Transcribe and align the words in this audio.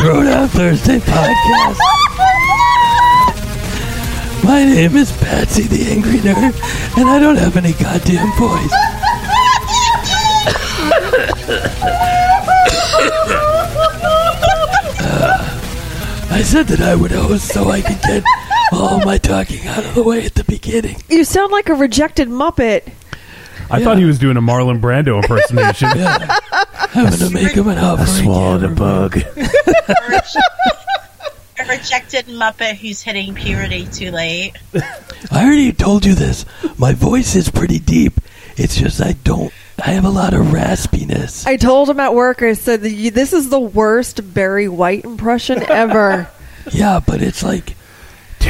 Throwdown 0.00 0.48
Thursday 0.56 0.98
podcast. 0.98 1.78
My 4.42 4.64
name 4.64 4.96
is 4.96 5.12
Patsy 5.18 5.64
the 5.64 5.90
Angry 5.92 6.18
Nerd, 6.18 6.54
and 6.98 7.08
I 7.08 7.18
don't 7.18 7.36
have 7.36 7.56
any 7.58 7.72
goddamn 7.74 8.32
voice. 8.38 8.72
Uh, 15.02 16.28
I 16.30 16.42
said 16.42 16.66
that 16.68 16.80
I 16.80 16.94
would 16.94 17.10
host 17.12 17.48
so 17.48 17.70
I 17.70 17.80
could 17.80 18.00
get 18.02 18.22
all 18.72 19.00
my 19.04 19.18
talking 19.18 19.66
out 19.66 19.84
of 19.84 19.94
the 19.94 20.02
way 20.02 20.24
at 20.24 20.34
the 20.34 20.44
beginning. 20.44 20.96
You 21.08 21.24
sound 21.24 21.52
like 21.52 21.68
a 21.68 21.74
rejected 21.74 22.28
Muppet. 22.28 22.88
I 23.70 23.78
Yeah. 23.78 23.84
thought 23.84 23.98
he 23.98 24.04
was 24.04 24.18
doing 24.18 24.36
a 24.36 24.40
Marlon 24.42 24.80
Brando 24.80 25.16
impersonation. 25.22 25.90
Yeah. 25.96 26.36
Having 26.92 27.18
to 27.20 27.30
make 27.30 27.52
him 27.52 27.68
an 27.68 27.78
offer. 27.78 28.04
he 28.04 28.22
can't 28.22 30.08
refuse. 30.08 30.36
A 31.58 31.64
rejected 31.68 32.26
Muppet 32.26 32.76
who's 32.76 33.02
hitting 33.02 33.34
puberty 33.34 33.86
too 33.86 34.10
late. 34.10 34.52
I 35.30 35.44
already 35.44 35.72
told 35.72 36.04
you 36.04 36.14
this. 36.14 36.44
My 36.78 36.92
voice 36.94 37.36
is 37.36 37.50
pretty 37.50 37.78
deep. 37.78 38.14
It's 38.56 38.76
just 38.76 39.00
I 39.00 39.12
don't. 39.12 39.52
I 39.82 39.90
have 39.92 40.04
a 40.04 40.10
lot 40.10 40.34
of 40.34 40.46
raspiness. 40.46 41.46
I 41.46 41.56
told 41.56 41.88
him 41.88 42.00
at 42.00 42.14
work, 42.14 42.42
I 42.42 42.52
said, 42.54 42.82
this 42.82 43.32
is 43.32 43.48
the 43.48 43.60
worst 43.60 44.34
Barry 44.34 44.68
White 44.68 45.04
impression 45.04 45.62
ever. 45.70 46.28
Yeah, 46.72 47.00
but 47.04 47.22
it's 47.22 47.42
like 47.42 47.74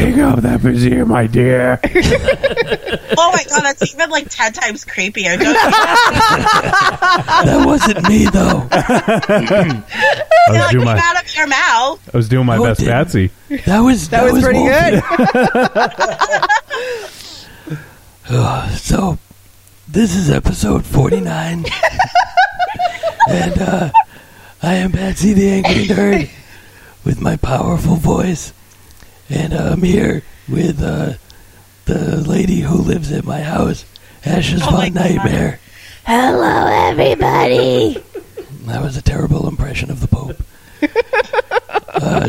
Take 0.01 0.19
off 0.19 0.41
that 0.43 0.61
brassiere, 0.61 1.05
my 1.07 1.27
dear. 1.27 1.81
Oh 3.23 3.33
my 3.33 3.45
god, 3.51 3.61
that's 3.65 3.93
even 3.95 4.09
like 4.09 4.29
ten 4.31 4.51
times 4.53 4.83
creepier. 4.85 5.37
Don't 5.39 5.41
you? 5.43 5.53
that 7.45 7.63
wasn't 7.67 8.09
me 8.09 8.25
though. 8.27 8.67
I 8.73 9.83
was 10.49 10.59
That 10.59 10.69
doing 10.71 10.85
my 10.87 10.99
out 10.99 11.23
of 11.23 11.37
your 11.37 11.47
mouth. 11.47 12.01
I 12.15 12.17
was 12.17 12.29
doing 12.31 12.47
my 12.47 12.57
No, 12.57 12.65
it 12.65 12.69
best 12.69 12.81
didn't. 12.81 12.93
Patsy. 12.95 13.31
That 13.67 13.81
was 13.81 14.09
That, 14.09 14.33
was, 14.33 14.43
pretty 14.43 14.61
Wolfie. 14.61 15.01
good. 18.27 18.79
So 18.79 19.19
this 19.89 20.15
is 20.17 20.31
episode 20.31 20.87
forty 20.87 21.21
nine, 21.21 21.67
and 23.29 23.59
uh, 23.61 23.91
I 24.63 24.75
am 24.77 24.93
Patsy 24.93 25.35
the 25.35 25.51
Angry 25.51 25.85
Nerd 25.87 26.31
with 27.05 27.21
my 27.21 27.37
powerful 27.37 27.97
voice, 27.97 28.53
and 29.31 29.53
uh, 29.55 29.71
I'm 29.73 29.83
here 29.83 30.23
with 30.49 30.83
uh, 30.83 31.15
the 31.85 32.17
lady 32.27 32.61
who 32.61 32.77
lives 32.77 33.11
in 33.11 33.25
my 33.25 33.41
house, 33.41 33.85
Ash's 34.25 34.63
Oh 34.63 34.71
my 34.73 34.91
Fun 34.91 34.93
God. 34.93 34.95
Nightmare. 34.95 35.61
Hello, 36.05 36.67
everybody. 36.67 38.03
That 38.67 38.83
was 38.83 38.97
a 38.97 39.03
terrible 39.03 39.49
impression 39.49 39.91
of 39.91 40.01
the 40.01 40.09
Pope. 40.09 40.43
uh, 41.95 42.29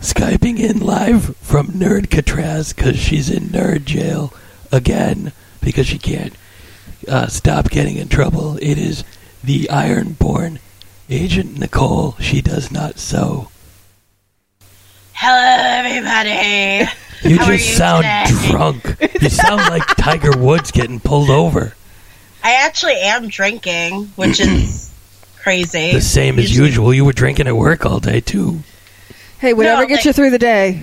Skyping 0.00 0.58
in 0.58 0.80
live 0.80 1.36
from 1.36 1.68
Nerd 1.68 2.08
Catraz 2.08 2.74
because 2.74 2.98
she's 2.98 3.30
in 3.30 3.44
nerd 3.44 3.84
jail 3.84 4.32
again 4.72 5.32
because 5.60 5.86
she 5.86 5.98
can't 5.98 6.34
uh, 7.06 7.26
stop 7.28 7.70
getting 7.70 7.96
in 7.96 8.08
trouble. 8.08 8.56
It 8.60 8.78
is 8.78 9.04
the 9.44 9.64
Ironborn 9.70 10.58
Agent 11.08 11.58
Nicole. 11.58 12.16
She 12.18 12.40
does 12.40 12.72
not 12.72 12.98
sow. 12.98 13.48
Hello, 15.24 15.78
everybody. 15.86 16.90
You 17.24 17.38
How 17.38 17.46
just 17.46 17.68
you 17.68 17.74
sound 17.76 18.02
today? 18.04 18.50
drunk. 18.50 18.96
You 19.22 19.28
sound 19.28 19.60
like 19.70 19.86
Tiger 19.96 20.36
Woods 20.36 20.72
getting 20.72 20.98
pulled 20.98 21.30
over. 21.30 21.72
I 22.42 22.54
actually 22.66 22.96
am 22.96 23.28
drinking, 23.28 24.06
which 24.16 24.40
is 24.40 24.92
crazy. 25.38 25.92
The 25.92 26.00
same 26.00 26.40
as 26.40 26.50
Usually- 26.50 26.66
usual. 26.70 26.92
You 26.94 27.04
were 27.04 27.12
drinking 27.12 27.46
at 27.46 27.54
work 27.56 27.86
all 27.86 28.00
day 28.00 28.18
too. 28.18 28.64
Hey, 29.38 29.52
whatever 29.54 29.82
No, 29.82 29.86
gets 29.88 30.00
like- 30.00 30.06
you 30.06 30.12
through 30.14 30.30
the 30.30 30.38
day. 30.40 30.82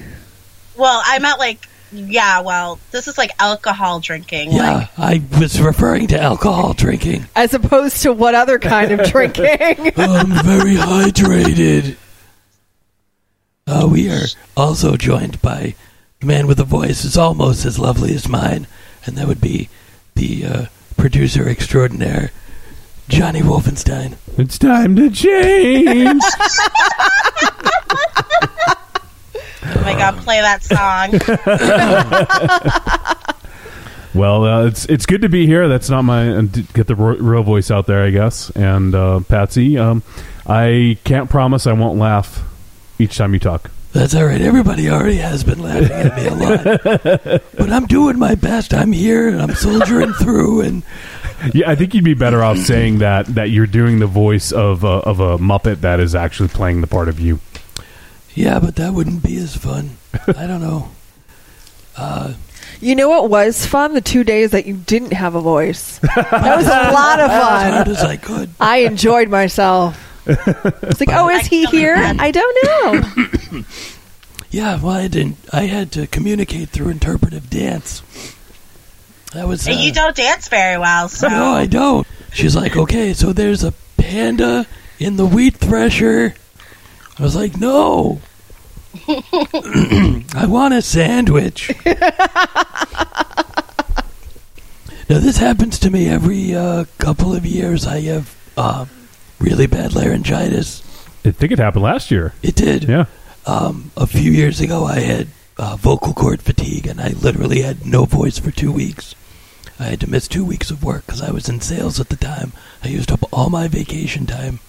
Well, 0.78 1.02
I'm 1.06 1.26
at 1.26 1.40
like, 1.40 1.68
yeah. 1.92 2.40
Well, 2.40 2.80
this 2.92 3.10
is 3.10 3.18
like 3.18 3.32
alcohol 3.38 4.00
drinking. 4.00 4.54
Yeah, 4.54 4.88
Like, 4.98 5.22
I 5.34 5.40
was 5.42 5.60
referring 5.62 6.08
to 6.08 6.22
alcohol 6.22 6.72
drinking. 6.72 7.26
As 7.36 7.54
opposed 7.54 8.04
to 8.04 8.14
what 8.14 8.34
other 8.34 8.60
kind 8.60 8.92
of 8.92 9.06
drinking? 9.12 9.92
I'm 9.98 10.30
very 10.46 10.76
hydrated. 10.76 11.98
Uh, 13.70 13.88
we 13.88 14.10
are 14.10 14.26
also 14.58 14.98
joined 14.98 15.40
by 15.44 15.76
the 16.22 16.26
man 16.26 16.48
with 16.48 16.60
a 16.60 16.64
voice 16.64 17.06
is 17.06 17.16
almost 17.16 17.66
as 17.66 17.78
lovely 17.78 18.16
as 18.16 18.28
mine, 18.28 18.66
and 19.06 19.16
that 19.16 19.28
would 19.28 19.40
be 19.40 19.70
the 20.16 20.44
uh, 20.44 20.66
producer 20.98 21.48
extraordinaire, 21.48 22.32
Johnny 23.10 23.42
Wolfenstein. 23.42 24.16
It's 24.40 24.58
time 24.58 24.96
to 24.96 25.12
change. 25.12 26.20
oh 29.64 29.82
my 29.84 29.94
god, 29.94 30.18
play 30.18 30.42
that 30.42 30.64
song. 30.64 31.12
well, 34.20 34.46
uh, 34.46 34.66
it's 34.66 34.86
it's 34.86 35.06
good 35.06 35.22
to 35.22 35.30
be 35.30 35.46
here. 35.46 35.68
That's 35.68 35.92
not 35.92 36.02
my 36.02 36.42
get 36.74 36.88
the 36.88 36.96
real 36.96 37.44
voice 37.44 37.70
out 37.70 37.86
there, 37.86 38.04
I 38.04 38.10
guess. 38.10 38.50
And 38.50 38.96
uh, 38.96 39.20
Patsy, 39.20 39.78
um, 39.78 40.02
I 40.48 40.98
can't 41.04 41.30
promise 41.30 41.68
I 41.68 41.74
won't 41.74 42.00
laugh 42.00 42.49
each 43.00 43.18
time 43.18 43.34
you 43.34 43.40
talk. 43.40 43.72
That's 43.92 44.14
all 44.14 44.26
right. 44.26 44.40
Everybody 44.42 44.88
already 44.90 45.16
has 45.18 45.44
been 45.44 45.60
laughing 45.64 45.92
at 45.92 46.16
me 46.16 46.28
a 46.28 46.36
lot, 46.36 46.64
but 47.58 47.72
I'm 47.72 47.88
doing 47.88 48.20
my 48.20 48.36
best. 48.36 48.72
I'm 48.74 48.92
here 48.92 49.28
and 49.28 49.42
I'm 49.42 49.56
soldiering 49.56 50.14
through. 50.14 50.62
And 50.62 50.84
Yeah, 51.54 51.72
I 51.72 51.76
think 51.76 51.96
you'd 51.96 52.04
be 52.04 52.14
better 52.14 52.44
off 52.44 52.58
saying 52.60 53.00
that 53.00 53.26
that 53.34 53.50
you're 53.50 53.66
doing 53.66 53.98
the 53.98 54.06
voice 54.08 54.52
of 54.52 54.84
a, 54.84 54.88
of 54.88 55.20
a 55.20 55.38
Muppet 55.40 55.82
that 55.82 56.00
is 56.00 56.14
actually 56.14 56.50
playing 56.50 56.82
the 56.82 56.88
part 56.88 57.10
of 57.10 57.20
you. 57.20 57.40
yeah, 58.36 58.60
but 58.60 58.76
that 58.76 58.94
wouldn't 58.94 59.24
be 59.24 59.38
as 59.38 59.56
fun. 59.56 59.98
I 60.28 60.46
don't 60.46 60.62
know. 60.62 60.90
Uh, 61.98 62.34
you 62.82 62.96
know 62.96 63.10
what 63.10 63.30
was 63.30 63.66
fun? 63.66 63.94
The 63.96 64.02
two 64.02 64.24
days 64.24 64.52
that 64.52 64.66
you 64.68 64.76
didn't 64.76 65.14
have 65.14 65.34
a 65.36 65.42
voice. 65.42 66.00
That 66.16 66.56
was 66.58 66.68
a 66.68 66.92
lot 66.94 67.20
of 67.20 67.30
as 67.32 67.42
hard 67.44 67.86
fun. 67.88 67.96
as 67.96 68.04
I 68.04 68.18
could. 68.18 68.50
I 68.60 68.78
enjoyed 68.80 69.30
myself. 69.30 69.98
It's 70.30 71.00
like, 71.00 71.10
oh, 71.12 71.30
is 71.30 71.48
he 71.48 71.66
here? 71.66 71.96
I 71.98 72.32
don't 72.32 72.58
know. 73.52 73.64
Yeah, 74.52 74.82
well, 74.82 74.96
I 74.96 75.08
didn't. 75.08 75.38
I 75.54 75.64
had 75.68 75.92
to 75.92 76.08
communicate 76.08 76.70
through 76.70 76.90
interpretive 76.90 77.50
dance. 77.50 78.02
That 79.34 79.48
was. 79.48 79.68
Uh, 79.68 79.72
and 79.72 79.80
you 79.80 79.92
don't 79.92 80.16
dance 80.16 80.48
very 80.48 80.78
well, 80.80 81.08
so 81.08 81.28
No, 81.28 81.52
I 81.52 81.68
don't. 81.68 82.08
She's 82.34 82.56
like, 82.56 82.76
okay, 82.76 83.14
so 83.14 83.32
there's 83.32 83.64
a 83.64 83.74
panda 83.98 84.66
in 84.98 85.18
the 85.18 85.26
wheat 85.26 85.58
thresher. 85.58 86.34
I 87.18 87.24
was 87.24 87.36
like, 87.36 87.58
no. 87.58 88.22
I 89.08 90.46
want 90.48 90.74
a 90.74 90.82
sandwich. 90.82 91.72
now, 91.86 92.00
this 95.08 95.38
happens 95.38 95.78
to 95.80 95.92
me 95.92 96.08
every 96.08 96.56
uh, 96.56 96.86
couple 96.98 97.36
of 97.36 97.46
years. 97.46 97.86
I 97.86 98.00
have 98.02 98.36
uh, 98.58 98.86
really 99.40 99.68
bad 99.68 99.94
laryngitis. 99.94 100.82
I 101.26 101.32
think 101.32 101.52
it 101.52 101.60
happened 101.60 101.84
last 101.84 102.12
year. 102.12 102.34
It 102.42 102.56
did. 102.56 102.86
Yeah. 102.86 103.06
Um, 103.46 103.92
a 103.98 104.08
few 104.08 104.32
years 104.32 104.62
ago, 104.62 104.86
I 104.86 105.00
had 105.00 105.28
uh, 105.58 105.76
vocal 105.76 106.14
cord 106.14 106.42
fatigue, 106.42 106.88
and 106.88 107.02
I 107.02 107.10
literally 107.10 107.62
had 107.62 107.86
no 107.86 108.06
voice 108.06 108.38
for 108.38 108.52
two 108.52 108.72
weeks. 108.72 109.16
I 109.80 109.86
had 109.86 110.02
to 110.02 110.10
miss 110.10 110.28
two 110.28 110.46
weeks 110.46 110.72
of 110.72 110.84
work 110.84 111.06
because 111.06 111.22
I 111.22 111.32
was 111.32 111.48
in 111.50 111.62
sales 111.62 112.00
at 112.00 112.10
the 112.10 112.16
time. 112.16 112.52
I 112.84 112.90
used 112.90 113.12
up 113.12 113.22
all 113.32 113.50
my 113.50 113.68
vacation 113.68 114.26
time 114.26 114.60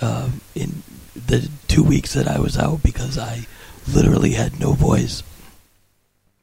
um, 0.00 0.40
in 0.54 0.82
the 1.14 1.48
two 1.68 1.82
weeks 1.82 2.14
that 2.14 2.26
I 2.28 2.40
was 2.40 2.58
out 2.58 2.82
because 2.82 3.16
I 3.18 3.46
literally 3.88 4.32
had 4.32 4.58
no 4.58 4.72
voice, 4.72 5.22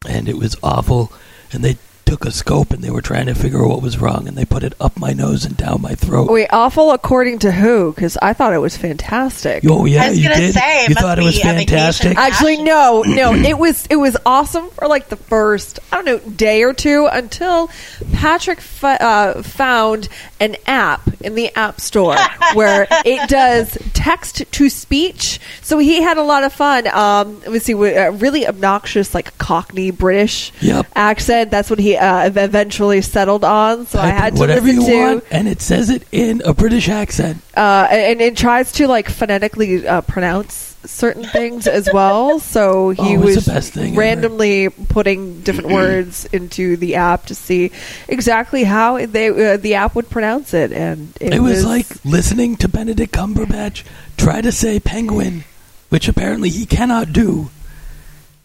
and 0.08 0.30
it 0.30 0.38
was 0.38 0.56
awful. 0.64 1.12
And 1.52 1.64
they 1.64 1.78
took 2.10 2.26
a 2.26 2.32
scope 2.32 2.72
and 2.72 2.84
they 2.84 2.90
were 2.90 3.02
trying 3.02 3.28
to 3.28 3.36
figure 3.36 3.62
out 3.64 3.70
what 3.70 3.82
was 3.84 4.00
wrong, 4.00 4.28
and 4.28 4.36
they 4.36 4.46
put 4.46 4.64
it 4.64 4.74
up 4.82 4.98
my 4.98 5.14
nose 5.14 5.46
and 5.46 5.56
down 5.56 5.80
my 5.82 5.94
throat. 5.94 6.30
Wait, 6.32 6.48
awful 6.52 6.92
according 6.92 7.38
to 7.40 7.52
who? 7.52 7.94
Because 7.94 8.18
I 8.22 8.34
thought 8.34 8.52
it 8.54 8.58
was 8.58 8.76
fantastic. 8.76 9.64
Oh 9.70 9.86
yeah, 9.86 10.04
I 10.04 10.10
was 10.10 10.18
you 10.20 10.28
gonna 10.30 10.42
did. 10.42 10.54
say, 10.56 10.86
it 10.86 10.90
you 10.90 10.96
thought 10.96 11.20
it 11.20 11.24
was 11.24 11.36
be 11.36 11.42
a 11.48 11.54
vacation. 11.54 11.68
fantastic. 11.68 12.18
Actually, 12.18 12.64
no, 12.64 13.04
no. 13.06 13.34
It 13.34 13.58
was 13.58 13.86
it 13.92 13.96
was 13.98 14.18
awesome 14.26 14.70
for 14.72 14.88
like 14.88 15.10
the 15.10 15.16
first 15.18 15.80
I 15.92 15.98
don't 16.02 16.06
know 16.06 16.18
day 16.32 16.64
or 16.64 16.74
two 16.74 17.08
until 17.12 17.70
Patrick 18.14 18.58
f- 18.60 18.84
uh, 18.84 19.44
found 19.44 20.10
an 20.40 20.56
app 20.66 21.02
in 21.22 21.36
the 21.36 21.54
App 21.56 21.80
Store 21.80 22.16
where 22.54 22.88
it 23.06 23.30
does 23.30 23.78
text 23.94 24.44
to 24.52 24.70
speech. 24.70 25.40
So 25.62 25.78
he 25.78 26.02
had 26.02 26.18
a 26.18 26.24
lot 26.24 26.44
of 26.44 26.54
fun. 26.54 26.88
Um, 26.88 27.40
let 27.42 27.52
me 27.52 27.60
see, 27.60 27.74
a 27.74 28.12
really 28.12 28.48
obnoxious 28.48 29.14
like 29.14 29.38
Cockney 29.38 29.92
British 29.92 30.52
Yep. 30.62 30.88
accent. 30.96 31.52
That's 31.52 31.70
what 31.70 31.78
he 31.80 31.98
uh, 32.00 32.30
eventually 32.34 33.02
settled 33.02 33.44
on. 33.44 33.86
So 33.86 34.00
I 34.00 34.08
had 34.08 34.34
to 34.36 34.40
whatever 34.40 34.66
listen 34.68 34.82
you 34.82 34.88
to. 34.88 34.98
want, 34.98 35.24
and 35.32 35.48
it 35.48 35.62
says 35.62 35.90
it 35.90 36.04
in 36.12 36.42
a 36.46 36.54
British 36.54 36.90
accent. 36.90 37.42
uh, 37.56 37.88
and 37.90 38.22
it 38.22 38.38
tries 38.38 38.72
to 38.74 38.88
like 38.88 39.10
phonetically 39.10 39.88
uh, 39.88 40.02
pronounce 40.02 40.68
certain 40.86 41.26
things 41.26 41.68
as 41.68 41.90
well. 41.94 42.40
So 42.40 42.92
he 42.92 43.18
Oh, 43.18 43.20
was 43.20 43.46
thing 43.46 43.92
ever. 43.92 44.00
randomly 44.00 44.70
putting 44.70 45.42
different 45.42 45.70
words 45.72 46.24
into 46.32 46.78
the 46.78 46.96
app 46.96 47.26
to 47.26 47.36
see 47.36 47.72
exactly 48.08 48.64
how 48.64 49.06
they 49.06 49.28
uh, 49.54 49.58
the 49.58 49.76
app 49.76 49.94
would 49.96 50.10
pronounce 50.10 50.54
it, 50.54 50.72
and 50.72 51.14
it, 51.20 51.34
It 51.34 51.40
was 51.42 51.66
like 51.66 51.88
listening 52.06 52.56
to 52.58 52.70
Benedict 52.70 53.12
Cumberbatch 53.14 53.84
try 54.16 54.40
to 54.42 54.52
say 54.54 54.80
penguin, 54.80 55.44
which 55.90 56.08
apparently 56.08 56.50
he 56.50 56.66
cannot 56.66 57.12
do. 57.12 57.50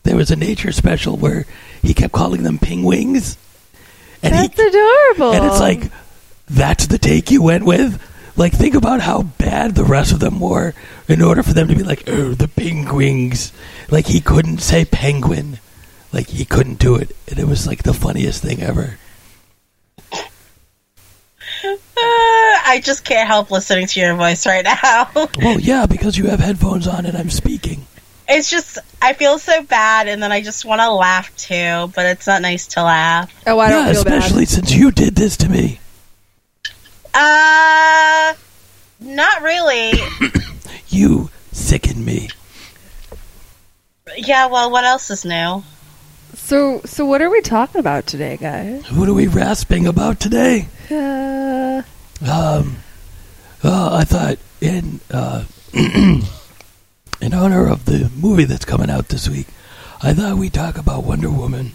There 0.02 0.16
was 0.16 0.30
a 0.32 0.36
nature 0.36 0.72
special 0.72 1.16
where 1.16 1.46
he 1.84 1.94
kept 1.94 2.12
calling 2.12 2.42
them 2.42 2.58
pingwings. 2.58 3.36
And 4.22 4.32
that's 4.34 4.56
he, 4.56 4.66
adorable. 4.66 5.32
and 5.32 5.44
it's 5.44 5.60
like 5.60 5.90
that's 6.48 6.86
the 6.86 6.98
take 6.98 7.30
you 7.30 7.42
went 7.42 7.64
with. 7.64 8.00
Like 8.36 8.52
think 8.52 8.74
about 8.74 9.00
how 9.00 9.22
bad 9.22 9.74
the 9.74 9.84
rest 9.84 10.12
of 10.12 10.18
them 10.18 10.40
were 10.40 10.74
in 11.08 11.22
order 11.22 11.42
for 11.42 11.52
them 11.52 11.68
to 11.68 11.74
be 11.76 11.84
like, 11.84 12.04
oh, 12.08 12.34
the 12.34 12.48
penguins. 12.48 13.52
Like 13.90 14.06
he 14.06 14.20
couldn't 14.20 14.58
say 14.58 14.84
penguin. 14.84 15.58
Like 16.12 16.28
he 16.28 16.44
couldn't 16.44 16.78
do 16.78 16.96
it. 16.96 17.14
And 17.28 17.38
it 17.38 17.46
was 17.46 17.66
like 17.66 17.82
the 17.82 17.94
funniest 17.94 18.42
thing 18.42 18.62
ever. 18.62 18.98
Uh, 21.64 21.70
I 21.96 22.80
just 22.82 23.04
can't 23.04 23.26
help 23.26 23.50
listening 23.50 23.86
to 23.86 24.00
your 24.00 24.14
voice 24.14 24.46
right 24.46 24.64
now. 24.64 25.10
Well, 25.14 25.60
yeah, 25.60 25.86
because 25.86 26.18
you 26.18 26.26
have 26.26 26.40
headphones 26.40 26.86
on 26.86 27.06
and 27.06 27.16
I'm 27.16 27.30
speaking. 27.30 27.86
It's 28.28 28.50
just 28.50 28.78
I 29.02 29.12
feel 29.12 29.38
so 29.38 29.62
bad, 29.62 30.08
and 30.08 30.22
then 30.22 30.32
I 30.32 30.40
just 30.42 30.64
want 30.64 30.80
to 30.80 30.90
laugh 30.90 31.34
too, 31.36 31.90
but 31.94 32.06
it's 32.06 32.26
not 32.26 32.42
nice 32.42 32.66
to 32.68 32.82
laugh. 32.82 33.32
oh, 33.46 33.58
I 33.58 33.68
don't 33.70 33.86
yeah, 33.86 33.92
feel 33.92 34.00
especially 34.02 34.44
since 34.46 34.72
you 34.74 34.90
did 34.90 35.14
this 35.16 35.36
to 35.38 35.48
me. 35.48 35.78
Uh, 37.12 38.34
not 39.00 39.42
really. 39.42 39.92
You 40.88 41.28
sicken 41.50 42.04
me. 42.04 42.28
yeah, 44.16 44.46
well, 44.46 44.70
what 44.70 44.84
else 44.84 45.10
is 45.10 45.24
new? 45.24 45.64
So, 46.34 46.80
so 46.84 47.04
what 47.04 47.20
are 47.20 47.30
we 47.30 47.40
talking 47.40 47.80
about 47.80 48.06
today, 48.06 48.36
guys? 48.36 48.84
What 48.92 49.08
are 49.08 49.14
we 49.14 49.26
rasping 49.26 49.88
about 49.88 50.20
today? 50.20 50.68
Uh, 50.88 51.82
Um, 52.24 52.76
uh, 53.64 53.96
I 53.96 54.04
thought 54.04 54.38
in 54.60 55.00
uh, 55.10 55.44
in 57.24 57.32
honor 57.32 57.66
of 57.68 57.86
the 57.86 58.10
movie 58.16 58.44
that's 58.44 58.64
coming 58.66 58.90
out 58.90 59.08
this 59.08 59.28
week, 59.28 59.46
I 60.02 60.12
thought 60.12 60.36
we'd 60.36 60.52
talk 60.52 60.76
about 60.76 61.04
Wonder 61.04 61.30
Woman. 61.30 61.72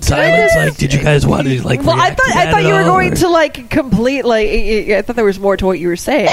Silence. 0.00 0.52
Like, 0.54 0.76
did 0.76 0.94
you 0.94 1.02
guys 1.02 1.26
want 1.26 1.48
to 1.48 1.62
like? 1.66 1.82
well, 1.82 1.98
I 2.00 2.10
thought 2.10 2.36
I 2.36 2.50
thought 2.52 2.62
you 2.62 2.74
were 2.74 2.84
going 2.84 3.12
or- 3.12 3.16
to 3.16 3.28
like 3.28 3.68
complete 3.70 4.24
like 4.24 4.48
I 4.48 5.02
thought 5.02 5.16
there 5.16 5.24
was 5.24 5.40
more 5.40 5.56
to 5.56 5.66
what 5.66 5.80
you 5.80 5.88
were 5.88 5.96
saying. 5.96 6.28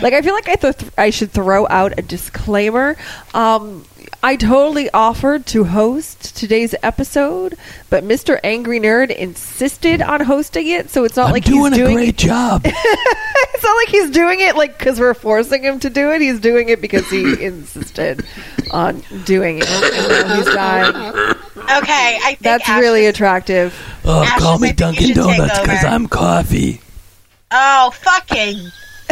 like 0.00 0.14
I 0.14 0.22
feel 0.22 0.32
like 0.32 0.48
I 0.48 0.54
th- 0.54 0.90
I 0.96 1.10
should 1.10 1.30
throw 1.30 1.68
out 1.68 1.98
a 1.98 2.02
disclaimer. 2.02 2.96
Um, 3.34 3.84
I 4.22 4.36
totally 4.36 4.88
offered 4.90 5.46
to 5.46 5.64
host 5.64 6.36
today's 6.36 6.74
episode, 6.82 7.56
but 7.90 8.04
Mr. 8.04 8.38
Angry 8.44 8.78
Nerd 8.80 9.10
insisted 9.14 10.00
on 10.02 10.20
hosting 10.20 10.66
it, 10.68 10.90
so 10.90 11.04
it's 11.04 11.16
not 11.16 11.26
I'm 11.26 11.32
like 11.32 11.44
doing 11.44 11.72
he's 11.72 11.72
doing 11.72 11.72
a 11.72 11.76
doing 11.76 11.96
great 11.96 12.16
job. 12.16 12.66
It's 13.54 13.64
not 13.68 13.76
like 13.76 13.88
he's 13.90 14.10
doing 14.10 14.40
it 14.40 14.56
like 14.56 14.76
because 14.76 14.98
we're 14.98 15.14
forcing 15.14 15.62
him 15.62 15.78
to 15.80 15.90
do 15.90 16.10
it. 16.10 16.20
He's 16.20 16.40
doing 16.40 16.68
it 16.68 16.80
because 16.80 17.08
he 17.08 17.20
insisted 17.44 18.24
on 18.72 19.02
doing 19.24 19.58
it. 19.62 19.68
And 19.70 20.32
he's 20.32 20.52
dying. 20.52 20.94
Okay, 20.96 22.18
I 22.22 22.30
think 22.30 22.38
That's 22.40 22.68
Ash 22.68 22.80
really 22.80 23.04
is- 23.04 23.14
attractive. 23.14 23.72
Oh, 24.04 24.22
Ashes, 24.24 24.42
call 24.42 24.58
me 24.58 24.72
Dunkin' 24.72 25.14
Donuts 25.14 25.60
because. 25.60 25.84
I'm 25.84 26.08
coffee. 26.08 26.80
Oh, 27.52 27.92
fucking, 27.94 28.58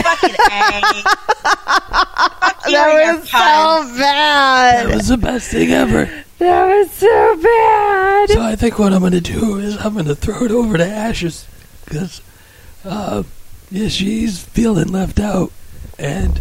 fucking 0.03 0.35
A. 0.35 0.81
Fuck 0.81 2.67
you 2.67 2.73
That 2.73 2.89
and 2.91 3.07
your 3.07 3.17
was 3.21 3.31
puns. 3.31 3.91
so 3.93 3.99
bad. 3.99 4.87
That 4.89 4.95
was 4.97 5.09
the 5.09 5.17
best 5.17 5.51
thing 5.51 5.71
ever. 5.71 6.11
That 6.39 6.67
was 6.67 6.91
so 6.93 7.37
bad. 7.43 8.31
So 8.31 8.41
I 8.43 8.57
think 8.57 8.79
what 8.79 8.93
I'm 8.93 9.01
going 9.01 9.13
to 9.13 9.21
do 9.21 9.59
is 9.59 9.77
I'm 9.85 9.93
going 9.95 10.07
to 10.07 10.15
throw 10.15 10.45
it 10.45 10.51
over 10.51 10.77
to 10.79 10.87
Ashes 10.87 11.47
because, 11.85 12.21
uh, 12.85 13.23
yeah, 13.71 13.89
she's 13.89 14.43
feeling 14.43 14.89
left 14.89 15.21
out, 15.21 15.53
and 15.99 16.41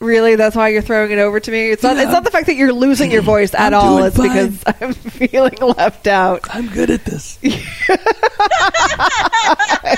Really, 0.00 0.34
that's 0.34 0.56
why 0.56 0.68
you're 0.68 0.80
throwing 0.80 1.10
it 1.10 1.18
over 1.18 1.38
to 1.40 1.50
me. 1.50 1.70
It's 1.72 1.82
not. 1.82 1.96
Yeah. 1.96 2.04
It's 2.04 2.12
not 2.12 2.24
the 2.24 2.30
fact 2.30 2.46
that 2.46 2.56
you're 2.56 2.72
losing 2.72 3.10
your 3.10 3.20
voice 3.34 3.52
at 3.52 3.74
I'm 3.74 3.80
all. 3.80 4.02
It's 4.02 4.16
fine. 4.16 4.28
because 4.28 4.64
I'm 4.80 4.94
feeling 5.28 5.56
left 5.76 6.06
out. 6.06 6.40
I'm 6.48 6.68
good 6.68 6.88
at 6.88 7.04
this. 7.04 7.38
yeah. 7.42 7.56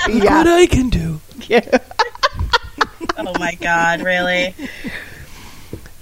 What 0.09 0.47
I 0.47 0.67
can 0.69 0.89
do. 0.89 1.21
yeah. 1.47 1.61
Oh 3.17 3.33
my 3.39 3.55
god, 3.55 4.01
really? 4.01 4.55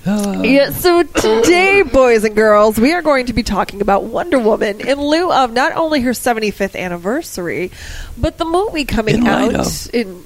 Yeah, 0.03 0.71
so 0.71 1.03
today, 1.03 1.83
boys 1.83 2.23
and 2.23 2.35
girls, 2.35 2.79
we 2.79 2.91
are 2.93 3.03
going 3.03 3.27
to 3.27 3.33
be 3.33 3.43
talking 3.43 3.81
about 3.81 4.03
Wonder 4.05 4.39
Woman 4.39 4.81
in 4.81 4.99
lieu 4.99 5.31
of 5.31 5.53
not 5.53 5.73
only 5.75 6.01
her 6.01 6.09
75th 6.11 6.75
anniversary, 6.75 7.69
but 8.17 8.39
the 8.39 8.45
movie 8.45 8.85
coming 8.85 9.13
In 9.17 9.23
light 9.25 9.53
out 9.53 9.67
of. 9.67 9.93
in. 9.93 10.25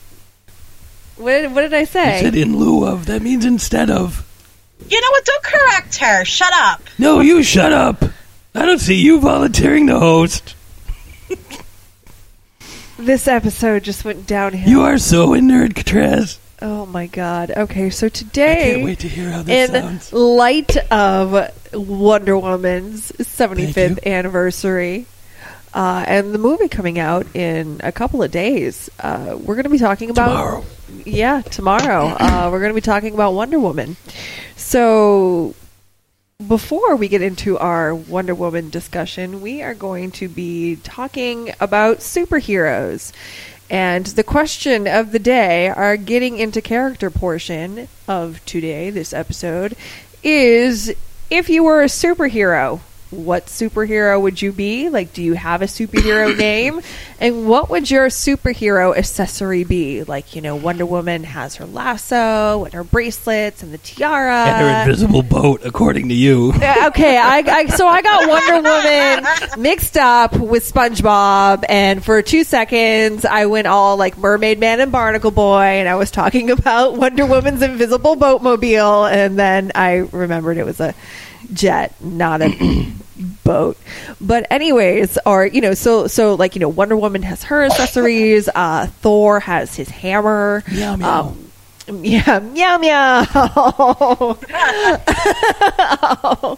What 1.18 1.32
did, 1.32 1.54
what 1.54 1.62
did 1.64 1.74
I 1.74 1.80
I 1.80 1.84
say? 1.84 2.22
said 2.22 2.36
in 2.36 2.56
lieu 2.56 2.86
of. 2.88 3.08
That 3.08 3.22
means 3.22 3.44
instead 3.44 3.90
of. 3.90 4.26
You 4.88 5.02
know 5.02 5.10
what? 5.12 5.26
Don't 5.26 5.44
correct 5.44 5.98
her. 5.98 6.24
Shut 6.24 6.54
up. 6.54 6.82
No, 6.98 7.20
you 7.20 7.44
shut 7.44 7.74
up. 7.74 8.02
I 8.56 8.66
don't 8.66 8.80
see 8.80 8.96
you 8.96 9.20
volunteering 9.20 9.88
to 9.88 10.00
host. 10.00 10.56
This 12.98 13.28
episode 13.28 13.84
just 13.84 14.06
went 14.06 14.26
downhill. 14.26 14.70
You 14.70 14.82
are 14.84 14.98
so 14.98 15.34
in 15.34 15.48
nerd, 15.50 15.74
Catrez. 15.74 16.38
Oh 16.66 16.86
my 16.88 17.06
god. 17.08 17.52
Okay, 17.52 17.90
so 17.92 18.08
I 18.08 18.10
today. 18.10 18.74
can't 18.74 18.86
wait 18.86 19.00
to 19.00 19.08
hear 19.08 19.30
how 19.30 19.44
this 19.44 19.70
in 19.70 19.82
sounds. 19.82 20.14
light 20.14 20.76
of 20.92 21.54
Wonder 21.74 22.38
Woman's 22.38 23.12
75th 23.12 24.04
anniversary 24.06 25.06
uh, 25.76 26.06
and 26.08 26.34
the 26.34 26.38
movie 26.40 26.70
coming 26.70 26.98
out 26.98 27.28
in 27.36 27.82
a 27.84 27.92
couple 27.92 28.24
of 28.24 28.32
days, 28.32 28.90
uh, 29.02 29.38
we're 29.38 29.56
going 29.56 29.66
to 29.66 29.70
be 29.70 29.78
talking 29.78 30.10
about. 30.10 30.30
Tomorrow. 30.30 30.66
Yeah, 31.06 31.42
tomorrow. 31.42 32.06
uh, 32.20 32.50
we're 32.52 32.60
going 32.62 32.72
to 32.72 32.76
be 32.76 32.82
talking 32.82 33.14
about 33.14 33.34
Wonder 33.34 33.60
Woman. 33.60 33.96
So. 34.56 35.54
Before 36.46 36.98
we 36.98 37.08
get 37.08 37.22
into 37.22 37.58
our 37.58 37.96
Wonder 37.96 38.36
Woman 38.36 38.70
discussion, 38.70 39.40
we 39.40 39.62
are 39.62 39.74
going 39.74 40.12
to 40.12 40.28
be 40.28 40.76
talking 40.76 41.54
about 41.62 42.00
superheroes. 42.00 43.14
And 43.70 44.06
the 44.06 44.24
question 44.24 44.88
of 44.88 45.12
the 45.12 45.20
day, 45.20 45.70
our 45.70 45.98
getting 45.98 46.38
into 46.38 46.62
character 46.62 47.10
portion 47.10 47.88
of 48.08 48.44
today, 48.46 48.90
this 48.90 49.14
episode, 49.14 49.76
is 50.24 50.94
if 51.30 51.50
you 51.50 51.63
were 51.63 51.82
a 51.82 51.88
superhero, 51.88 52.82
what 53.15 53.48
superhero 53.48 54.22
would 54.22 54.41
you 54.41 54.51
be? 54.51 54.89
Like, 54.89 55.13
do 55.13 55.24
you 55.24 55.34
have 55.34 55.62
a 55.62 55.65
superhero 55.65 56.36
name? 56.38 56.81
And 57.19 57.48
what 57.48 57.69
would 57.69 57.89
your 57.89 58.07
superhero 58.07 58.95
accessory 58.95 59.63
be? 59.63 60.03
Like, 60.03 60.36
you 60.36 60.41
know, 60.41 60.55
Wonder 60.55 60.86
Woman 60.86 61.24
has 61.24 61.55
her 61.55 61.65
lasso 61.65 62.65
and 62.65 62.74
her 62.74 62.84
bracelets 62.84 63.63
and 63.63 63.74
the 63.74 63.77
tiara. 63.77 64.45
and 64.45 64.62
her 64.62 64.81
invisible 64.81 65.24
boat, 65.24 65.62
according 65.63 66.10
to 66.10 66.15
you. 66.15 66.51
Uh, 66.55 66.88
okay, 66.88 67.17
I, 67.17 67.43
I 67.48 67.65
so 67.67 67.88
I 67.88 68.01
got 68.01 68.27
Wonder 68.27 68.69
Woman 68.69 69.62
mixed 69.62 69.98
up 69.98 70.36
with 70.38 70.72
SpongeBob, 70.72 71.63
and 71.69 72.03
for 72.03 72.22
two 72.22 72.43
seconds 72.43 73.25
I 73.25 73.45
went 73.45 73.67
all 73.67 73.98
like 73.98 74.17
Mermaid 74.17 74.60
Man 74.60 74.79
and 74.79 74.91
Barnacle 74.91 75.31
Boy, 75.31 75.62
and 75.63 75.88
I 75.88 75.95
was 75.95 76.12
talking 76.12 76.51
about 76.55 76.95
Wonder 76.95 77.25
Woman's 77.25 77.62
invisible 77.62 78.15
boatmobile, 78.15 79.12
and 79.12 79.38
then 79.38 79.72
I 79.75 80.07
remembered 80.12 80.57
it 80.57 80.65
was 80.65 80.79
a 80.79 80.93
jet, 81.54 81.94
not 82.02 82.42
a 82.42 82.92
boat. 83.44 83.78
But 84.20 84.48
anyways, 84.52 85.18
or 85.25 85.46
you 85.46 85.62
know, 85.62 85.74
so 85.74 86.08
so 86.08 86.36
like 86.36 86.56
you 86.56 86.60
know, 86.60 86.70
Wonder 86.70 86.98
Woman 86.98 87.24
has 87.24 87.44
her 87.44 87.64
accessories. 87.64 88.50
Uh, 88.54 88.88
Thor 88.88 89.40
has 89.40 89.75
his 89.75 89.90
hammer. 89.90 90.64
Meow, 90.72 90.96
meow. 90.96 91.36
Um, 91.88 92.04
yeah, 92.04 92.40
meow 92.40 92.78
meow. 92.78 93.25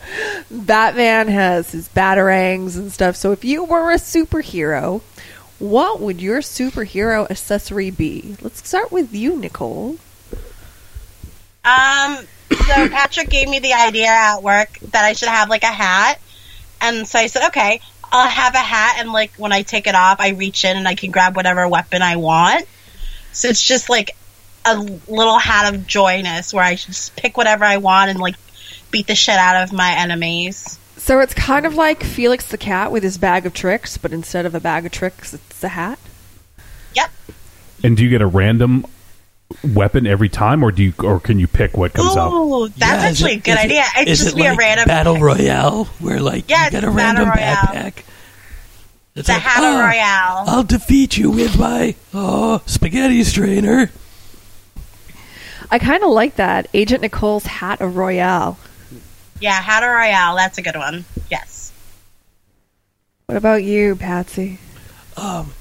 Batman 0.52 1.28
has 1.28 1.72
his 1.72 1.90
batarangs 1.90 2.78
and 2.78 2.92
stuff. 2.92 3.16
So 3.16 3.32
if 3.34 3.44
you 3.44 3.64
were 3.66 3.92
a 3.92 3.98
superhero, 3.98 5.02
what 5.60 6.00
would 6.00 6.22
your 6.22 6.40
superhero 6.40 7.30
accessory 7.30 7.90
be? 7.90 8.38
Let's 8.42 8.66
start 8.68 8.92
with 8.92 9.14
you, 9.14 9.36
Nicole. 9.36 9.98
Um, 11.66 12.20
so 12.68 12.90
Patrick 12.90 13.30
gave 13.30 13.50
me 13.50 13.60
the 13.60 13.74
idea 13.74 14.08
at 14.08 14.44
work 14.44 14.80
that 14.80 15.06
I 15.06 15.14
should 15.14 15.30
have 15.30 15.50
like 15.50 15.64
a 15.64 15.68
hat. 15.68 16.20
And 16.82 17.08
so 17.08 17.18
I 17.20 17.28
said, 17.28 17.48
okay, 17.48 17.82
I'll 18.12 18.28
have 18.28 18.54
a 18.54 18.60
hat 18.60 18.98
and 19.00 19.12
like 19.12 19.34
when 19.36 19.52
I 19.52 19.64
take 19.64 19.88
it 19.88 19.96
off, 19.96 20.20
I 20.20 20.30
reach 20.30 20.64
in 20.66 20.78
and 20.78 20.88
I 20.88 20.96
can 20.96 21.12
grab 21.12 21.36
whatever 21.36 21.68
weapon 21.68 22.02
I 22.02 22.18
want. 22.18 22.66
So 23.32 23.48
it's 23.48 23.64
just 23.64 23.90
like 23.90 24.16
a 24.66 24.78
little 24.78 25.38
hat 25.38 25.74
of 25.74 25.88
joyness 25.88 26.54
where 26.54 26.64
I 26.64 26.76
just 26.76 27.16
pick 27.16 27.38
whatever 27.38 27.66
I 27.66 27.78
want 27.78 28.10
and 28.10 28.20
like 28.20 28.36
beat 28.92 29.08
the 29.08 29.16
shit 29.16 29.36
out 29.36 29.64
of 29.64 29.74
my 29.74 29.94
enemies. 29.98 30.78
So 30.98 31.20
it's 31.20 31.34
kind 31.34 31.66
of 31.66 31.76
like 31.76 32.04
Felix 32.04 32.48
the 32.48 32.58
cat 32.58 32.92
with 32.92 33.04
his 33.04 33.18
bag 33.18 33.46
of 33.46 33.54
tricks, 33.54 33.98
but 33.98 34.12
instead 34.12 34.46
of 34.46 34.56
a 34.56 34.60
bag 34.60 34.86
of 34.86 34.92
tricks, 34.92 35.34
it's 35.34 35.64
a 35.64 35.70
hat. 35.70 36.00
Yep. 36.96 37.12
And 37.84 37.96
do 37.96 38.04
you 38.04 38.10
get 38.10 38.22
a 38.22 38.28
random 38.28 38.86
weapon 39.64 40.06
every 40.06 40.30
time, 40.30 40.64
or 40.64 40.72
do 40.72 40.84
you, 40.84 40.94
or 41.04 41.20
can 41.20 41.40
you 41.40 41.48
pick 41.48 41.78
what 41.78 41.94
comes 41.94 42.16
out? 42.18 42.32
Ooh, 42.34 42.68
that's 42.70 42.80
Yeah, 42.80 43.10
actually 43.10 43.34
it- 43.34 43.38
a 43.38 43.40
good 43.42 43.52
is 43.52 43.58
it- 43.58 43.66
idea. 43.66 43.84
It'd 43.98 44.08
is 44.10 44.20
just 44.20 44.34
it 44.34 44.36
be 44.36 44.46
a 44.46 44.50
like 44.50 44.60
random 44.60 44.88
battle 44.88 45.14
pick. 45.16 45.24
royale 45.24 45.86
where 46.00 46.20
like 46.20 46.50
Yeah, 46.50 46.66
you 46.66 46.72
get 46.72 46.84
a 46.84 46.88
battle 46.88 46.96
random 47.26 47.30
royale. 47.30 47.56
backpack. 47.56 47.94
It's 49.16 49.28
The 49.28 49.34
like, 49.34 49.44
Battle 49.44 49.66
"Oh, 49.66 49.80
Royale." 49.80 50.44
I'll 50.48 50.64
defeat 50.64 51.18
you 51.18 51.32
with 51.32 51.58
my 51.58 51.96
oh 52.14 52.62
spaghetti 52.68 53.24
strainer. 53.24 53.90
I 55.72 55.80
kind 55.80 56.04
of 56.04 56.12
like 56.12 56.36
that. 56.36 56.68
Agent 56.74 57.02
Nicole's 57.02 57.46
hat 57.46 57.82
of 57.82 57.98
Royale. 57.98 58.58
Yeah, 59.40 59.66
Battle 59.66 59.90
Royale. 59.90 60.36
That's 60.36 60.58
a 60.60 60.62
good 60.62 60.76
one. 60.76 61.04
Yes. 61.32 61.72
What 63.26 63.38
about 63.38 63.64
you, 63.64 63.96
Patsy? 63.96 64.60
Um, 65.18 65.52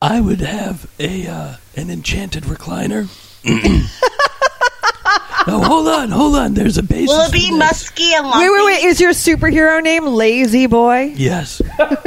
I 0.00 0.20
would 0.20 0.40
have 0.40 0.90
a 0.98 1.26
uh, 1.26 1.56
an 1.76 1.90
enchanted 1.90 2.44
recliner. 2.44 3.08
no, 5.46 5.60
hold 5.62 5.88
on, 5.88 6.10
hold 6.10 6.34
on. 6.36 6.54
There's 6.54 6.78
a 6.78 6.82
basis. 6.82 7.08
Will 7.08 7.20
it 7.22 7.32
be 7.32 7.48
for 7.48 7.54
this. 7.54 7.58
musky 7.58 8.12
and 8.14 8.26
lumpy? 8.26 8.48
Wait, 8.48 8.50
wait, 8.50 8.66
wait. 8.66 8.84
Is 8.84 9.00
your 9.00 9.12
superhero 9.12 9.82
name 9.82 10.06
Lazy 10.06 10.66
Boy? 10.66 11.12
Yes. 11.16 11.62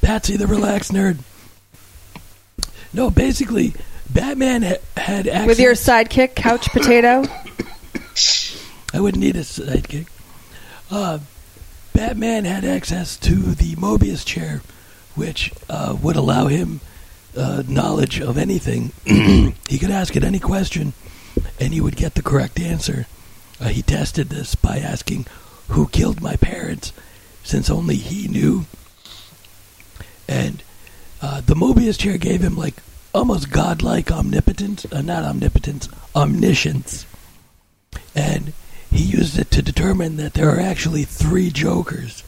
Patsy 0.00 0.36
the 0.36 0.46
relaxed 0.46 0.92
nerd. 0.92 1.18
No, 2.94 3.10
basically, 3.10 3.74
Batman 4.08 4.62
ha- 4.62 4.76
had 4.96 5.26
access. 5.26 5.46
With 5.46 5.60
your 5.60 5.74
sidekick, 5.74 6.34
Couch 6.34 6.68
Potato? 6.70 7.24
I 8.94 9.00
wouldn't 9.00 9.22
need 9.22 9.36
a 9.36 9.40
sidekick. 9.40 10.06
Uh, 10.90 11.18
Batman 11.92 12.46
had 12.46 12.64
access 12.64 13.18
to 13.18 13.34
the 13.34 13.74
Mobius 13.74 14.24
chair, 14.24 14.62
which 15.18 15.52
uh, 15.68 15.96
would 16.00 16.16
allow 16.16 16.46
him 16.46 16.80
uh, 17.36 17.62
knowledge 17.68 18.20
of 18.20 18.38
anything. 18.38 18.92
he 19.68 19.78
could 19.78 19.90
ask 19.90 20.16
it 20.16 20.24
any 20.24 20.38
question, 20.38 20.92
and 21.60 21.74
he 21.74 21.80
would 21.80 21.96
get 21.96 22.14
the 22.14 22.22
correct 22.22 22.58
answer. 22.58 23.06
Uh, 23.60 23.68
he 23.68 23.82
tested 23.82 24.28
this 24.28 24.54
by 24.54 24.78
asking, 24.78 25.26
"Who 25.68 25.88
killed 25.88 26.20
my 26.22 26.36
parents?" 26.36 26.92
Since 27.42 27.70
only 27.70 27.96
he 27.96 28.28
knew. 28.28 28.66
And 30.28 30.62
uh, 31.22 31.40
the 31.40 31.54
Mobius 31.54 31.98
chair 31.98 32.18
gave 32.18 32.42
him 32.42 32.56
like 32.56 32.74
almost 33.14 33.50
godlike 33.50 34.12
omnipotence, 34.12 34.86
uh, 34.92 35.00
not 35.00 35.24
omnipotence, 35.24 35.88
omniscience 36.14 37.06
and 38.14 38.52
he 38.90 39.02
used 39.02 39.38
it 39.38 39.50
to 39.52 39.62
determine 39.62 40.16
that 40.16 40.34
there 40.34 40.50
are 40.50 40.60
actually 40.60 41.04
three 41.04 41.50
Jokers, 41.50 42.22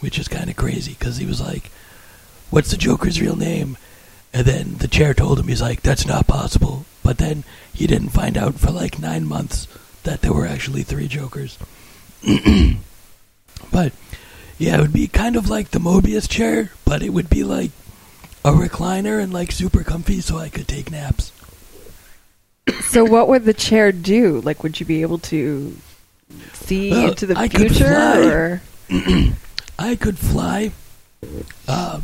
which 0.00 0.18
is 0.18 0.28
kind 0.28 0.48
of 0.48 0.56
crazy 0.56 0.96
because 0.98 1.18
he 1.18 1.26
was 1.26 1.40
like, 1.40 1.70
"What's 2.50 2.70
the 2.70 2.76
Joker's 2.76 3.20
real 3.20 3.36
name?" 3.36 3.76
And 4.32 4.46
then 4.46 4.74
the 4.78 4.88
chair 4.88 5.14
told 5.14 5.38
him, 5.40 5.48
"He's 5.48 5.62
like, 5.62 5.82
that's 5.82 6.06
not 6.06 6.26
possible." 6.26 6.84
But 7.02 7.18
then 7.18 7.44
he 7.72 7.86
didn't 7.86 8.10
find 8.10 8.36
out 8.36 8.54
for 8.60 8.70
like 8.70 8.98
nine 8.98 9.26
months 9.26 9.66
that 10.04 10.20
there 10.20 10.32
were 10.32 10.46
actually 10.46 10.82
three 10.82 11.08
Jokers. 11.08 11.58
but 13.72 13.92
yeah, 14.58 14.76
it 14.76 14.80
would 14.80 14.92
be 14.92 15.06
kind 15.08 15.36
of 15.36 15.48
like 15.48 15.70
the 15.70 15.78
Mobius 15.78 16.28
chair, 16.28 16.70
but 16.84 17.02
it 17.02 17.10
would 17.10 17.30
be 17.30 17.42
like 17.44 17.70
a 18.44 18.52
recliner 18.52 19.22
and 19.22 19.32
like 19.32 19.52
super 19.52 19.82
comfy, 19.82 20.20
so 20.20 20.38
I 20.38 20.48
could 20.48 20.68
take 20.68 20.90
naps. 20.90 21.32
So, 22.82 23.04
what 23.04 23.28
would 23.28 23.44
the 23.44 23.54
chair 23.54 23.90
do? 23.90 24.40
Like, 24.42 24.62
would 24.62 24.78
you 24.78 24.86
be 24.86 25.02
able 25.02 25.18
to 25.18 25.76
see 26.52 26.90
Well, 26.90 27.08
into 27.08 27.26
the 27.26 27.36
I 27.36 27.48
could 27.48 27.70
future? 27.70 27.88
fly. 27.88 28.26
Or 28.26 28.62
I 29.78 29.96
could 29.96 30.18
fly, 30.18 30.72
uh, 31.66 32.00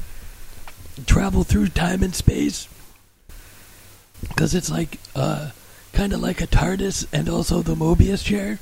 travel 1.05 1.45
through 1.45 1.69
time 1.69 2.03
and 2.03 2.15
space, 2.15 2.69
because 4.21 4.55
it's 4.55 4.71
like 4.71 4.99
uh, 5.15 5.51
kind 5.93 6.13
of 6.13 6.21
like 6.21 6.41
a 6.41 6.47
TARDIS 6.47 7.07
and 7.13 7.29
also 7.29 7.63
the 7.63 7.75
Mobius 7.75 8.25
chair. 8.25 8.59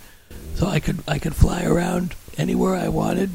So 0.55 0.67
I 0.67 0.81
could 0.81 1.03
I 1.07 1.19
could 1.19 1.35
fly 1.35 1.64
around 1.64 2.14
anywhere 2.37 2.75
I 2.75 2.88
wanted, 2.88 3.31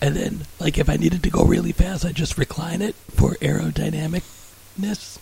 and 0.00 0.14
then 0.14 0.46
like 0.60 0.78
if 0.78 0.88
I 0.88 0.96
needed 0.96 1.22
to 1.22 1.30
go 1.30 1.44
really 1.44 1.72
fast, 1.72 2.04
I 2.04 2.12
just 2.12 2.38
recline 2.38 2.82
it 2.82 2.94
for 3.10 3.34
aerodynamicness. 3.36 5.18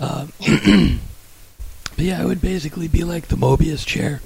Um, 0.00 0.32
but 1.96 2.04
yeah, 2.04 2.20
I 2.20 2.24
would 2.24 2.40
basically 2.40 2.88
be 2.88 3.04
like 3.04 3.28
the 3.28 3.36
Mobius 3.36 3.86
chair, 3.86 4.20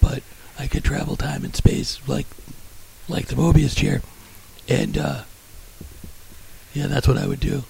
but 0.00 0.22
I 0.58 0.66
could 0.66 0.84
travel 0.84 1.16
time 1.16 1.44
and 1.44 1.56
space 1.56 2.06
like 2.06 2.26
like 3.08 3.26
the 3.26 3.34
Mobius 3.34 3.74
chair, 3.74 4.02
and 4.68 4.98
uh, 4.98 5.22
yeah, 6.72 6.86
that's 6.86 7.08
what 7.08 7.18
I 7.18 7.26
would 7.26 7.40
do. 7.40 7.64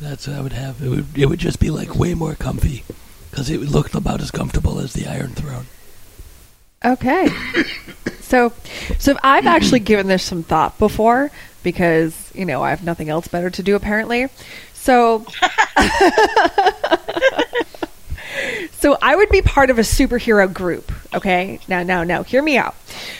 That's 0.00 0.26
what 0.26 0.36
I 0.36 0.40
would 0.40 0.52
have. 0.52 0.82
It 0.82 0.88
would 0.88 1.06
it 1.16 1.26
would 1.26 1.38
just 1.38 1.60
be 1.60 1.70
like 1.70 1.94
way 1.94 2.14
more 2.14 2.34
comfy 2.34 2.84
because 3.30 3.50
it 3.50 3.60
looked 3.60 3.94
about 3.94 4.20
as 4.20 4.30
comfortable 4.30 4.78
as 4.78 4.92
the 4.92 5.06
Iron 5.06 5.34
Throne. 5.34 5.66
Okay. 6.84 7.28
so, 8.20 8.52
so 8.98 9.16
I've 9.22 9.46
actually 9.46 9.80
given 9.80 10.06
this 10.06 10.22
some 10.22 10.42
thought 10.42 10.78
before 10.78 11.30
because 11.62 12.30
you 12.34 12.44
know 12.44 12.62
I 12.62 12.70
have 12.70 12.84
nothing 12.84 13.08
else 13.08 13.26
better 13.26 13.50
to 13.50 13.62
do 13.62 13.74
apparently. 13.74 14.28
So, 14.74 15.24
so 18.72 18.98
I 19.00 19.16
would 19.16 19.30
be 19.30 19.40
part 19.40 19.70
of 19.70 19.78
a 19.78 19.82
superhero 19.82 20.52
group. 20.52 20.92
Okay, 21.14 21.58
now, 21.68 21.82
now, 21.82 22.04
now, 22.04 22.22
hear 22.22 22.42
me 22.42 22.58
out. 22.58 22.74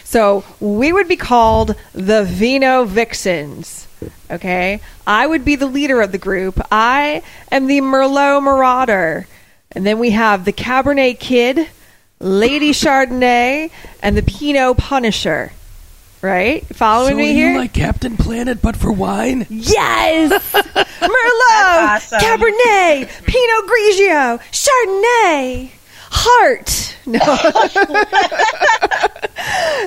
So 0.04 0.44
we 0.60 0.92
would 0.92 1.08
be 1.08 1.16
called 1.16 1.74
the 1.94 2.24
Vino 2.24 2.84
Vixens. 2.84 3.88
Okay, 4.30 4.80
I 5.06 5.26
would 5.26 5.44
be 5.44 5.56
the 5.56 5.66
leader 5.66 6.00
of 6.00 6.12
the 6.12 6.18
group. 6.18 6.60
I 6.70 7.22
am 7.50 7.66
the 7.66 7.80
Merlot 7.80 8.42
Marauder, 8.42 9.26
and 9.72 9.84
then 9.86 9.98
we 9.98 10.10
have 10.10 10.44
the 10.44 10.52
Cabernet 10.52 11.18
Kid. 11.18 11.68
Lady 12.20 12.70
Chardonnay 12.70 13.70
and 14.00 14.16
the 14.16 14.22
Pinot 14.22 14.78
Punisher. 14.78 15.52
Right? 16.22 16.64
Following 16.74 17.10
so 17.12 17.16
me 17.18 17.30
are 17.30 17.34
here? 17.34 17.52
you 17.52 17.58
like 17.58 17.74
Captain 17.74 18.16
Planet 18.16 18.62
but 18.62 18.76
for 18.76 18.90
wine? 18.90 19.46
yes! 19.50 20.30
Merlot! 20.54 20.80
That's 21.50 22.12
awesome. 22.14 22.20
Cabernet! 22.20 23.08
Pinot 23.26 23.66
Grigio! 23.68 24.40
Chardonnay! 24.52 25.70
Heart! 26.16 26.90
No. 27.06 27.20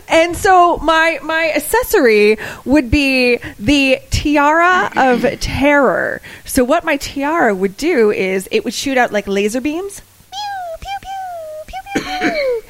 and 0.07 0.37
so 0.37 0.77
my 0.77 1.17
my 1.23 1.51
accessory 1.55 2.37
would 2.63 2.91
be 2.91 3.37
the 3.57 3.97
tiara 4.11 4.91
of 4.95 5.23
terror. 5.39 6.21
So 6.45 6.63
what 6.63 6.83
my 6.85 6.97
tiara 6.97 7.55
would 7.55 7.75
do 7.75 8.11
is 8.11 8.47
it 8.51 8.63
would 8.65 8.75
shoot 8.75 8.99
out 8.99 9.11
like 9.11 9.27
laser 9.27 9.61
beams. 9.61 9.99
Pew, 10.31 10.77
pew, 10.79 10.97
pew, 11.01 12.01
pew, 12.03 12.21
pew, 12.21 12.31
pew. 12.31 12.63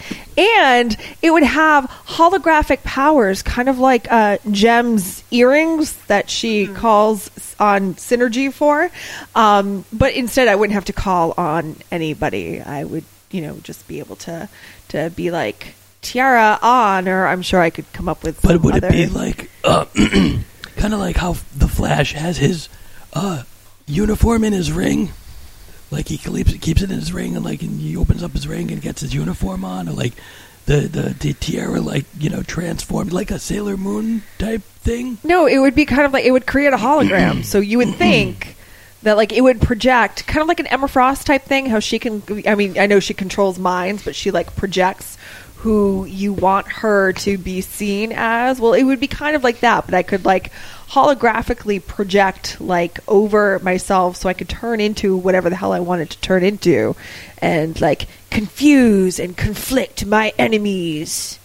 And 0.59 0.95
it 1.21 1.31
would 1.31 1.43
have 1.43 1.89
holographic 2.07 2.83
powers, 2.83 3.41
kind 3.41 3.67
of 3.67 3.79
like 3.79 4.09
uh, 4.09 4.37
Jem's 4.49 5.23
earrings 5.31 5.93
that 6.05 6.29
she 6.29 6.67
calls 6.67 7.55
on 7.59 7.95
Synergy 7.95 8.53
for. 8.53 8.89
Um, 9.35 9.83
but 9.91 10.13
instead, 10.13 10.47
I 10.47 10.55
wouldn't 10.55 10.75
have 10.75 10.85
to 10.85 10.93
call 10.93 11.33
on 11.37 11.75
anybody. 11.91 12.61
I 12.61 12.83
would, 12.83 13.03
you 13.31 13.41
know, 13.41 13.57
just 13.63 13.87
be 13.87 13.99
able 13.99 14.15
to 14.17 14.49
to 14.89 15.11
be 15.15 15.31
like 15.31 15.75
tiara 16.01 16.59
on, 16.61 17.07
or 17.07 17.27
I'm 17.27 17.41
sure 17.41 17.59
I 17.59 17.69
could 17.69 17.91
come 17.93 18.07
up 18.07 18.23
with. 18.23 18.41
But 18.41 18.61
would 18.61 18.75
other... 18.75 18.87
it 18.87 18.91
be 18.91 19.07
like 19.07 19.49
uh, 19.63 19.85
kind 20.75 20.93
of 20.93 20.99
like 20.99 21.17
how 21.17 21.35
the 21.55 21.67
Flash 21.67 22.13
has 22.13 22.37
his 22.37 22.69
uh, 23.13 23.43
uniform 23.85 24.43
in 24.43 24.53
his 24.53 24.71
ring? 24.71 25.09
Like 25.89 26.09
he 26.09 26.17
keeps 26.17 26.53
keeps 26.57 26.81
it 26.81 26.91
in 26.91 26.99
his 26.99 27.13
ring, 27.13 27.35
and 27.35 27.45
like 27.45 27.61
and 27.61 27.79
he 27.79 27.95
opens 27.95 28.23
up 28.23 28.31
his 28.33 28.47
ring 28.47 28.71
and 28.71 28.81
gets 28.81 29.01
his 29.01 29.13
uniform 29.13 29.63
on, 29.63 29.87
or 29.87 29.93
like 29.93 30.13
the 30.65 30.81
the, 30.81 31.01
the 31.19 31.33
tiara, 31.33 31.79
like 31.79 32.05
you 32.19 32.29
know, 32.29 32.43
transformed 32.43 33.13
like 33.13 33.31
a 33.31 33.39
Sailor 33.39 33.77
Moon 33.77 34.23
type 34.37 34.61
thing. 34.61 35.17
No, 35.23 35.45
it 35.45 35.59
would 35.59 35.75
be 35.75 35.85
kind 35.85 36.05
of 36.05 36.11
like 36.13 36.25
it 36.25 36.31
would 36.31 36.45
create 36.45 36.73
a 36.73 36.77
hologram. 36.77 37.43
so 37.43 37.59
you 37.59 37.77
would 37.77 37.95
think 37.95 38.56
that 39.03 39.17
like 39.17 39.31
it 39.31 39.41
would 39.41 39.61
project 39.61 40.25
kind 40.27 40.41
of 40.41 40.47
like 40.47 40.59
an 40.59 40.67
Emma 40.67 40.87
Frost 40.87 41.27
type 41.27 41.43
thing. 41.43 41.67
How 41.67 41.79
she 41.79 41.99
can, 41.99 42.23
I 42.47 42.55
mean, 42.55 42.77
I 42.77 42.87
know 42.87 42.99
she 42.99 43.13
controls 43.13 43.59
minds, 43.59 44.03
but 44.03 44.15
she 44.15 44.31
like 44.31 44.55
projects 44.55 45.17
who 45.57 46.05
you 46.05 46.33
want 46.33 46.67
her 46.67 47.13
to 47.13 47.37
be 47.37 47.61
seen 47.61 48.11
as. 48.15 48.59
Well, 48.59 48.73
it 48.73 48.83
would 48.83 48.99
be 48.99 49.07
kind 49.07 49.35
of 49.35 49.43
like 49.43 49.61
that, 49.61 49.85
but 49.85 49.93
I 49.93 50.03
could 50.03 50.23
like 50.23 50.51
holographically 50.89 51.85
project 51.85 52.61
like 52.61 52.99
over 53.07 53.59
myself 53.59 54.15
so 54.15 54.29
I 54.29 54.33
could 54.33 54.47
turn 54.47 54.79
into 54.79 55.17
whatever 55.17 55.49
the 55.49 55.55
hell 55.55 55.73
I 55.73 55.79
wanted 55.81 56.11
to 56.11 56.19
turn 56.19 56.43
into 56.43 56.95
and 57.39 57.79
like 57.81 58.07
confuse 58.29 59.19
and 59.19 59.35
conflict 59.35 60.05
my 60.05 60.31
enemies. 60.37 61.39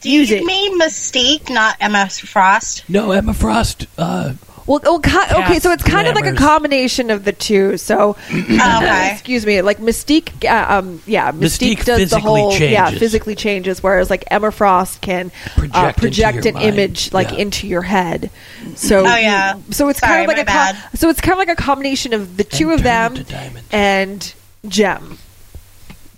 Do 0.00 0.10
Use 0.10 0.30
you 0.30 0.38
it. 0.38 0.44
mean 0.44 0.80
Mystique, 0.80 1.48
not 1.48 1.76
Emma 1.80 2.08
Frost? 2.08 2.88
No, 2.88 3.12
Emma 3.12 3.34
Frost 3.34 3.86
uh, 3.96 4.34
Well, 4.66 4.80
well 4.84 5.00
ki- 5.00 5.10
okay, 5.34 5.58
so 5.58 5.72
it's 5.72 5.82
kind 5.82 6.06
of 6.06 6.14
like 6.14 6.24
a 6.24 6.32
glamours. 6.32 6.38
combination 6.40 7.10
of 7.10 7.24
the 7.24 7.32
two. 7.32 7.76
So, 7.76 8.10
okay. 8.30 9.10
excuse 9.12 9.44
me, 9.44 9.60
like 9.62 9.78
Mystique, 9.78 10.44
uh, 10.44 10.74
um, 10.78 11.02
yeah, 11.06 11.32
Mystique, 11.32 11.78
Mystique 11.78 11.84
does 11.84 11.98
the 12.10 12.16
physically 12.16 12.40
whole, 12.40 12.52
yeah, 12.54 12.84
changes. 12.86 12.98
physically 13.00 13.34
changes, 13.34 13.82
whereas 13.82 14.08
like 14.10 14.24
Emma 14.30 14.50
Frost 14.52 15.00
can 15.00 15.30
Project 15.56 15.74
uh, 15.76 15.88
into 15.88 16.00
project 16.00 16.44
your 16.44 16.48
an 16.48 16.54
mind. 16.54 16.66
image 16.68 17.12
like 17.12 17.30
Yeah. 17.32 17.38
into 17.38 17.66
your 17.66 17.82
head. 17.82 18.30
So, 18.76 19.00
Oh, 19.00 19.16
yeah. 19.16 19.54
so 19.70 19.88
it's 19.88 19.98
Sorry, 20.00 20.12
kind 20.26 20.30
of 20.30 20.36
like 20.36 20.46
my 20.46 20.70
a 20.70 20.72
co- 20.74 20.78
so 20.94 21.08
it's 21.08 21.20
kind 21.20 21.32
of 21.32 21.38
like 21.38 21.48
a 21.48 21.60
combination 21.60 22.12
of 22.12 22.36
the 22.36 22.44
two 22.44 22.70
And 22.70 22.74
of 22.74 22.78
turn 22.80 22.84
them 22.84 23.16
into 23.16 23.32
diamonds. 23.32 23.68
and 23.72 24.34
Jem. 24.68 25.18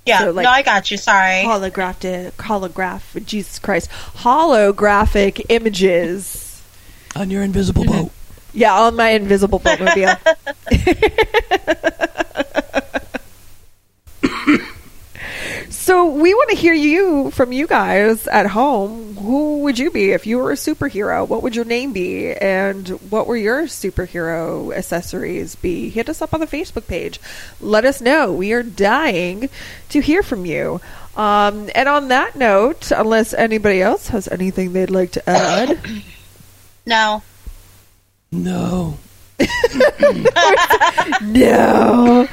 Yeah, 0.06 0.18
So, 0.18 0.30
like- 0.32 0.44
no, 0.44 0.50
I 0.50 0.60
got 0.62 0.90
you. 0.90 0.98
Sorry. 0.98 1.44
holographic 1.44 2.32
holograph 2.32 3.24
Jesus 3.24 3.58
Christ 3.58 3.88
holographic 4.18 5.40
images 5.48 6.60
on 7.16 7.30
your 7.30 7.42
invisible 7.42 7.84
boat. 7.86 8.10
yeah 8.54 8.72
on 8.72 8.96
my 8.96 9.10
invisible 9.10 9.60
boatmobile 9.60 10.16
so 15.70 16.10
we 16.10 16.32
want 16.32 16.50
to 16.50 16.56
hear 16.56 16.72
you 16.72 17.30
from 17.30 17.52
you 17.52 17.66
guys 17.66 18.26
at 18.28 18.46
home. 18.46 19.16
Who 19.16 19.60
would 19.60 19.78
you 19.78 19.90
be? 19.90 20.12
If 20.12 20.26
you 20.26 20.38
were 20.38 20.50
a 20.50 20.54
superhero 20.56 21.28
what 21.28 21.42
would 21.42 21.54
your 21.54 21.64
name 21.64 21.92
be? 21.92 22.32
And 22.32 22.88
what 23.10 23.26
were 23.26 23.36
your 23.36 23.64
superhero 23.64 24.74
accessories 24.74 25.54
be? 25.56 25.90
Hit 25.90 26.08
us 26.08 26.22
up 26.22 26.32
on 26.32 26.40
the 26.40 26.46
facebook 26.46 26.86
page. 26.86 27.20
Let 27.60 27.84
us 27.84 28.00
know. 28.00 28.32
We 28.32 28.52
are 28.52 28.62
dying 28.62 29.50
to 29.90 30.00
hear 30.00 30.22
from 30.22 30.46
you. 30.46 30.80
Um, 31.16 31.70
and 31.74 31.88
on 31.88 32.08
that 32.08 32.34
note 32.34 32.90
unless 32.90 33.34
anybody 33.34 33.82
else 33.82 34.08
has 34.08 34.26
anything 34.28 34.72
they'd 34.72 34.90
like 34.90 35.12
to 35.12 35.28
add. 35.28 35.78
No. 36.86 37.22
No. 38.34 38.98
No. 41.22 42.26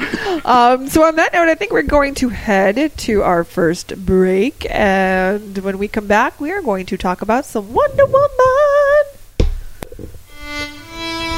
Um, 0.45 0.87
so 0.87 1.03
on 1.03 1.15
that 1.15 1.33
note, 1.33 1.49
I 1.49 1.55
think 1.55 1.71
we're 1.71 1.81
going 1.81 2.15
to 2.15 2.29
head 2.29 2.91
to 2.97 3.21
our 3.23 3.43
first 3.43 4.05
break, 4.05 4.65
and 4.69 5.57
when 5.59 5.77
we 5.77 5.87
come 5.87 6.07
back, 6.07 6.39
we 6.39 6.51
are 6.51 6.61
going 6.61 6.85
to 6.87 6.97
talk 6.97 7.21
about 7.21 7.45
some 7.45 7.73
Wonder 7.73 8.05
Woman. 8.05 8.90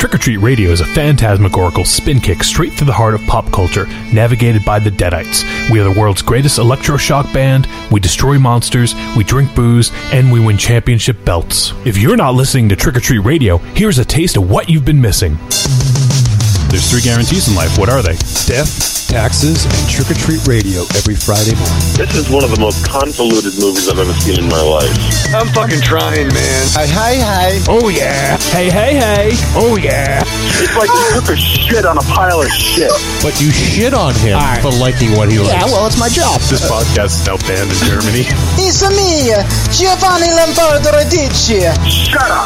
Trick 0.04 0.16
or 0.16 0.18
Treat 0.18 0.38
Radio 0.40 0.72
is 0.72 0.82
a 0.82 0.86
phantasmagorical 0.86 1.86
spin 1.86 2.20
kick 2.20 2.44
straight 2.44 2.74
through 2.74 2.88
the 2.88 2.92
heart 2.92 3.14
of 3.14 3.22
pop 3.22 3.50
culture, 3.54 3.88
navigated 4.12 4.66
by 4.66 4.78
the 4.78 4.90
Deadites. 4.90 5.46
We 5.72 5.80
are 5.80 5.86
the 5.86 5.98
world's 5.98 6.22
greatest 6.22 6.60
electroshock 6.60 7.34
band, 7.34 7.70
we 7.90 8.02
destroy 8.02 8.38
monsters, 8.38 8.94
we 9.16 9.24
drink 9.24 9.56
booze, 9.56 9.94
and 10.12 10.30
we 10.30 10.42
win 10.42 10.58
championship 10.58 11.24
belts. 11.24 11.72
If 11.86 11.98
you're 11.98 12.18
not 12.18 12.34
listening 12.34 12.68
to 12.68 12.76
Trick 12.76 12.98
or 12.98 13.00
Treat 13.00 13.20
Radio, 13.20 13.60
here's 13.60 13.98
a 13.98 14.04
taste 14.04 14.36
of 14.36 14.50
what 14.50 14.68
you've 14.68 14.84
been 14.84 15.00
missing. 15.00 15.38
There's 16.68 16.92
three 16.92 17.02
guarantees 17.02 17.48
in 17.48 17.56
life. 17.56 17.78
What 17.78 17.88
are 17.88 18.02
they? 18.02 18.18
Death, 18.44 19.08
taxes, 19.08 19.64
and 19.64 19.90
trick 19.90 20.10
or 20.10 20.20
treat 20.20 20.42
radio 20.48 20.82
every 20.98 21.14
Friday 21.14 21.54
morning. 21.54 21.80
This 21.96 22.16
is 22.18 22.30
one 22.34 22.44
of 22.44 22.50
the 22.50 22.60
most 22.60 22.84
convoluted 22.84 23.54
movies 23.62 23.88
I've 23.88 24.00
ever 24.00 24.12
seen 24.20 24.42
in 24.42 24.50
my 24.50 24.60
life. 24.60 24.90
I'm 25.32 25.48
fucking 25.54 25.82
trying, 25.82 26.34
man. 26.34 26.64
Hi, 26.74 26.88
hi, 26.90 27.14
hi. 27.22 27.64
Oh 27.70 27.90
yeah. 27.90 28.42
Hey, 28.54 28.70
hey, 28.70 28.94
hey! 29.02 29.30
Oh 29.58 29.82
yeah. 29.82 30.22
It's 30.62 30.78
like 30.78 30.86
you 30.86 31.18
took 31.18 31.34
a 31.34 31.38
shit 31.42 31.90
on 31.90 31.98
a 31.98 32.06
pile 32.06 32.38
of 32.38 32.46
shit. 32.54 32.94
But 33.26 33.42
you 33.42 33.50
shit 33.50 33.98
on 33.98 34.14
him 34.22 34.38
for 34.62 34.70
liking 34.70 35.18
what 35.18 35.34
he 35.34 35.42
likes. 35.42 35.58
Yeah, 35.58 35.66
well, 35.74 35.90
it's 35.90 35.98
my 35.98 36.06
job. 36.06 36.38
This 36.46 36.62
podcast 36.70 37.18
is 37.18 37.26
now 37.26 37.42
banned 37.50 37.74
in 37.74 37.82
Germany. 37.82 38.30
It's 38.62 38.86
me, 38.86 39.34
Giovanni 39.74 40.30
Lombardo 40.38 40.94
Radici. 40.94 41.66
Shut 41.90 42.30
up! 42.30 42.46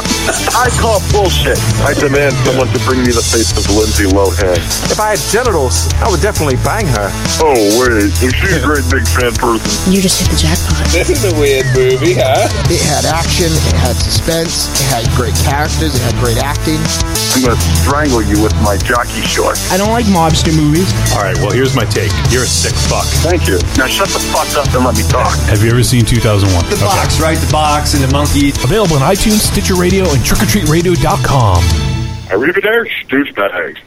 I 0.56 0.72
call 0.80 1.04
bullshit. 1.12 1.60
I 1.84 1.92
demand 1.92 2.32
someone 2.40 2.72
to 2.72 2.80
bring 2.88 3.04
me 3.04 3.12
the 3.12 3.20
face 3.20 3.52
of 3.52 3.68
Lindsay 3.68 4.08
Lohan. 4.08 4.56
If 4.88 4.96
I 4.96 5.12
had 5.12 5.20
genitals, 5.28 5.92
I 6.00 6.08
would 6.08 6.24
definitely 6.24 6.56
bang 6.64 6.88
her. 6.88 7.12
Oh, 7.44 7.52
wait. 7.84 8.16
She's 8.16 8.56
a 8.56 8.64
great 8.64 8.88
big 8.88 9.04
fan 9.04 9.36
person. 9.36 9.92
You 9.92 10.00
just 10.00 10.24
hit 10.24 10.32
the 10.32 10.40
jackpot. 10.40 10.88
This 10.88 11.12
is 11.12 11.28
a 11.28 11.36
weird 11.36 11.68
movie, 11.76 12.16
huh? 12.16 12.48
It 12.72 12.80
had 12.80 13.04
action, 13.04 13.52
it 13.52 13.76
had 13.76 13.92
suspense, 14.00 14.72
it 14.72 14.88
had 14.88 15.04
great 15.12 15.36
characters, 15.44 15.97
it 15.98 16.06
had 16.06 16.14
great 16.22 16.38
acting. 16.38 16.78
I'm 17.34 17.42
gonna 17.42 17.60
strangle 17.82 18.22
you 18.22 18.38
with 18.42 18.54
my 18.62 18.78
jockey 18.78 19.22
shorts. 19.26 19.70
I 19.70 19.76
don't 19.76 19.90
like 19.90 20.06
mobster 20.06 20.54
movies. 20.54 20.86
All 21.14 21.22
right, 21.22 21.36
well, 21.42 21.50
here's 21.50 21.74
my 21.74 21.84
take. 21.84 22.12
You're 22.30 22.46
a 22.46 22.50
sick 22.50 22.74
fuck. 22.86 23.06
Thank 23.26 23.46
you. 23.50 23.58
Now 23.76 23.86
shut 23.90 24.08
the 24.08 24.22
fuck 24.30 24.46
up 24.54 24.70
and 24.74 24.84
let 24.84 24.96
me 24.96 25.02
talk. 25.10 25.34
Have 25.50 25.62
you 25.62 25.70
ever 25.70 25.82
seen 25.82 26.04
2001? 26.04 26.70
The 26.70 26.76
box, 26.78 27.20
right? 27.20 27.38
The 27.38 27.50
box 27.50 27.94
and 27.94 28.02
the 28.02 28.12
monkey. 28.12 28.50
Available 28.62 28.96
on 28.96 29.02
iTunes, 29.02 29.42
Stitcher 29.42 29.74
Radio, 29.74 30.04
and 30.06 30.22
trickortreatradio.com. 30.22 31.62
Arrivederci, 32.30 33.06
douchebag. 33.08 33.78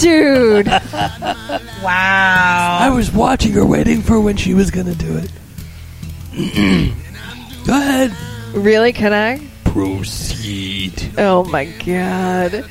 Dude. 0.00 0.66
Wow. 1.82 2.78
I 2.80 2.90
was 2.90 3.12
watching 3.12 3.52
her, 3.52 3.64
waiting 3.64 4.02
for 4.02 4.20
when 4.20 4.36
she 4.36 4.54
was 4.54 4.70
going 4.70 4.86
to 4.86 4.94
do 4.94 5.16
it. 5.18 5.30
Go 7.66 7.72
ahead. 7.76 8.12
really? 8.54 8.92
Can 8.92 9.12
I? 9.12 9.40
Proceed. 9.64 11.12
Oh 11.18 11.44
my 11.44 11.64
god. 11.64 12.68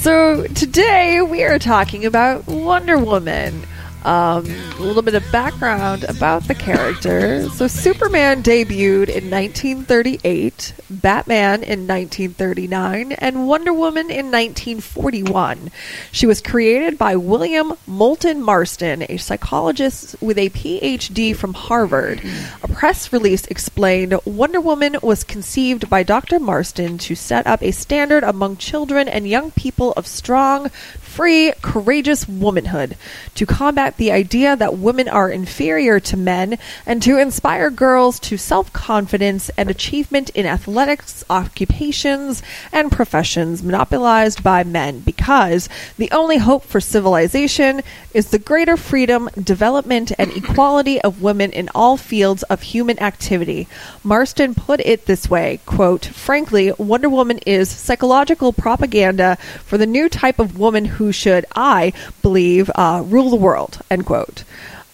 So 0.00 0.46
today 0.48 1.20
we 1.22 1.42
are 1.44 1.58
talking 1.58 2.04
about 2.04 2.46
Wonder 2.46 2.98
Woman. 2.98 3.62
Um, 4.06 4.46
a 4.78 4.82
little 4.82 5.02
bit 5.02 5.16
of 5.16 5.32
background 5.32 6.04
about 6.04 6.46
the 6.46 6.54
character. 6.54 7.48
So 7.50 7.66
Superman 7.66 8.40
debuted 8.40 9.08
in 9.08 9.28
1938, 9.28 10.74
Batman 10.88 11.64
in 11.64 11.88
1939, 11.88 13.10
and 13.12 13.48
Wonder 13.48 13.72
Woman 13.72 14.08
in 14.08 14.30
1941. 14.30 15.72
She 16.12 16.24
was 16.24 16.40
created 16.40 16.98
by 16.98 17.16
William 17.16 17.72
Moulton 17.88 18.40
Marston, 18.42 19.04
a 19.08 19.16
psychologist 19.16 20.14
with 20.22 20.38
a 20.38 20.50
PhD 20.50 21.34
from 21.34 21.54
Harvard. 21.54 22.22
A 22.62 22.68
press 22.68 23.12
release 23.12 23.44
explained 23.46 24.16
Wonder 24.24 24.60
Woman 24.60 24.94
was 25.02 25.24
conceived 25.24 25.90
by 25.90 26.04
Dr. 26.04 26.38
Marston 26.38 26.96
to 26.98 27.16
set 27.16 27.44
up 27.44 27.60
a 27.60 27.72
standard 27.72 28.22
among 28.22 28.58
children 28.58 29.08
and 29.08 29.26
young 29.26 29.50
people 29.50 29.92
of 29.94 30.06
strong, 30.06 30.70
free, 31.16 31.50
courageous 31.62 32.28
womanhood, 32.28 32.94
to 33.34 33.46
combat 33.46 33.96
the 33.96 34.12
idea 34.12 34.54
that 34.54 34.76
women 34.76 35.08
are 35.08 35.30
inferior 35.30 35.98
to 35.98 36.14
men, 36.14 36.58
and 36.84 37.02
to 37.02 37.18
inspire 37.18 37.70
girls 37.70 38.20
to 38.20 38.36
self 38.36 38.70
confidence 38.74 39.48
and 39.56 39.70
achievement 39.70 40.28
in 40.30 40.44
athletics, 40.44 41.24
occupations, 41.30 42.42
and 42.70 42.92
professions 42.92 43.62
monopolized 43.62 44.42
by 44.42 44.62
men, 44.62 45.00
because 45.00 45.70
the 45.96 46.10
only 46.10 46.36
hope 46.36 46.64
for 46.64 46.82
civilization 46.82 47.80
is 48.12 48.28
the 48.30 48.38
greater 48.38 48.76
freedom, 48.76 49.30
development, 49.42 50.12
and 50.18 50.30
equality 50.36 51.00
of 51.00 51.22
women 51.22 51.50
in 51.52 51.70
all 51.74 51.96
fields 51.96 52.42
of 52.44 52.60
human 52.60 52.98
activity. 52.98 53.66
Marston 54.04 54.54
put 54.54 54.80
it 54.80 55.06
this 55.06 55.30
way 55.30 55.60
quote, 55.64 56.04
Frankly, 56.04 56.72
Wonder 56.76 57.08
Woman 57.08 57.38
is 57.46 57.70
psychological 57.70 58.52
propaganda 58.52 59.38
for 59.64 59.78
the 59.78 59.86
new 59.86 60.10
type 60.10 60.38
of 60.38 60.58
woman 60.58 60.84
who 60.84 61.05
should, 61.12 61.46
I 61.54 61.92
believe, 62.22 62.70
uh, 62.74 63.02
rule 63.06 63.30
the 63.30 63.36
world. 63.36 63.80
End 63.90 64.06
quote. 64.06 64.44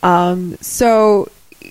Um, 0.02 0.56
so 0.60 1.28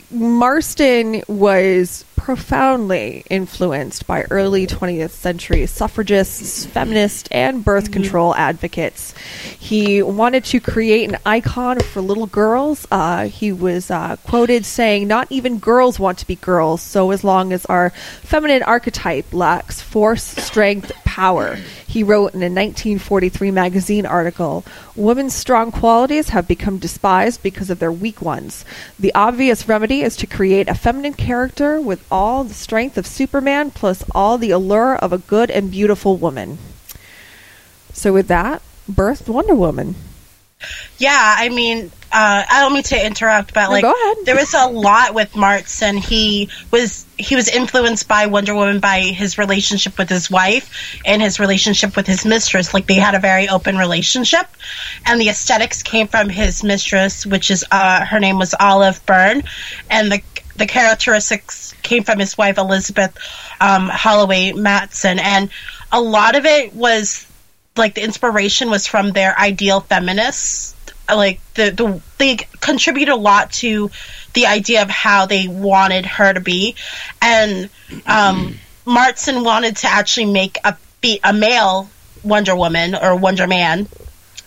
Marston 0.10 1.24
was 1.28 2.06
profoundly 2.22 3.24
influenced 3.32 4.06
by 4.06 4.22
early 4.30 4.68
20th 4.68 5.10
century 5.10 5.66
suffragists, 5.66 6.68
feminists, 6.68 7.28
and 7.32 7.66
birth 7.66 7.92
control 7.92 8.36
advocates. 8.36 9.16
He 9.58 10.04
wanted 10.04 10.46
to 10.46 10.60
create 10.60 11.10
an 11.10 11.18
icon 11.26 11.80
for 11.80 12.00
little 12.00 12.28
girls. 12.28 12.86
Uh, 12.92 13.28
he 13.28 13.52
was 13.52 13.90
uh, 13.90 14.18
quoted 14.18 14.68
saying, 14.68 15.08
Not 15.08 15.32
even 15.32 15.58
girls 15.58 16.00
want 16.00 16.20
to 16.20 16.28
be 16.28 16.36
girls, 16.36 16.84
so 16.84 17.10
as 17.10 17.24
long 17.24 17.52
as 17.54 17.66
our 17.66 17.90
feminine 18.22 18.62
archetype 18.62 19.34
lacks 19.34 19.82
force, 19.82 20.24
strength, 20.24 20.92
power. 21.12 21.58
He 21.86 22.04
wrote 22.04 22.34
in 22.34 22.42
a 22.42 22.48
1943 22.48 23.52
magazine 23.52 24.06
article 24.06 24.64
Women's 24.96 25.34
strong 25.34 25.70
qualities 25.70 26.30
have 26.30 26.48
become 26.48 26.78
despised 26.78 27.44
because 27.44 27.70
of 27.70 27.80
their 27.80 27.92
weak 27.92 28.22
ones. 28.22 28.64
The 28.98 29.14
obvious 29.14 29.68
remedy 29.68 30.04
is 30.04 30.16
to 30.18 30.26
create 30.26 30.70
a 30.70 30.74
feminine 30.74 31.14
character 31.14 31.82
with 31.82 32.06
all 32.10 32.46
the 32.46 32.54
strength 32.54 32.98
of 32.98 33.06
Superman 33.06 33.72
plus 33.72 34.06
all 34.16 34.38
the 34.38 34.52
allure 34.52 34.96
of 34.96 35.12
a 35.12 35.18
good 35.18 35.52
and 35.52 35.70
beautiful 35.70 36.16
woman. 36.16 36.58
So, 37.92 38.14
with 38.14 38.30
that, 38.30 38.62
birthed 38.90 39.28
Wonder 39.28 39.56
Woman. 39.56 39.96
Yeah, 40.98 41.18
I 41.38 41.50
mean, 41.50 41.92
uh, 42.12 42.44
I 42.50 42.60
don't 42.62 42.74
mean 42.74 42.84
to 42.84 43.06
interrupt, 43.06 43.54
but 43.54 43.66
No, 43.68 43.72
like, 43.72 43.84
ahead. 43.84 44.18
there 44.26 44.36
was 44.36 44.54
a 44.54 44.68
lot 44.68 45.14
with 45.14 45.36
Marston. 45.36 45.98
He 45.98 46.50
was 46.70 47.06
he 47.18 47.36
was 47.36 47.48
influenced 47.48 48.08
by 48.08 48.26
Wonder 48.28 48.54
Woman 48.54 48.80
by 48.80 49.00
his 49.02 49.38
relationship 49.38 49.98
with 49.98 50.10
his 50.10 50.30
wife 50.30 51.00
and 51.06 51.22
his 51.22 51.40
relationship 51.40 51.96
with 51.96 52.08
his 52.08 52.26
mistress. 52.26 52.74
Like, 52.74 52.88
they 52.88 52.96
had 52.96 53.16
a 53.16 53.20
very 53.20 53.48
open 53.48 53.78
relationship, 53.78 54.48
and 55.06 55.22
the 55.22 55.30
aesthetics 55.30 55.84
came 55.84 56.08
from 56.08 56.30
his 56.30 56.64
mistress, 56.64 57.26
which 57.26 57.50
is 57.50 57.66
uh, 57.72 58.06
her 58.06 58.20
name 58.20 58.38
was 58.38 58.54
Olive 58.60 59.04
Byrne, 59.06 59.44
and 59.90 60.12
the 60.12 60.22
the 60.58 60.66
characteristics 60.68 61.74
came 61.82 62.04
from 62.04 62.20
his 62.20 62.38
wife 62.38 62.58
Elizabeth 62.58 63.18
um, 63.60 63.88
Holloway 63.88 64.52
Marston, 64.52 65.18
and 65.18 65.50
a 65.92 66.02
lot 66.02 66.36
of 66.36 66.46
it 66.46 66.74
was 66.74 67.26
like 67.76 67.96
the 67.96 68.04
inspiration 68.04 68.70
was 68.70 68.88
from 68.88 69.12
their 69.12 69.38
ideal 69.38 69.82
feminists. 69.82 70.76
Like 71.10 71.42
the, 71.56 71.72
the 71.72 72.02
they 72.18 72.38
contribute 72.62 73.10
a 73.10 73.16
lot 73.16 73.52
to 73.54 73.92
the 74.34 74.46
idea 74.46 74.82
of 74.82 74.90
how 74.90 75.26
they 75.26 75.48
wanted 75.48 76.06
her 76.06 76.34
to 76.34 76.40
be, 76.40 76.76
and 77.22 77.70
um, 78.06 78.58
Marston 78.86 79.44
wanted 79.44 79.78
to 79.78 79.88
actually 79.88 80.28
make 80.28 80.58
a 80.64 80.78
be 81.02 81.20
a 81.24 81.34
male 81.34 81.90
Wonder 82.24 82.56
Woman 82.56 82.96
or 82.96 83.16
Wonder 83.16 83.48
Man. 83.48 83.88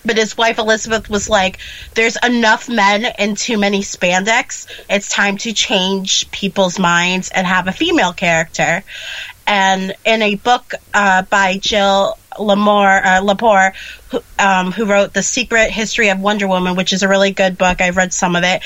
But 0.06 0.18
his 0.18 0.36
wife 0.36 0.58
Elizabeth 0.58 1.10
was 1.10 1.28
like, 1.28 1.58
"There's 1.94 2.16
enough 2.22 2.68
men 2.68 3.04
and 3.04 3.36
too 3.36 3.58
many 3.58 3.80
spandex. 3.80 4.66
It's 4.88 5.08
time 5.08 5.38
to 5.38 5.52
change 5.52 6.30
people's 6.30 6.78
minds 6.78 7.30
and 7.30 7.46
have 7.46 7.68
a 7.68 7.72
female 7.72 8.12
character." 8.12 8.84
And 9.46 9.94
in 10.04 10.22
a 10.22 10.36
book 10.36 10.74
uh, 10.92 11.22
by 11.22 11.58
Jill 11.58 12.16
Lamore, 12.38 13.04
uh, 13.04 13.20
Lepore, 13.22 13.74
who, 14.10 14.22
um, 14.38 14.72
who 14.72 14.86
wrote 14.86 15.12
The 15.12 15.22
Secret 15.22 15.70
History 15.70 16.08
of 16.08 16.20
Wonder 16.20 16.48
Woman, 16.48 16.76
which 16.76 16.92
is 16.92 17.02
a 17.02 17.08
really 17.08 17.32
good 17.32 17.58
book. 17.58 17.80
I've 17.80 17.96
read 17.96 18.12
some 18.12 18.36
of 18.36 18.44
it. 18.44 18.62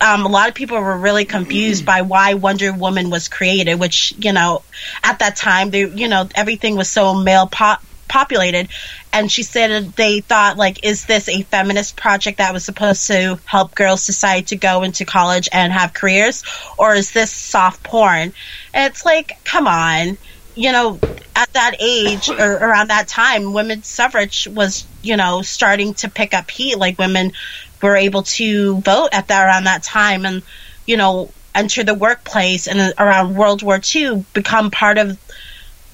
Um, 0.00 0.24
a 0.24 0.28
lot 0.28 0.48
of 0.48 0.54
people 0.54 0.78
were 0.78 0.96
really 0.96 1.26
confused 1.26 1.84
by 1.84 2.02
why 2.02 2.34
Wonder 2.34 2.72
Woman 2.72 3.10
was 3.10 3.28
created, 3.28 3.74
which, 3.78 4.14
you 4.18 4.32
know, 4.32 4.62
at 5.02 5.18
that 5.18 5.36
time, 5.36 5.70
they, 5.70 5.86
you 5.86 6.08
know, 6.08 6.26
everything 6.34 6.76
was 6.76 6.90
so 6.90 7.14
male 7.14 7.46
pop 7.46 7.82
populated 8.10 8.68
and 9.12 9.30
she 9.30 9.42
said 9.42 9.92
they 9.92 10.20
thought 10.20 10.58
like 10.58 10.84
is 10.84 11.06
this 11.06 11.28
a 11.28 11.42
feminist 11.44 11.96
project 11.96 12.38
that 12.38 12.52
was 12.52 12.64
supposed 12.64 13.06
to 13.06 13.38
help 13.44 13.74
girls 13.74 14.04
decide 14.04 14.48
to 14.48 14.56
go 14.56 14.82
into 14.82 15.04
college 15.04 15.48
and 15.52 15.72
have 15.72 15.94
careers 15.94 16.42
or 16.76 16.94
is 16.94 17.12
this 17.12 17.32
soft 17.32 17.82
porn? 17.84 18.32
And 18.74 18.92
it's 18.92 19.04
like 19.06 19.32
come 19.44 19.66
on. 19.66 20.18
You 20.54 20.72
know 20.72 21.00
at 21.36 21.52
that 21.52 21.76
age 21.80 22.28
or 22.28 22.52
around 22.52 22.88
that 22.88 23.08
time 23.08 23.52
women's 23.52 23.86
suffrage 23.86 24.48
was 24.50 24.84
you 25.02 25.16
know 25.16 25.42
starting 25.42 25.94
to 25.94 26.10
pick 26.10 26.34
up 26.34 26.50
heat. 26.50 26.76
Like 26.76 26.98
women 26.98 27.32
were 27.80 27.96
able 27.96 28.24
to 28.24 28.80
vote 28.80 29.10
at 29.12 29.28
that 29.28 29.46
around 29.46 29.64
that 29.64 29.82
time 29.84 30.26
and 30.26 30.42
you 30.86 30.96
know 30.96 31.30
enter 31.54 31.84
the 31.84 31.94
workplace 31.94 32.66
and 32.66 32.92
around 32.98 33.34
world 33.34 33.62
war 33.62 33.80
ii 33.94 34.24
become 34.34 34.70
part 34.70 34.98
of 34.98 35.18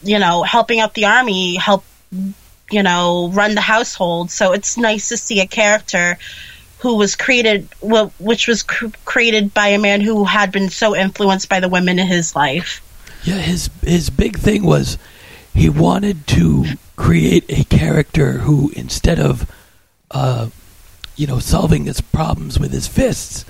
you 0.02 0.18
know 0.18 0.42
helping 0.42 0.80
out 0.80 0.94
the 0.94 1.04
army 1.04 1.56
help 1.56 1.84
you 2.70 2.82
know, 2.82 3.30
run 3.32 3.54
the 3.54 3.60
household. 3.60 4.30
So 4.30 4.52
it's 4.52 4.76
nice 4.76 5.08
to 5.10 5.16
see 5.16 5.40
a 5.40 5.46
character 5.46 6.18
who 6.78 6.96
was 6.96 7.16
created, 7.16 7.68
well, 7.80 8.12
which 8.18 8.48
was 8.48 8.62
cr- 8.62 8.86
created 9.04 9.54
by 9.54 9.68
a 9.68 9.78
man 9.78 10.00
who 10.00 10.24
had 10.24 10.52
been 10.52 10.68
so 10.68 10.94
influenced 10.94 11.48
by 11.48 11.60
the 11.60 11.68
women 11.68 11.98
in 11.98 12.06
his 12.06 12.36
life. 12.36 12.82
Yeah, 13.24 13.38
his 13.38 13.70
his 13.82 14.10
big 14.10 14.38
thing 14.38 14.62
was 14.62 14.98
he 15.54 15.68
wanted 15.68 16.26
to 16.28 16.66
create 16.96 17.44
a 17.48 17.64
character 17.64 18.32
who, 18.38 18.70
instead 18.76 19.18
of, 19.18 19.50
uh, 20.10 20.48
you 21.16 21.26
know, 21.26 21.38
solving 21.38 21.86
his 21.86 22.00
problems 22.00 22.58
with 22.58 22.72
his 22.72 22.86
fists, 22.86 23.44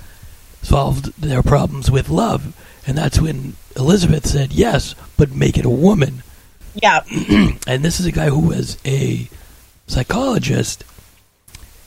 solved 0.61 1.13
their 1.21 1.43
problems 1.43 1.91
with 1.91 2.09
love, 2.09 2.55
and 2.87 2.97
that's 2.97 3.19
when 3.19 3.55
Elizabeth 3.75 4.25
said 4.25 4.53
yes, 4.53 4.95
but 5.17 5.35
make 5.35 5.57
it 5.57 5.65
a 5.65 5.69
woman. 5.69 6.23
Yeah. 6.81 7.01
and 7.67 7.83
this 7.83 7.99
is 7.99 8.05
a 8.05 8.11
guy 8.11 8.29
who 8.29 8.39
was 8.39 8.77
a 8.85 9.29
psychologist, 9.87 10.83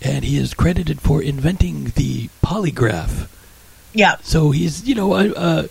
and 0.02 0.24
he 0.24 0.38
is 0.38 0.54
credited 0.54 1.00
for 1.00 1.22
inventing 1.22 1.92
the 1.96 2.28
polygraph. 2.44 3.28
Yeah. 3.92 4.16
So 4.22 4.50
he's, 4.50 4.86
you 4.88 4.94
know, 4.94 5.12
uh, 5.12 5.66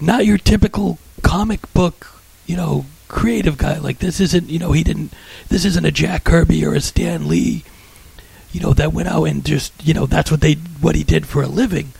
not 0.00 0.26
your 0.26 0.38
typical 0.38 0.98
comic 1.22 1.72
book, 1.72 2.20
you 2.46 2.56
know, 2.56 2.86
creative 3.08 3.58
guy. 3.58 3.78
Like 3.78 3.98
this 3.98 4.20
isn't, 4.20 4.50
you 4.50 4.58
know, 4.58 4.72
he 4.72 4.82
didn't. 4.82 5.12
This 5.48 5.64
isn't 5.64 5.84
a 5.84 5.90
Jack 5.90 6.24
Kirby 6.24 6.64
or 6.64 6.74
a 6.74 6.80
Stan 6.80 7.28
Lee, 7.28 7.64
you 8.52 8.60
know, 8.60 8.72
that 8.74 8.92
went 8.92 9.08
out 9.08 9.24
and 9.24 9.44
just, 9.44 9.72
you 9.86 9.94
know, 9.94 10.06
that's 10.06 10.30
what 10.30 10.40
they 10.40 10.54
what 10.80 10.94
he 10.94 11.04
did 11.04 11.26
for 11.26 11.42
a 11.42 11.48
living. 11.48 11.92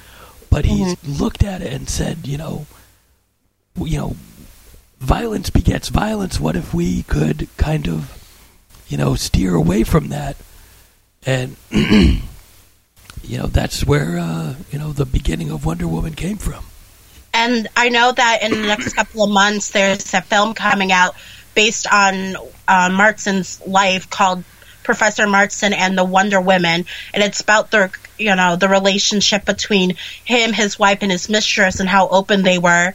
But 0.51 0.67
he's 0.67 1.03
looked 1.03 1.43
at 1.43 1.63
it 1.63 1.73
and 1.73 1.89
said, 1.89 2.27
you 2.27 2.37
know, 2.37 2.67
you 3.79 3.97
know, 3.97 4.17
violence 5.03 5.51
begets 5.51 5.89
violence. 5.89 6.39
What 6.39 6.57
if 6.57 6.73
we 6.73 7.03
could 7.03 7.49
kind 7.57 7.89
of, 7.89 8.19
you 8.89 8.97
know, 8.97 9.17
steer 9.17 9.55
away 9.55 9.83
from 9.83 10.09
that? 10.09 10.37
And 11.27 11.57
you 11.71 13.39
know, 13.39 13.47
that's 13.47 13.85
where 13.85 14.19
uh, 14.19 14.55
you 14.71 14.79
know 14.79 14.93
the 14.93 15.05
beginning 15.05 15.51
of 15.51 15.67
Wonder 15.67 15.89
Woman 15.89 16.15
came 16.15 16.37
from. 16.37 16.65
And 17.35 17.69
I 17.77 17.89
know 17.89 18.13
that 18.13 18.43
in 18.43 18.51
the 18.51 18.67
next 18.67 18.93
couple 18.95 19.25
of 19.25 19.31
months, 19.31 19.71
there's 19.71 20.13
a 20.15 20.21
film 20.21 20.55
coming 20.55 20.93
out 20.93 21.15
based 21.55 21.87
on 21.93 22.37
uh, 22.69 22.91
Marston's 22.91 23.65
life 23.67 24.09
called 24.09 24.45
Professor 24.83 25.27
Marston 25.27 25.73
and 25.73 25.97
the 25.97 26.05
Wonder 26.05 26.41
Women, 26.41 26.85
and 27.15 27.23
it's 27.23 27.41
about 27.41 27.71
their, 27.71 27.91
you 28.19 28.35
know, 28.37 28.57
the 28.57 28.69
relationship 28.69 29.45
between 29.45 29.97
him, 30.25 30.53
his 30.53 30.79
wife, 30.79 30.99
and 31.03 31.11
his 31.11 31.29
mistress, 31.29 31.81
and 31.81 31.89
how 31.89 32.09
open 32.09 32.43
they 32.43 32.59
were. 32.59 32.93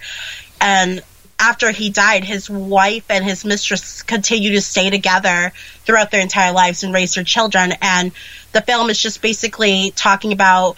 And 0.62 1.02
after 1.40 1.72
he 1.72 1.90
died, 1.90 2.24
his 2.24 2.50
wife 2.50 3.06
and 3.10 3.24
his 3.24 3.46
mistress 3.46 4.02
continue 4.02 4.52
to 4.52 4.62
stay 4.62 4.90
together 4.90 5.52
throughout 5.86 6.12
their 6.12 6.22
entire 6.22 6.52
lives 6.52 6.84
and 6.84 6.94
raise 6.94 7.14
their 7.14 7.24
children. 7.24 7.74
And 7.82 8.12
the 8.54 8.62
film 8.62 8.90
is 8.90 9.00
just 9.00 9.22
basically 9.22 9.92
talking 9.96 10.34
about 10.34 10.78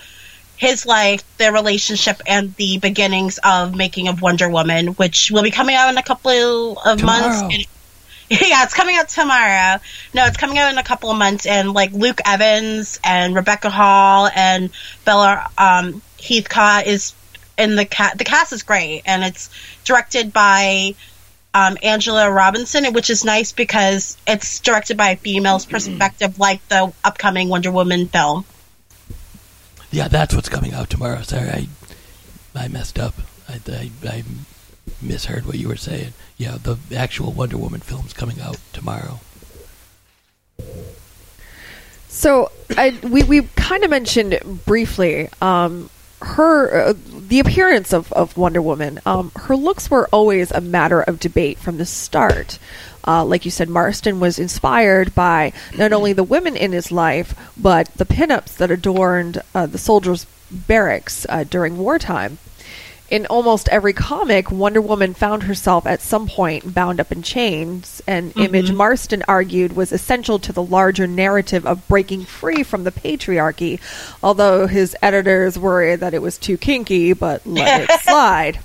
his 0.57 0.85
life, 0.85 1.23
their 1.37 1.53
relationship, 1.53 2.21
and 2.27 2.53
the 2.55 2.77
beginnings 2.79 3.39
of 3.43 3.73
making 3.75 4.09
of 4.09 4.21
Wonder 4.21 4.49
Woman, 4.49 4.87
which 4.87 5.31
will 5.31 5.43
be 5.43 5.51
coming 5.51 5.75
out 5.75 5.89
in 5.89 5.97
a 5.97 6.03
couple 6.03 6.77
of 6.77 6.99
Tomorrow. 6.99 7.41
months. 7.41 7.67
yeah, 8.29 8.63
it's 8.63 8.73
coming 8.73 8.97
out 8.97 9.07
tomorrow. 9.07 9.79
No, 10.13 10.25
it's 10.25 10.37
coming 10.37 10.59
out 10.59 10.71
in 10.71 10.77
a 10.77 10.83
couple 10.83 11.09
of 11.09 11.17
months, 11.17 11.45
and 11.45 11.73
like 11.73 11.93
Luke 11.93 12.19
Evans 12.25 12.99
and 13.03 13.33
Rebecca 13.33 13.69
Hall 13.69 14.29
and 14.35 14.69
Bella 15.05 15.49
um, 15.57 16.01
Heathcote 16.21 16.85
is 16.85 17.13
in 17.59 17.75
the 17.75 17.85
cast. 17.85 18.17
The 18.17 18.23
cast 18.23 18.53
is 18.53 18.63
great, 18.63 19.03
and 19.05 19.23
it's 19.23 19.49
directed 19.83 20.33
by 20.33 20.95
um, 21.53 21.77
Angela 21.83 22.31
Robinson, 22.31 22.91
which 22.93 23.09
is 23.09 23.25
nice 23.25 23.51
because 23.51 24.17
it's 24.27 24.59
directed 24.59 24.97
by 24.97 25.09
a 25.09 25.15
female's 25.17 25.65
perspective, 25.65 26.39
like 26.39 26.67
the 26.69 26.93
upcoming 27.03 27.49
Wonder 27.49 27.71
Woman 27.71 28.07
film. 28.07 28.45
Yeah, 29.91 30.07
that's 30.07 30.35
what's 30.35 30.49
coming 30.49 30.73
out 30.73 30.89
tomorrow. 30.89 31.21
Sorry, 31.21 31.49
I 31.49 31.67
I 32.55 32.67
messed 32.67 32.99
up. 32.99 33.15
I, 33.47 33.59
I, 33.67 33.91
I 34.07 34.23
misheard 35.01 35.45
what 35.45 35.57
you 35.57 35.67
were 35.67 35.75
saying. 35.75 36.13
Yeah, 36.37 36.57
the 36.61 36.77
actual 36.95 37.31
Wonder 37.31 37.57
Woman 37.57 37.79
film's 37.79 38.13
coming 38.13 38.39
out 38.39 38.57
tomorrow. 38.73 39.19
So 42.07 42.51
I, 42.77 42.97
we 43.03 43.23
we 43.23 43.41
kind 43.55 43.83
of 43.83 43.89
mentioned 43.89 44.39
briefly 44.65 45.29
um, 45.41 45.89
her 46.21 46.89
uh, 46.89 46.93
the 47.29 47.39
appearance 47.39 47.93
of, 47.93 48.11
of 48.13 48.35
Wonder 48.37 48.61
Woman. 48.61 48.99
Um, 49.05 49.31
her 49.35 49.55
looks 49.55 49.89
were 49.89 50.07
always 50.11 50.51
a 50.51 50.61
matter 50.61 51.01
of 51.01 51.19
debate 51.19 51.59
from 51.59 51.77
the 51.77 51.85
start. 51.85 52.59
Uh, 53.07 53.23
like 53.23 53.45
you 53.45 53.51
said, 53.51 53.69
Marston 53.69 54.19
was 54.19 54.37
inspired 54.37 55.15
by 55.15 55.53
not 55.77 55.93
only 55.93 56.13
the 56.13 56.23
women 56.23 56.55
in 56.55 56.71
his 56.71 56.91
life, 56.91 57.33
but 57.57 57.87
the 57.95 58.05
pinups 58.05 58.57
that 58.57 58.71
adorned 58.71 59.41
uh, 59.55 59.65
the 59.65 59.77
soldiers' 59.77 60.25
barracks 60.51 61.25
uh, 61.29 61.43
during 61.43 61.77
wartime. 61.77 62.39
In 63.09 63.25
almost 63.25 63.69
every 63.69 63.93
comic, 63.93 64.51
Wonder 64.51 64.81
Woman 64.81 65.15
found 65.15 65.43
herself 65.43 65.87
at 65.87 66.01
some 66.01 66.27
point 66.27 66.75
bound 66.75 66.99
up 66.99 67.11
in 67.11 67.23
chains, 67.23 68.03
an 68.05 68.29
mm-hmm. 68.29 68.39
image 68.41 68.71
Marston 68.71 69.23
argued 69.27 69.75
was 69.75 69.91
essential 69.91 70.37
to 70.39 70.53
the 70.53 70.61
larger 70.61 71.07
narrative 71.07 71.65
of 71.65 71.87
breaking 71.87 72.25
free 72.25 72.61
from 72.61 72.83
the 72.83 72.91
patriarchy, 72.91 73.79
although 74.21 74.67
his 74.67 74.95
editors 75.01 75.57
worried 75.57 76.01
that 76.01 76.13
it 76.13 76.21
was 76.21 76.37
too 76.37 76.57
kinky, 76.57 77.13
but 77.13 77.45
let 77.47 77.89
it 77.89 77.99
slide. 78.01 78.59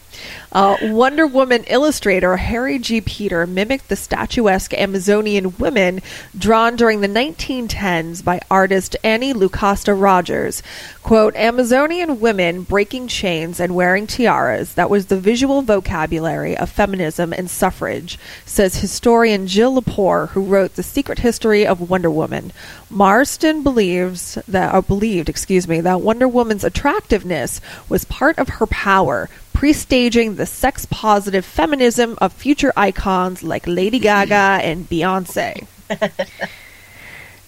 Uh, 0.52 0.76
Wonder 0.82 1.26
Woman 1.26 1.64
illustrator 1.64 2.36
Harry 2.36 2.78
G. 2.78 3.00
Peter 3.00 3.46
mimicked 3.46 3.88
the 3.88 3.96
statuesque 3.96 4.72
Amazonian 4.74 5.56
women 5.58 6.00
drawn 6.36 6.76
during 6.76 7.00
the 7.00 7.08
1910s 7.08 8.24
by 8.24 8.40
artist 8.50 8.96
Annie 9.02 9.34
Lucasta 9.34 10.00
Rogers. 10.00 10.62
Quote, 11.02 11.36
Amazonian 11.36 12.20
women 12.20 12.62
breaking 12.62 13.08
chains 13.08 13.60
and 13.60 13.74
wearing 13.74 14.06
tiaras, 14.06 14.74
that 14.74 14.88
was 14.88 15.06
the 15.06 15.20
visual 15.20 15.60
vocabulary 15.60 16.56
of 16.56 16.70
feminism 16.70 17.32
and 17.32 17.50
suffrage, 17.50 18.18
says 18.46 18.76
historian 18.76 19.46
Jill 19.46 19.74
Lepore, 19.80 20.28
who 20.28 20.42
wrote 20.42 20.76
The 20.76 20.82
Secret 20.82 21.18
History 21.18 21.66
of 21.66 21.90
Wonder 21.90 22.10
Woman. 22.10 22.52
Marston 22.88 23.62
believes 23.62 24.38
that, 24.48 24.72
or 24.72 24.80
believed, 24.80 25.28
excuse 25.28 25.66
me, 25.68 25.80
that 25.80 26.00
Wonder 26.00 26.28
Woman's 26.28 26.64
attractiveness 26.64 27.60
was 27.88 28.04
part 28.04 28.38
of 28.38 28.48
her 28.48 28.66
power, 28.66 29.28
pre-staging 29.64 30.34
the 30.36 30.44
sex-positive 30.44 31.42
feminism 31.42 32.18
of 32.20 32.34
future 32.34 32.70
icons 32.76 33.42
like 33.42 33.66
Lady 33.66 33.98
Gaga 33.98 34.60
and 34.62 34.86
Beyonce. 34.90 35.66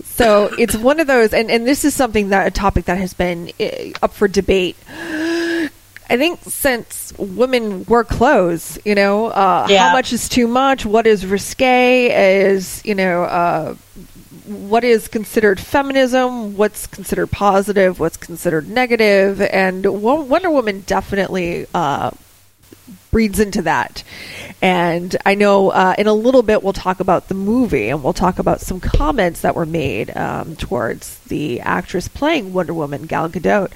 So 0.00 0.46
it's 0.58 0.74
one 0.74 0.98
of 0.98 1.06
those, 1.06 1.34
and, 1.34 1.50
and 1.50 1.66
this 1.66 1.84
is 1.84 1.92
something 1.92 2.30
that 2.30 2.46
a 2.46 2.50
topic 2.50 2.86
that 2.86 2.96
has 2.96 3.12
been 3.12 3.50
uh, 3.60 3.90
up 4.02 4.14
for 4.14 4.28
debate. 4.28 4.74
I 4.88 5.68
think 6.16 6.40
since 6.44 7.12
women 7.18 7.84
wear 7.84 8.02
clothes, 8.02 8.78
you 8.86 8.94
know, 8.94 9.26
uh, 9.26 9.66
Yeah. 9.68 9.88
how 9.88 9.92
much 9.92 10.14
is 10.14 10.26
too 10.26 10.48
much? 10.48 10.86
What 10.86 11.06
is 11.06 11.26
risque? 11.26 12.06
Is 12.46 12.80
you 12.82 12.94
know, 12.94 13.24
uh, 13.24 13.74
what 14.46 14.84
is 14.84 15.08
considered 15.08 15.60
feminism? 15.60 16.56
What's 16.56 16.86
considered 16.86 17.28
positive? 17.28 17.98
What's 18.00 18.16
considered 18.16 18.68
negative? 18.68 19.40
And 19.40 19.84
Wonder 19.86 20.50
Woman 20.50 20.82
definitely 20.86 21.66
uh, 21.74 22.10
breeds 23.10 23.40
into 23.40 23.62
that. 23.62 24.02
And 24.60 25.16
I 25.24 25.34
know 25.34 25.70
uh, 25.70 25.94
in 25.96 26.06
a 26.06 26.12
little 26.12 26.42
bit 26.42 26.62
we'll 26.62 26.72
talk 26.72 27.00
about 27.00 27.28
the 27.28 27.34
movie 27.34 27.88
and 27.88 28.02
we'll 28.02 28.12
talk 28.12 28.38
about 28.38 28.60
some 28.60 28.80
comments 28.80 29.42
that 29.42 29.54
were 29.54 29.66
made 29.66 30.14
um, 30.16 30.56
towards 30.56 31.18
the 31.20 31.60
actress 31.60 32.08
playing 32.08 32.52
Wonder 32.52 32.74
Woman, 32.74 33.06
Gal 33.06 33.28
Gadot. 33.28 33.72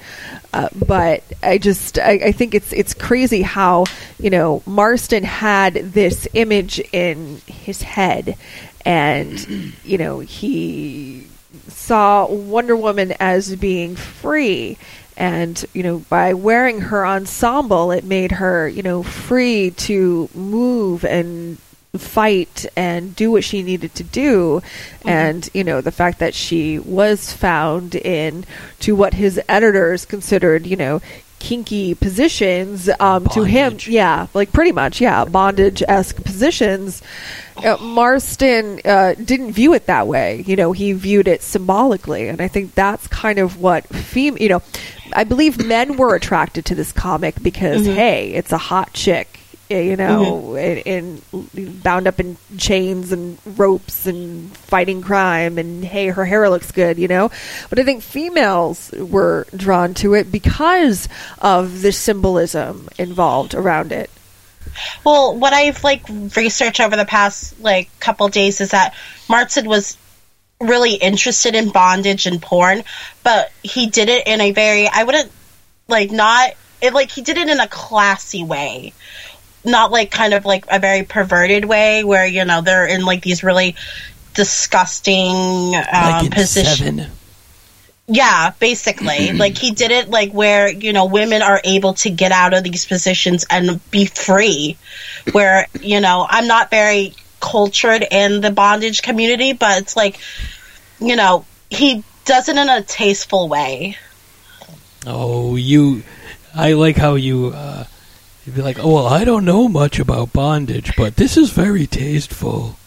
Uh, 0.53 0.69
but 0.73 1.23
I 1.41 1.57
just 1.57 1.97
I, 1.97 2.11
I 2.11 2.31
think 2.31 2.53
it's 2.53 2.73
it's 2.73 2.93
crazy 2.93 3.41
how 3.41 3.85
you 4.19 4.29
know 4.29 4.61
Marston 4.65 5.23
had 5.23 5.73
this 5.73 6.27
image 6.33 6.79
in 6.91 7.41
his 7.47 7.81
head, 7.81 8.37
and 8.85 9.73
you 9.83 9.97
know 9.97 10.19
he 10.19 11.27
saw 11.67 12.25
Wonder 12.25 12.75
Woman 12.75 13.13
as 13.19 13.55
being 13.55 13.95
free. 13.95 14.77
And, 15.17 15.63
you 15.73 15.83
know, 15.83 15.99
by 15.99 16.33
wearing 16.33 16.79
her 16.81 17.05
ensemble, 17.05 17.91
it 17.91 18.03
made 18.03 18.31
her, 18.31 18.67
you 18.67 18.81
know, 18.81 19.03
free 19.03 19.71
to 19.71 20.29
move 20.33 21.03
and 21.03 21.57
fight 21.95 22.65
and 22.75 23.15
do 23.15 23.31
what 23.31 23.43
she 23.43 23.61
needed 23.61 23.93
to 23.95 24.03
do. 24.03 24.61
Mm-hmm. 24.61 25.09
And, 25.09 25.49
you 25.53 25.63
know, 25.63 25.81
the 25.81 25.91
fact 25.91 26.19
that 26.19 26.33
she 26.33 26.79
was 26.79 27.33
found 27.33 27.95
in 27.95 28.45
to 28.79 28.95
what 28.95 29.13
his 29.13 29.39
editors 29.47 30.05
considered, 30.05 30.65
you 30.65 30.77
know, 30.77 31.01
kinky 31.41 31.95
positions 31.95 32.87
um, 32.99 33.25
to 33.29 33.43
him 33.43 33.75
yeah 33.87 34.27
like 34.35 34.53
pretty 34.53 34.71
much 34.71 35.01
yeah 35.01 35.25
bondage 35.25 35.81
esque 35.87 36.23
positions. 36.23 37.01
Uh, 37.57 37.75
marston 37.81 38.79
uh, 38.85 39.13
didn't 39.15 39.51
view 39.51 39.73
it 39.73 39.85
that 39.87 40.07
way. 40.07 40.43
You 40.47 40.55
know 40.55 40.71
he 40.71 40.93
viewed 40.93 41.27
it 41.27 41.41
symbolically 41.41 42.27
and 42.29 42.39
i 42.41 42.47
think 42.47 42.73
that's 42.75 43.07
kind 43.07 43.39
of 43.39 43.59
what 43.59 43.85
fem- 43.87 44.37
you 44.37 44.49
know 44.49 44.61
i 45.13 45.23
believe 45.23 45.63
men 45.65 45.97
were 45.97 46.15
attracted 46.15 46.63
to 46.65 46.75
this 46.75 46.91
comic 46.91 47.41
because 47.43 47.85
Mhm. 47.87 47.95
hey 47.95 48.31
it's 48.33 48.51
a 48.51 48.57
hot 48.57 48.93
chick 48.93 49.39
you 49.71 49.95
know 49.95 50.53
mm-hmm. 50.55 50.87
in, 50.87 51.21
in 51.33 51.79
bound 51.83 52.07
up 52.07 52.19
in 52.19 52.37
chains 52.57 53.11
and 53.11 53.37
ropes 53.45 54.05
and 54.05 54.55
fighting 54.57 55.01
crime 55.01 55.57
and 55.57 55.83
hey 55.83 56.07
her 56.07 56.25
hair 56.25 56.49
looks 56.49 56.71
good 56.71 56.97
you 56.97 57.07
know? 57.07 57.31
But 57.69 57.79
i 57.79 57.83
think 57.83 58.03
females 58.03 58.91
were 58.91 59.47
drawn 59.55 59.93
to 59.95 60.13
it 60.13 60.31
because 60.31 61.07
of 61.39 61.81
the 61.81 61.91
symbolism 61.91 62.89
involved 62.97 63.53
around 63.53 63.91
it. 63.91 64.09
Well, 65.03 65.37
what 65.37 65.53
I've 65.53 65.83
like 65.83 66.03
researched 66.35 66.79
over 66.79 66.95
the 66.95 67.05
past 67.05 67.59
like 67.59 67.89
couple 67.99 68.27
days 68.29 68.61
is 68.61 68.71
that 68.71 68.93
Martin 69.27 69.67
was 69.67 69.97
really 70.59 70.93
interested 70.93 71.55
in 71.55 71.71
bondage 71.71 72.25
and 72.27 72.41
porn, 72.41 72.83
but 73.23 73.51
he 73.63 73.87
did 73.87 74.09
it 74.09 74.27
in 74.27 74.39
a 74.41 74.51
very 74.51 74.87
I 74.87 75.03
wouldn't 75.03 75.31
like 75.87 76.11
not 76.11 76.51
it 76.81 76.93
like 76.93 77.11
he 77.11 77.21
did 77.21 77.37
it 77.37 77.49
in 77.49 77.59
a 77.59 77.67
classy 77.67 78.43
way. 78.43 78.93
Not 79.63 79.91
like 79.91 80.11
kind 80.11 80.33
of 80.33 80.45
like 80.45 80.65
a 80.69 80.79
very 80.79 81.03
perverted 81.03 81.65
way 81.65 82.03
where 82.03 82.25
you 82.25 82.45
know 82.45 82.61
they're 82.61 82.87
in 82.87 83.05
like 83.05 83.21
these 83.21 83.43
really 83.43 83.75
disgusting 84.33 85.75
um, 85.75 85.83
like 85.91 86.31
positions. 86.31 87.07
Yeah, 88.07 88.51
basically. 88.59 89.31
like 89.33 89.57
he 89.57 89.71
did 89.71 89.91
it 89.91 90.09
like 90.09 90.31
where, 90.31 90.69
you 90.69 90.93
know, 90.93 91.05
women 91.05 91.41
are 91.41 91.61
able 91.63 91.93
to 91.95 92.09
get 92.09 92.31
out 92.31 92.53
of 92.53 92.63
these 92.63 92.85
positions 92.85 93.45
and 93.49 93.79
be 93.89 94.05
free. 94.05 94.77
Where, 95.31 95.67
you 95.79 96.01
know, 96.01 96.25
I'm 96.29 96.47
not 96.47 96.69
very 96.69 97.13
cultured 97.39 98.05
in 98.09 98.41
the 98.41 98.51
bondage 98.51 99.01
community, 99.01 99.53
but 99.53 99.81
it's 99.81 99.95
like, 99.95 100.19
you 100.99 101.15
know, 101.15 101.45
he 101.69 102.03
does 102.25 102.49
it 102.49 102.57
in 102.57 102.69
a 102.69 102.81
tasteful 102.81 103.47
way. 103.47 103.97
Oh, 105.05 105.55
you. 105.55 106.03
I 106.53 106.73
like 106.73 106.97
how 106.97 107.15
you. 107.15 107.47
Uh, 107.55 107.85
you'd 108.45 108.55
be 108.55 108.61
like, 108.61 108.79
oh, 108.79 108.95
well, 108.95 109.07
I 109.07 109.23
don't 109.23 109.45
know 109.45 109.67
much 109.67 109.99
about 109.99 110.33
bondage, 110.33 110.95
but 110.95 111.15
this 111.15 111.37
is 111.37 111.51
very 111.51 111.87
tasteful. 111.87 112.77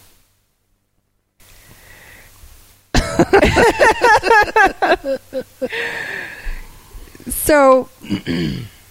So, 7.27 7.89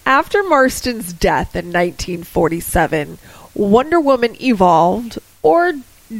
after 0.05 0.43
Marston's 0.43 1.13
death 1.13 1.55
in 1.55 1.67
1947, 1.67 3.17
Wonder 3.53 3.99
Woman 3.99 4.35
evolved 4.41 5.19
or 5.41 5.73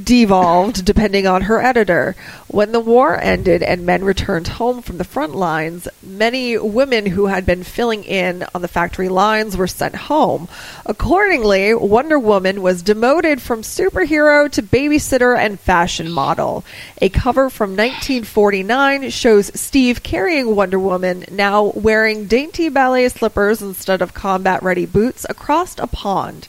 devolved, 0.04 0.84
depending 0.86 1.28
on 1.28 1.44
her 1.44 1.62
editor. 1.62 2.16
When 2.48 2.72
the 2.72 2.80
war 2.80 3.20
ended 3.20 3.64
and 3.64 3.86
men 3.86 4.04
returned 4.04 4.48
home 4.48 4.82
from 4.82 4.98
the 4.98 5.04
front 5.04 5.36
lines, 5.36 5.88
many 6.02 6.58
women 6.58 7.06
who 7.08 7.28
had 7.28 7.46
been 7.46 7.64
filling 7.64 8.04
in 8.04 8.46
on 8.54 8.62
the 8.62 8.68
factory 8.68 9.10
lines 9.10 9.58
were 9.58 9.68
sent 9.68 9.96
home. 9.96 10.48
Accordingly, 10.86 11.74
Wonder 11.74 12.20
Woman 12.20 12.62
was 12.62 12.82
demoted 12.82 13.42
from 13.42 13.62
superhero 13.62 14.52
to 14.52 14.64
babysitter 14.64 15.38
and 15.38 15.60
fashion 15.60 16.12
model. 16.12 16.64
A 17.02 17.10
cover 17.10 17.50
from 17.50 17.72
1949 17.72 19.10
shows 19.10 19.52
Steve 19.60 20.04
carrying 20.04 20.56
Wonder 20.56 20.80
Woman, 20.80 21.26
now 21.32 21.72
wearing 21.76 22.26
dainty 22.28 22.70
ballet 22.70 23.10
slippers 23.10 23.62
instead 23.62 24.02
of 24.02 24.14
combat 24.14 24.64
ready 24.64 24.86
boots, 24.86 25.26
across 25.30 25.76
a 25.78 25.88
pond 25.88 26.48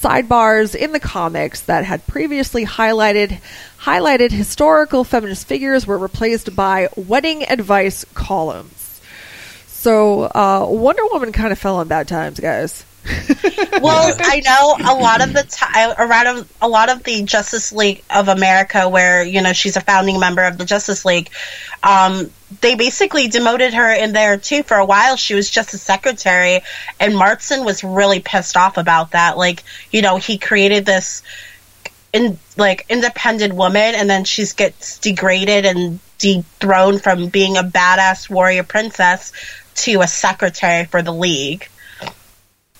sidebars 0.00 0.74
in 0.74 0.92
the 0.92 1.00
comics 1.00 1.62
that 1.62 1.84
had 1.84 2.06
previously 2.06 2.64
highlighted 2.64 3.40
highlighted 3.80 4.30
historical 4.30 5.04
feminist 5.04 5.46
figures 5.46 5.86
were 5.86 5.98
replaced 5.98 6.54
by 6.54 6.88
wedding 6.96 7.42
advice 7.44 8.04
columns. 8.14 9.00
So 9.66 10.24
uh, 10.24 10.66
Wonder 10.68 11.02
Woman 11.12 11.32
kind 11.32 11.52
of 11.52 11.58
fell 11.58 11.76
on 11.76 11.88
bad 11.88 12.08
times, 12.08 12.40
guys. 12.40 12.84
well, 13.80 14.14
I 14.18 14.40
know 14.44 14.92
a 14.92 14.94
lot 14.94 15.22
of 15.22 15.32
the 15.32 15.44
time 15.44 15.94
around 15.98 16.46
a 16.60 16.68
lot 16.68 16.90
of 16.90 17.04
the 17.04 17.22
Justice 17.22 17.72
League 17.72 18.04
of 18.10 18.28
America, 18.28 18.88
where 18.88 19.24
you 19.24 19.40
know 19.40 19.52
she's 19.52 19.76
a 19.76 19.80
founding 19.80 20.20
member 20.20 20.42
of 20.44 20.58
the 20.58 20.64
Justice 20.64 21.04
League. 21.04 21.30
Um, 21.82 22.30
they 22.60 22.74
basically 22.74 23.28
demoted 23.28 23.74
her 23.74 23.92
in 23.92 24.12
there 24.12 24.36
too. 24.38 24.62
For 24.62 24.76
a 24.76 24.84
while, 24.84 25.16
she 25.16 25.34
was 25.34 25.50
just 25.50 25.74
a 25.74 25.78
secretary, 25.78 26.60
and 26.98 27.16
Martin 27.16 27.64
was 27.64 27.84
really 27.84 28.20
pissed 28.20 28.56
off 28.56 28.76
about 28.76 29.12
that. 29.12 29.36
Like, 29.36 29.62
you 29.90 30.02
know, 30.02 30.16
he 30.16 30.38
created 30.38 30.86
this 30.86 31.22
in 32.12 32.38
like 32.56 32.86
independent 32.88 33.54
woman, 33.54 33.94
and 33.94 34.08
then 34.08 34.24
she 34.24 34.44
gets 34.56 34.98
degraded 34.98 35.66
and 35.66 36.00
dethroned 36.18 37.02
from 37.02 37.28
being 37.28 37.56
a 37.56 37.62
badass 37.62 38.30
warrior 38.30 38.64
princess 38.64 39.32
to 39.74 40.00
a 40.00 40.06
secretary 40.06 40.84
for 40.86 41.02
the 41.02 41.12
league. 41.12 41.68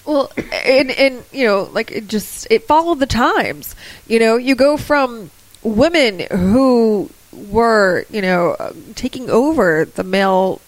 Well, 0.05 0.33
and 0.65 0.91
and 0.91 1.23
you 1.33 1.47
know, 1.47 1.69
like 1.73 1.91
it 1.91 2.09
just 2.09 2.47
it 2.51 2.65
followed 2.65 3.01
the 3.01 3.07
times. 3.07 3.77
You 4.07 4.19
know, 4.19 4.37
you 4.37 4.55
go 4.55 4.79
from 4.79 5.31
women 5.63 6.21
who 6.31 7.11
were 7.33 8.05
you 8.11 8.23
know 8.23 8.57
taking 8.95 9.31
over 9.31 9.85
the 9.85 10.05
male, 10.05 10.61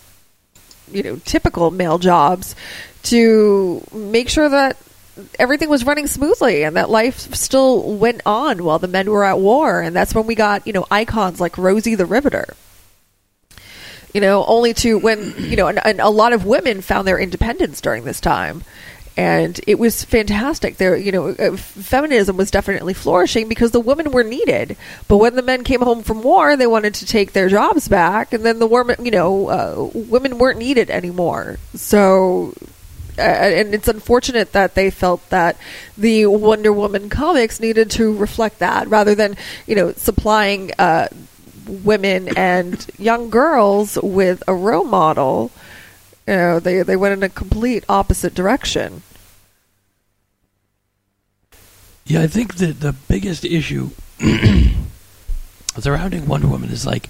you 0.90 1.02
know, 1.02 1.16
typical 1.24 1.70
male 1.70 1.98
jobs 1.98 2.54
to 3.04 3.84
make 3.92 4.28
sure 4.28 4.48
that 4.48 4.76
everything 5.38 5.68
was 5.68 5.84
running 5.84 6.06
smoothly 6.06 6.64
and 6.64 6.76
that 6.76 6.90
life 6.90 7.18
still 7.34 7.94
went 7.94 8.22
on 8.24 8.64
while 8.64 8.78
the 8.78 8.88
men 8.88 9.10
were 9.10 9.24
at 9.24 9.38
war. 9.38 9.80
And 9.80 9.94
that's 9.94 10.14
when 10.14 10.26
we 10.26 10.34
got 10.34 10.66
you 10.66 10.72
know 10.72 10.86
icons 10.90 11.40
like 11.40 11.58
Rosie 11.58 11.94
the 11.94 12.06
Riveter. 12.06 12.54
You 14.12 14.20
know, 14.20 14.44
only 14.46 14.74
to 14.74 14.98
when 14.98 15.34
you 15.38 15.56
know, 15.56 15.68
and, 15.68 15.84
and 15.84 16.00
a 16.00 16.08
lot 16.08 16.32
of 16.32 16.44
women 16.44 16.82
found 16.82 17.06
their 17.06 17.18
independence 17.18 17.80
during 17.80 18.04
this 18.04 18.20
time 18.20 18.64
and 19.20 19.61
it 19.66 19.78
was 19.78 20.02
fantastic. 20.02 20.78
There, 20.78 20.96
you 20.96 21.12
know, 21.12 21.28
uh, 21.28 21.54
feminism 21.54 22.38
was 22.38 22.50
definitely 22.50 22.94
flourishing 22.94 23.50
because 23.50 23.70
the 23.70 23.78
women 23.78 24.12
were 24.12 24.24
needed. 24.24 24.78
But 25.09 25.18
when 25.18 25.37
the 25.37 25.42
men 25.42 25.62
came 25.62 25.83
home 25.83 26.02
from 26.02 26.22
war, 26.22 26.56
they 26.56 26.66
wanted 26.66 26.94
to 26.94 27.06
take 27.06 27.33
their 27.33 27.50
jobs 27.50 27.87
back, 27.87 28.33
and 28.33 28.46
then 28.46 28.61
the 28.61 28.66
women, 28.66 29.04
you 29.04 29.11
know, 29.11 29.48
uh, 29.48 29.90
women 29.92 30.38
weren't 30.38 30.59
needed 30.59 30.88
anymore. 30.88 31.59
So 31.74 32.54
uh, 33.18 33.20
and 33.20 33.74
it's 33.74 33.88
unfortunate 33.88 34.52
that 34.52 34.74
they 34.74 34.88
felt 34.88 35.28
that 35.28 35.59
the 35.98 36.24
Wonder 36.24 36.72
Woman 36.72 37.11
comics 37.11 37.61
needed 37.61 37.90
to 37.90 38.16
reflect 38.16 38.61
that 38.61 38.88
rather 38.88 39.14
than 39.14 39.37
you 39.66 39.74
know 39.74 39.92
supplying 39.92 40.70
uh, 40.78 41.09
women 41.66 42.35
and 42.38 42.87
young 42.98 43.28
girls 43.28 43.98
with 44.02 44.42
a 44.48 44.54
role 44.54 44.85
model. 44.85 45.50
You 46.26 46.37
know, 46.37 46.59
they 46.59 46.80
they 46.80 46.96
went 46.96 47.12
in 47.12 47.22
a 47.22 47.28
complete 47.28 47.85
opposite 47.87 48.33
direction. 48.35 49.02
Yeah, 52.10 52.22
I 52.22 52.26
think 52.26 52.56
that 52.56 52.80
the 52.80 52.92
biggest 52.92 53.44
issue 53.44 53.90
surrounding 55.78 56.26
Wonder 56.26 56.48
Woman 56.48 56.70
is 56.70 56.84
like 56.84 57.08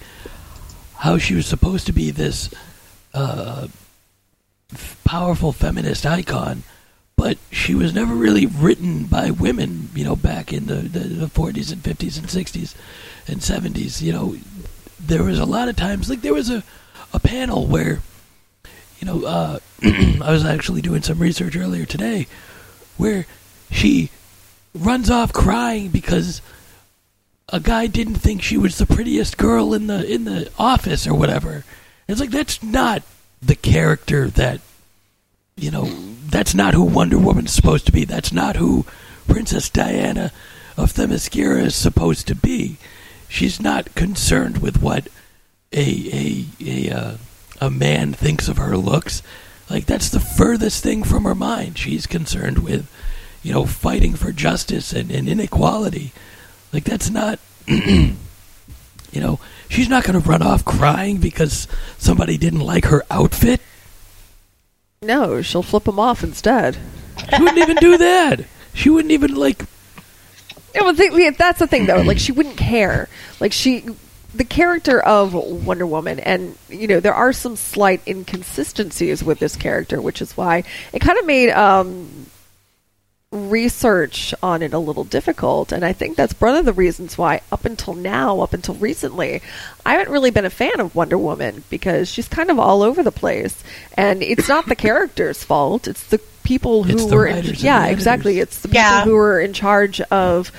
how 0.96 1.16
she 1.16 1.34
was 1.34 1.46
supposed 1.46 1.86
to 1.86 1.92
be 1.94 2.10
this 2.10 2.52
uh, 3.14 3.68
f- 4.70 5.00
powerful 5.02 5.52
feminist 5.52 6.04
icon, 6.04 6.64
but 7.16 7.38
she 7.50 7.74
was 7.74 7.94
never 7.94 8.14
really 8.14 8.44
written 8.44 9.04
by 9.04 9.30
women. 9.30 9.88
You 9.94 10.04
know, 10.04 10.16
back 10.16 10.52
in 10.52 10.66
the, 10.66 10.74
the, 10.74 10.98
the 10.98 11.26
40s 11.28 11.72
and 11.72 11.82
50s 11.82 12.18
and 12.18 12.26
60s 12.26 12.74
and 13.26 13.40
70s. 13.40 14.02
You 14.02 14.12
know, 14.12 14.36
there 15.00 15.24
was 15.24 15.38
a 15.38 15.46
lot 15.46 15.70
of 15.70 15.76
times 15.76 16.10
like 16.10 16.20
there 16.20 16.34
was 16.34 16.50
a 16.50 16.62
a 17.14 17.18
panel 17.18 17.66
where 17.66 18.02
you 18.98 19.06
know 19.06 19.24
uh, 19.24 19.60
I 19.82 20.30
was 20.30 20.44
actually 20.44 20.82
doing 20.82 21.00
some 21.00 21.18
research 21.18 21.56
earlier 21.56 21.86
today 21.86 22.26
where 22.98 23.24
she 23.70 24.10
runs 24.74 25.10
off 25.10 25.32
crying 25.32 25.88
because 25.88 26.40
a 27.48 27.60
guy 27.60 27.86
didn't 27.86 28.16
think 28.16 28.42
she 28.42 28.56
was 28.56 28.78
the 28.78 28.86
prettiest 28.86 29.36
girl 29.36 29.74
in 29.74 29.86
the 29.86 30.04
in 30.06 30.24
the 30.24 30.50
office 30.58 31.06
or 31.06 31.14
whatever. 31.14 31.64
It's 32.06 32.20
like 32.20 32.30
that's 32.30 32.62
not 32.62 33.02
the 33.42 33.56
character 33.56 34.28
that 34.28 34.60
you 35.56 35.70
know 35.70 35.86
that's 36.28 36.54
not 36.54 36.74
who 36.74 36.84
Wonder 36.84 37.18
Woman's 37.18 37.52
supposed 37.52 37.86
to 37.86 37.92
be. 37.92 38.04
That's 38.04 38.32
not 38.32 38.56
who 38.56 38.86
Princess 39.26 39.68
Diana 39.68 40.32
of 40.76 40.92
Themyscira 40.92 41.62
is 41.62 41.74
supposed 41.74 42.26
to 42.28 42.34
be. 42.34 42.76
She's 43.28 43.60
not 43.60 43.94
concerned 43.94 44.58
with 44.58 44.80
what 44.82 45.08
a 45.72 45.86
a 46.12 46.46
a 46.60 46.90
uh, 46.90 47.16
a 47.60 47.70
man 47.70 48.12
thinks 48.12 48.48
of 48.48 48.58
her 48.58 48.76
looks. 48.76 49.22
Like 49.68 49.86
that's 49.86 50.08
the 50.08 50.20
furthest 50.20 50.82
thing 50.82 51.04
from 51.04 51.24
her 51.24 51.34
mind. 51.34 51.78
She's 51.78 52.06
concerned 52.06 52.58
with, 52.58 52.90
you 53.42 53.52
know, 53.52 53.66
fighting 53.66 54.14
for 54.14 54.32
justice 54.32 54.92
and, 54.92 55.10
and 55.10 55.28
inequality. 55.28 56.12
Like 56.72 56.84
that's 56.84 57.10
not, 57.10 57.38
you 57.66 58.16
know, 59.14 59.40
she's 59.68 59.88
not 59.88 60.04
going 60.04 60.20
to 60.20 60.28
run 60.28 60.42
off 60.42 60.64
crying 60.64 61.18
because 61.18 61.66
somebody 61.98 62.36
didn't 62.36 62.60
like 62.60 62.86
her 62.86 63.02
outfit. 63.10 63.60
No, 65.02 65.40
she'll 65.40 65.62
flip 65.62 65.84
them 65.84 65.98
off 65.98 66.22
instead. 66.22 66.76
She 67.34 67.42
wouldn't 67.42 67.58
even 67.58 67.76
do 67.76 67.96
that. 67.98 68.44
She 68.74 68.90
wouldn't 68.90 69.12
even 69.12 69.34
like. 69.34 69.64
Yeah, 70.74 70.82
well, 70.82 70.94
th- 70.94 71.36
that's 71.36 71.58
the 71.58 71.66
thing, 71.66 71.86
though. 71.86 72.02
Like, 72.02 72.18
she 72.18 72.32
wouldn't 72.32 72.56
care. 72.56 73.08
Like, 73.40 73.52
she, 73.52 73.84
the 74.34 74.44
character 74.44 75.00
of 75.00 75.34
Wonder 75.34 75.86
Woman, 75.86 76.20
and 76.20 76.56
you 76.68 76.86
know, 76.86 77.00
there 77.00 77.14
are 77.14 77.32
some 77.32 77.56
slight 77.56 78.02
inconsistencies 78.06 79.24
with 79.24 79.38
this 79.38 79.56
character, 79.56 80.00
which 80.00 80.22
is 80.22 80.36
why 80.36 80.64
it 80.92 81.00
kind 81.00 81.18
of 81.18 81.26
made 81.26 81.50
um, 81.50 82.26
research 83.32 84.34
on 84.42 84.60
it 84.60 84.72
a 84.74 84.78
little 84.78 85.04
difficult. 85.04 85.70
And 85.70 85.84
I 85.84 85.92
think 85.92 86.16
that's 86.16 86.38
one 86.40 86.56
of 86.56 86.64
the 86.64 86.72
reasons 86.72 87.16
why, 87.16 87.42
up 87.52 87.64
until 87.64 87.94
now, 87.94 88.40
up 88.40 88.52
until 88.52 88.74
recently, 88.74 89.40
I 89.86 89.92
haven't 89.94 90.12
really 90.12 90.30
been 90.32 90.44
a 90.44 90.50
fan 90.50 90.80
of 90.80 90.94
Wonder 90.96 91.16
Woman 91.16 91.62
because 91.70 92.08
she's 92.08 92.26
kind 92.28 92.50
of 92.50 92.58
all 92.58 92.82
over 92.82 93.02
the 93.02 93.12
place, 93.12 93.62
and 93.96 94.22
it's 94.22 94.48
not 94.48 94.66
the 94.66 94.74
character's 94.76 95.44
fault; 95.44 95.86
it's 95.86 96.04
the 96.08 96.18
people 96.42 96.82
who 96.84 96.94
It's 96.94 97.06
the 97.06 97.14
were 97.14 97.26
in, 97.26 97.44
yeah, 97.56 97.86
exactly. 97.86 98.40
It's 98.40 98.60
the 98.60 98.68
people 98.68 98.80
Yeah. 98.80 99.04
who 99.04 99.14
were 99.14 99.40
in 99.40 99.52
charge 99.52 100.00
of 100.00 100.50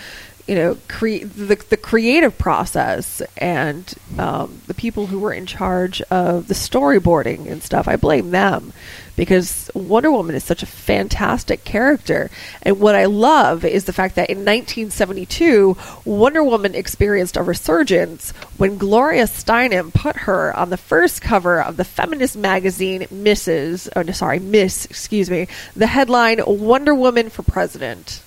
you 0.48 0.56
know 0.56 0.78
cre- 0.88 1.26
the 1.26 1.62
the 1.70 1.78
creative 1.78 2.38
process 2.38 3.22
and 3.38 3.94
um, 4.18 4.62
the 4.68 4.74
people 4.74 5.08
who 5.08 5.20
were 5.20 5.34
in 5.34 5.46
charge 5.46 6.02
of 6.04 6.48
the 6.48 6.54
storyboarding 6.54 7.52
and 7.52 7.62
stuff. 7.62 7.90
I 7.90 7.98
blame 7.98 8.32
them 8.32 8.72
because 9.16 9.70
Wonder 9.74 10.12
Woman 10.12 10.36
is 10.36 10.44
such 10.44 10.64
a 10.64 10.66
fantastic 10.66 11.64
character, 11.64 12.30
and 12.64 12.80
what 12.80 12.96
I 12.96 13.06
love 13.06 13.64
is 13.66 13.86
the 13.86 13.94
fact 13.94 14.16
that 14.16 14.30
in 14.30 14.40
1972, 14.40 15.78
Wonder 16.06 16.44
Woman 16.44 16.76
experienced 16.76 17.38
a 17.38 17.44
resurgence 17.44 18.32
when 18.58 18.78
Gloria 18.78 19.24
Steinem 19.26 19.94
put 19.94 20.16
her 20.18 20.56
on 20.58 20.70
the 20.70 20.78
first 20.78 21.22
cover 21.22 21.62
of 21.62 21.78
the 21.78 21.84
feminist 21.86 22.36
magazine 22.38 23.02
Mrs. 23.14 23.90
Oh, 23.96 24.02
no, 24.02 24.12
sorry, 24.12 24.40
Miss. 24.40 24.86
Excuse 24.86 25.30
me. 25.30 25.48
The 25.76 25.88
headline: 25.88 26.40
Wonder 26.46 26.96
Woman 26.96 27.30
for 27.30 27.44
President. 27.44 28.22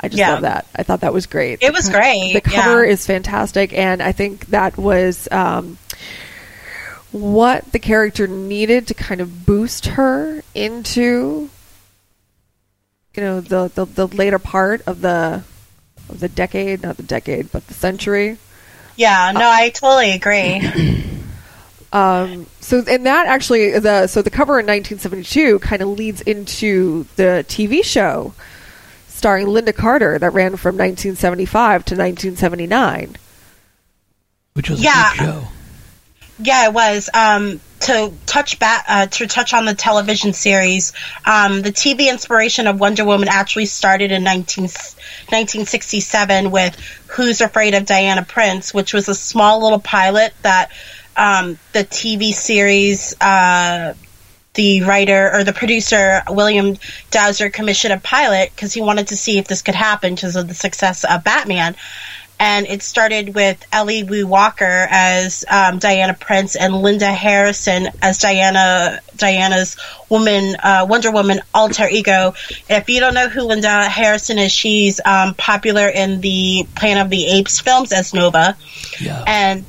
I 0.00 0.06
just 0.08 0.18
Yeah. 0.18 0.32
love 0.34 0.42
that. 0.42 0.66
I 0.76 0.84
thought 0.84 1.00
that 1.00 1.12
was 1.12 1.26
great. 1.26 1.58
It 1.60 1.72
was 1.72 1.88
great, 1.88 2.32
The 2.32 2.40
cover 2.40 2.84
yeah. 2.84 2.92
is 2.92 3.04
fantastic, 3.04 3.72
and 3.72 4.00
I 4.00 4.12
think 4.12 4.46
that 4.46 4.76
was 4.78 5.26
um, 5.32 5.76
what 7.12 7.72
the 7.72 7.78
character 7.78 8.26
needed 8.26 8.86
to 8.88 8.94
kind 8.94 9.20
of 9.20 9.46
boost 9.46 9.86
her 9.86 10.42
into, 10.54 11.48
you 13.14 13.22
know, 13.22 13.40
the 13.40 13.68
the, 13.74 13.84
the 13.84 14.06
later 14.08 14.38
part 14.38 14.82
of 14.86 15.00
the 15.00 15.42
of 16.08 16.20
the 16.20 16.28
decade, 16.28 16.82
not 16.82 16.96
the 16.96 17.02
decade, 17.02 17.50
but 17.52 17.66
the 17.66 17.74
century. 17.74 18.38
Yeah, 18.96 19.32
no, 19.32 19.48
I 19.48 19.68
totally 19.70 20.12
agree. 20.12 21.04
Um, 21.90 22.44
so, 22.60 22.84
and 22.86 23.06
that 23.06 23.28
actually, 23.28 23.78
the 23.78 24.08
so 24.08 24.20
the 24.20 24.28
cover 24.28 24.60
in 24.60 24.66
1972 24.66 25.58
kind 25.60 25.80
of 25.80 25.88
leads 25.88 26.20
into 26.20 27.06
the 27.16 27.46
TV 27.48 27.82
show 27.82 28.34
starring 29.08 29.46
Lynda 29.46 29.74
Carter 29.74 30.18
that 30.18 30.34
ran 30.34 30.56
from 30.56 30.76
1975 30.76 31.86
to 31.86 31.94
1979. 31.94 33.16
Which 34.52 34.68
was 34.68 34.82
Yeah. 34.82 35.14
a 35.14 35.16
good 35.16 35.24
show. 35.24 35.48
Yeah, 36.38 36.66
it 36.66 36.72
was. 36.72 37.10
Um, 37.12 37.60
to 37.80 38.12
touch 38.26 38.58
back, 38.58 38.84
uh, 38.88 39.06
to 39.06 39.26
touch 39.26 39.54
on 39.54 39.64
the 39.64 39.74
television 39.74 40.32
series, 40.32 40.92
um, 41.24 41.62
the 41.62 41.72
TV 41.72 42.08
inspiration 42.10 42.66
of 42.66 42.80
Wonder 42.80 43.04
Woman 43.04 43.28
actually 43.28 43.66
started 43.66 44.12
in 44.12 44.24
19, 44.24 44.64
1967 44.64 46.50
with 46.50 46.76
Who's 47.08 47.40
Afraid 47.40 47.74
of 47.74 47.86
Diana 47.86 48.24
Prince, 48.24 48.74
which 48.74 48.92
was 48.92 49.08
a 49.08 49.14
small 49.14 49.62
little 49.62 49.80
pilot 49.80 50.34
that 50.42 50.70
um, 51.16 51.58
the 51.72 51.80
TV 51.80 52.32
series, 52.32 53.14
uh, 53.20 53.94
the 54.54 54.82
writer 54.82 55.30
or 55.32 55.44
the 55.44 55.52
producer, 55.52 56.22
William 56.28 56.76
Dozier, 57.10 57.50
commissioned 57.50 57.94
a 57.94 57.98
pilot 57.98 58.50
because 58.54 58.72
he 58.72 58.80
wanted 58.80 59.08
to 59.08 59.16
see 59.16 59.38
if 59.38 59.46
this 59.46 59.62
could 59.62 59.76
happen 59.76 60.14
because 60.14 60.36
of 60.36 60.48
the 60.48 60.54
success 60.54 61.04
of 61.04 61.22
Batman 61.24 61.76
and 62.38 62.66
it 62.66 62.82
started 62.82 63.34
with 63.34 63.64
Ellie 63.72 64.04
Wood 64.04 64.24
Walker 64.24 64.86
as 64.90 65.44
um, 65.48 65.78
Diana 65.78 66.14
Prince 66.14 66.56
and 66.56 66.74
Linda 66.74 67.10
Harrison 67.10 67.88
as 68.00 68.18
Diana 68.18 69.00
Diana's 69.16 69.76
woman 70.08 70.56
uh, 70.56 70.86
Wonder 70.88 71.10
Woman 71.10 71.40
alter 71.52 71.88
ego. 71.90 72.34
And 72.68 72.82
if 72.82 72.88
you 72.88 73.00
don't 73.00 73.14
know 73.14 73.28
who 73.28 73.42
Linda 73.42 73.88
Harrison 73.88 74.38
is, 74.38 74.52
she's 74.52 75.00
um, 75.04 75.34
popular 75.34 75.88
in 75.88 76.20
the 76.20 76.66
Planet 76.74 77.04
of 77.04 77.10
the 77.10 77.26
Apes 77.26 77.60
films 77.60 77.92
as 77.92 78.14
Nova. 78.14 78.56
Yeah. 79.00 79.24
And 79.26 79.64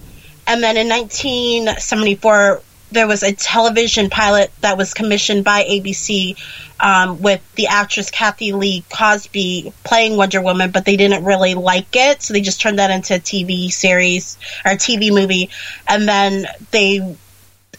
and 0.46 0.64
then 0.64 0.78
in 0.78 0.90
1974 0.90 2.62
there 2.92 3.08
was 3.08 3.24
a 3.24 3.34
television 3.34 4.10
pilot 4.10 4.52
that 4.62 4.78
was 4.78 4.94
commissioned 4.94 5.44
by 5.44 5.64
ABC 5.64 6.38
um, 6.80 7.22
with 7.22 7.42
the 7.56 7.68
actress 7.68 8.10
Cathy 8.10 8.54
Lee 8.54 8.84
Crosby 8.92 9.74
playing 9.84 10.18
Wonder 10.18 10.42
Woman, 10.42 10.72
but 10.72 10.86
they 10.86 10.98
didn't 10.98 11.24
really 11.24 11.54
like 11.54 11.96
it, 11.96 12.22
so 12.22 12.34
they 12.34 12.42
just 12.42 12.62
turned 12.62 12.80
that 12.80 12.92
into 12.92 13.16
a 13.16 13.20
TV 13.20 13.72
series 13.72 14.38
or 14.66 14.72
TV 14.72 15.14
movie. 15.14 15.50
And 15.88 16.08
then 16.08 16.46
they, 16.72 17.16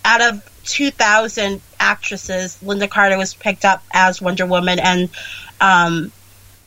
out 0.05 0.21
of 0.21 0.65
2,000 0.65 1.61
actresses, 1.79 2.59
Lynda 2.63 2.89
Carter 2.89 3.17
was 3.17 3.35
picked 3.35 3.65
up 3.65 3.83
as 3.93 4.21
Wonder 4.21 4.47
Woman, 4.47 4.79
and 4.79 5.09
um, 5.61 6.13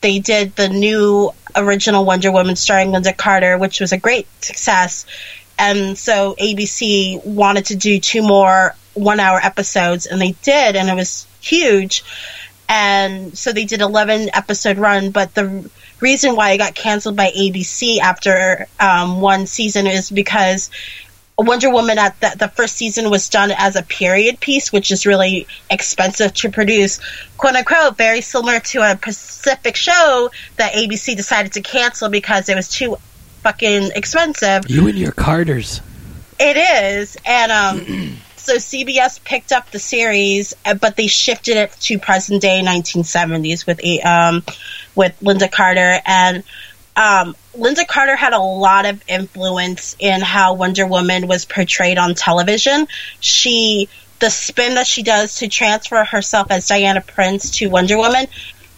they 0.00 0.18
did 0.18 0.54
the 0.56 0.68
new 0.68 1.30
original 1.56 2.04
Wonder 2.04 2.32
Woman 2.32 2.56
starring 2.56 2.90
Lynda 2.90 3.16
Carter, 3.16 3.56
which 3.56 3.80
was 3.80 3.92
a 3.92 3.98
great 3.98 4.26
success. 4.42 5.06
And 5.58 5.96
so 5.96 6.34
ABC 6.38 7.24
wanted 7.24 7.66
to 7.66 7.76
do 7.76 8.00
two 8.00 8.22
more 8.22 8.74
one 8.94 9.20
hour 9.20 9.38
episodes, 9.42 10.06
and 10.06 10.20
they 10.20 10.32
did, 10.42 10.76
and 10.76 10.88
it 10.88 10.94
was 10.94 11.26
huge. 11.40 12.04
And 12.68 13.36
so 13.36 13.52
they 13.52 13.64
did 13.64 13.80
11 13.80 14.30
episode 14.32 14.78
run, 14.78 15.10
but 15.10 15.34
the 15.34 15.68
reason 16.00 16.36
why 16.36 16.52
it 16.52 16.58
got 16.58 16.74
canceled 16.74 17.16
by 17.16 17.30
ABC 17.30 17.98
after 17.98 18.66
um, 18.80 19.20
one 19.20 19.46
season 19.46 19.86
is 19.86 20.10
because 20.10 20.70
Wonder 21.36 21.70
Woman 21.70 21.98
at 21.98 22.18
the, 22.20 22.34
the 22.38 22.48
first 22.48 22.76
season 22.76 23.10
was 23.10 23.28
done 23.28 23.50
as 23.56 23.74
a 23.74 23.82
period 23.82 24.38
piece, 24.38 24.72
which 24.72 24.92
is 24.92 25.04
really 25.04 25.46
expensive 25.68 26.32
to 26.34 26.50
produce, 26.50 27.00
quote 27.36 27.56
unquote, 27.56 27.96
very 27.96 28.20
similar 28.20 28.60
to 28.60 28.88
a 28.88 28.96
Pacific 28.96 29.74
show 29.74 30.30
that 30.56 30.72
ABC 30.72 31.16
decided 31.16 31.52
to 31.54 31.60
cancel 31.60 32.08
because 32.08 32.48
it 32.48 32.54
was 32.54 32.68
too 32.68 32.96
fucking 33.44 33.92
expensive. 33.94 34.68
You 34.68 34.88
and 34.88 34.98
your 34.98 35.12
Carters. 35.12 35.80
It 36.40 36.56
is, 36.56 37.16
and 37.24 37.52
um, 37.52 38.16
so 38.36 38.56
CBS 38.56 39.22
picked 39.22 39.52
up 39.52 39.70
the 39.70 39.78
series, 39.78 40.54
uh, 40.64 40.74
but 40.74 40.96
they 40.96 41.06
shifted 41.06 41.56
it 41.56 41.72
to 41.82 41.98
present 42.00 42.42
day 42.42 42.60
1970s 42.64 43.66
with 43.66 43.78
a 43.84 44.00
um, 44.00 44.42
with 44.96 45.16
Lynda 45.20 45.50
Carter, 45.52 46.00
and 46.04 46.38
um, 46.96 47.36
Lynda 47.54 47.86
Carter 47.86 48.16
had 48.16 48.32
a 48.32 48.40
lot 48.40 48.86
of 48.86 49.00
influence 49.06 49.94
in 50.00 50.20
how 50.20 50.54
Wonder 50.54 50.86
Woman 50.86 51.28
was 51.28 51.44
portrayed 51.44 51.98
on 51.98 52.14
television. 52.14 52.88
She 53.20 53.88
the 54.20 54.30
spin 54.30 54.74
that 54.76 54.86
she 54.86 55.02
does 55.02 55.36
to 55.36 55.48
transfer 55.48 56.02
herself 56.02 56.50
as 56.50 56.66
Diana 56.66 57.02
Prince 57.02 57.58
to 57.58 57.68
Wonder 57.68 57.98
Woman, 57.98 58.26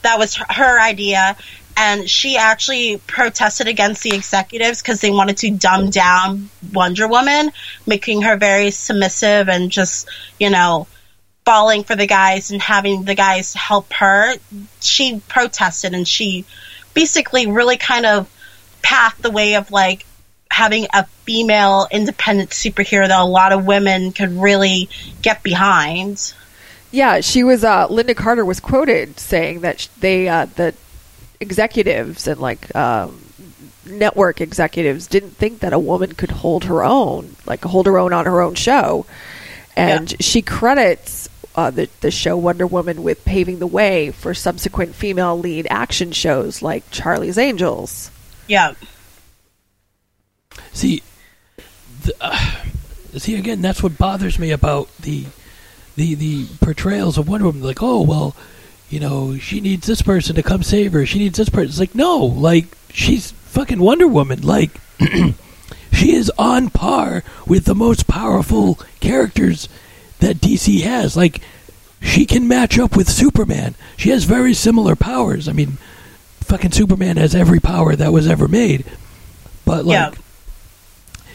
that 0.02 0.18
was 0.18 0.34
her- 0.34 0.46
her 0.48 0.80
idea. 0.80 1.36
And 1.76 2.08
she 2.08 2.38
actually 2.38 2.96
protested 3.06 3.68
against 3.68 4.02
the 4.02 4.14
executives 4.14 4.80
because 4.80 5.00
they 5.02 5.10
wanted 5.10 5.36
to 5.38 5.50
dumb 5.50 5.90
down 5.90 6.48
Wonder 6.72 7.06
Woman, 7.06 7.52
making 7.86 8.22
her 8.22 8.36
very 8.36 8.70
submissive 8.70 9.50
and 9.50 9.70
just, 9.70 10.08
you 10.40 10.48
know, 10.48 10.86
falling 11.44 11.84
for 11.84 11.94
the 11.94 12.06
guys 12.06 12.50
and 12.50 12.62
having 12.62 13.04
the 13.04 13.14
guys 13.14 13.52
help 13.54 13.92
her. 13.92 14.34
She 14.80 15.20
protested 15.28 15.94
and 15.94 16.08
she 16.08 16.44
basically 16.94 17.46
really 17.46 17.76
kind 17.76 18.06
of 18.06 18.28
pathed 18.82 19.22
the 19.22 19.30
way 19.30 19.56
of 19.56 19.70
like 19.70 20.06
having 20.50 20.86
a 20.94 21.04
female 21.24 21.86
independent 21.90 22.50
superhero 22.50 23.06
that 23.06 23.20
a 23.20 23.24
lot 23.24 23.52
of 23.52 23.66
women 23.66 24.12
could 24.12 24.30
really 24.30 24.88
get 25.20 25.42
behind. 25.42 26.32
Yeah, 26.90 27.20
she 27.20 27.44
was. 27.44 27.62
Uh, 27.62 27.86
Lynda 27.88 28.16
Carter 28.16 28.44
was 28.44 28.60
quoted 28.60 29.20
saying 29.20 29.60
that 29.60 29.88
they, 30.00 30.28
uh, 30.28 30.46
the 30.46 30.72
executives 31.40 32.26
and 32.26 32.40
like 32.40 32.74
um, 32.74 33.22
network 33.84 34.40
executives, 34.40 35.06
didn't 35.06 35.30
think 35.30 35.60
that 35.60 35.72
a 35.72 35.78
woman 35.78 36.12
could 36.12 36.30
hold 36.30 36.64
her 36.64 36.84
own, 36.84 37.36
like 37.46 37.64
hold 37.64 37.86
her 37.86 37.98
own 37.98 38.12
on 38.12 38.26
her 38.26 38.40
own 38.40 38.54
show. 38.54 39.06
And 39.76 40.14
she 40.22 40.40
credits 40.40 41.28
uh, 41.54 41.70
the 41.70 41.88
the 42.00 42.10
show 42.10 42.36
Wonder 42.36 42.66
Woman 42.66 43.02
with 43.02 43.24
paving 43.24 43.58
the 43.58 43.66
way 43.66 44.10
for 44.10 44.34
subsequent 44.34 44.94
female 44.94 45.38
lead 45.38 45.66
action 45.70 46.12
shows 46.12 46.62
like 46.62 46.90
Charlie's 46.90 47.38
Angels. 47.38 48.10
Yeah. 48.46 48.74
See, 50.72 51.02
the, 52.02 52.14
uh, 52.20 52.62
see 53.18 53.36
again. 53.36 53.62
That's 53.62 53.82
what 53.82 53.98
bothers 53.98 54.38
me 54.38 54.50
about 54.50 54.94
the 54.98 55.26
the 55.96 56.14
the 56.14 56.46
portrayals 56.60 57.18
of 57.18 57.28
Wonder 57.28 57.46
Woman. 57.46 57.62
Like, 57.62 57.82
oh 57.82 58.02
well, 58.02 58.36
you 58.88 59.00
know, 59.00 59.36
she 59.38 59.60
needs 59.60 59.86
this 59.86 60.02
person 60.02 60.36
to 60.36 60.42
come 60.42 60.62
save 60.62 60.92
her. 60.92 61.04
She 61.06 61.18
needs 61.18 61.38
this 61.38 61.48
person. 61.48 61.68
It's 61.70 61.80
like, 61.80 61.94
no, 61.94 62.18
like 62.18 62.66
she's 62.90 63.32
fucking 63.32 63.78
Wonder 63.80 64.06
Woman. 64.08 64.42
Like, 64.42 64.70
she 65.92 66.14
is 66.14 66.30
on 66.38 66.70
par 66.70 67.22
with 67.46 67.64
the 67.64 67.74
most 67.74 68.06
powerful 68.06 68.78
characters 69.00 69.68
that 70.20 70.36
DC 70.36 70.82
has. 70.82 71.16
Like, 71.16 71.40
she 72.00 72.26
can 72.26 72.46
match 72.46 72.78
up 72.78 72.96
with 72.96 73.08
Superman. 73.10 73.74
She 73.96 74.10
has 74.10 74.24
very 74.24 74.54
similar 74.54 74.94
powers. 74.94 75.48
I 75.48 75.52
mean, 75.52 75.78
fucking 76.40 76.72
Superman 76.72 77.16
has 77.16 77.34
every 77.34 77.58
power 77.60 77.96
that 77.96 78.12
was 78.12 78.28
ever 78.28 78.46
made. 78.46 78.84
But 79.64 79.84
like, 79.84 80.14
Yeah. 80.14 80.20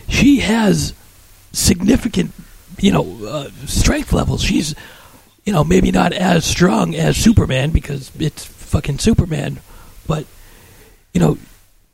she 0.07 0.39
has 0.39 0.93
significant, 1.51 2.31
you 2.79 2.91
know, 2.91 3.25
uh, 3.27 3.49
strength 3.65 4.13
levels. 4.13 4.41
She's, 4.43 4.73
you 5.45 5.53
know, 5.53 5.63
maybe 5.63 5.91
not 5.91 6.13
as 6.13 6.45
strong 6.45 6.95
as 6.95 7.17
Superman 7.17 7.71
because 7.71 8.11
it's 8.19 8.45
fucking 8.45 8.99
Superman, 8.99 9.59
but 10.07 10.25
you 11.13 11.19
know, 11.19 11.37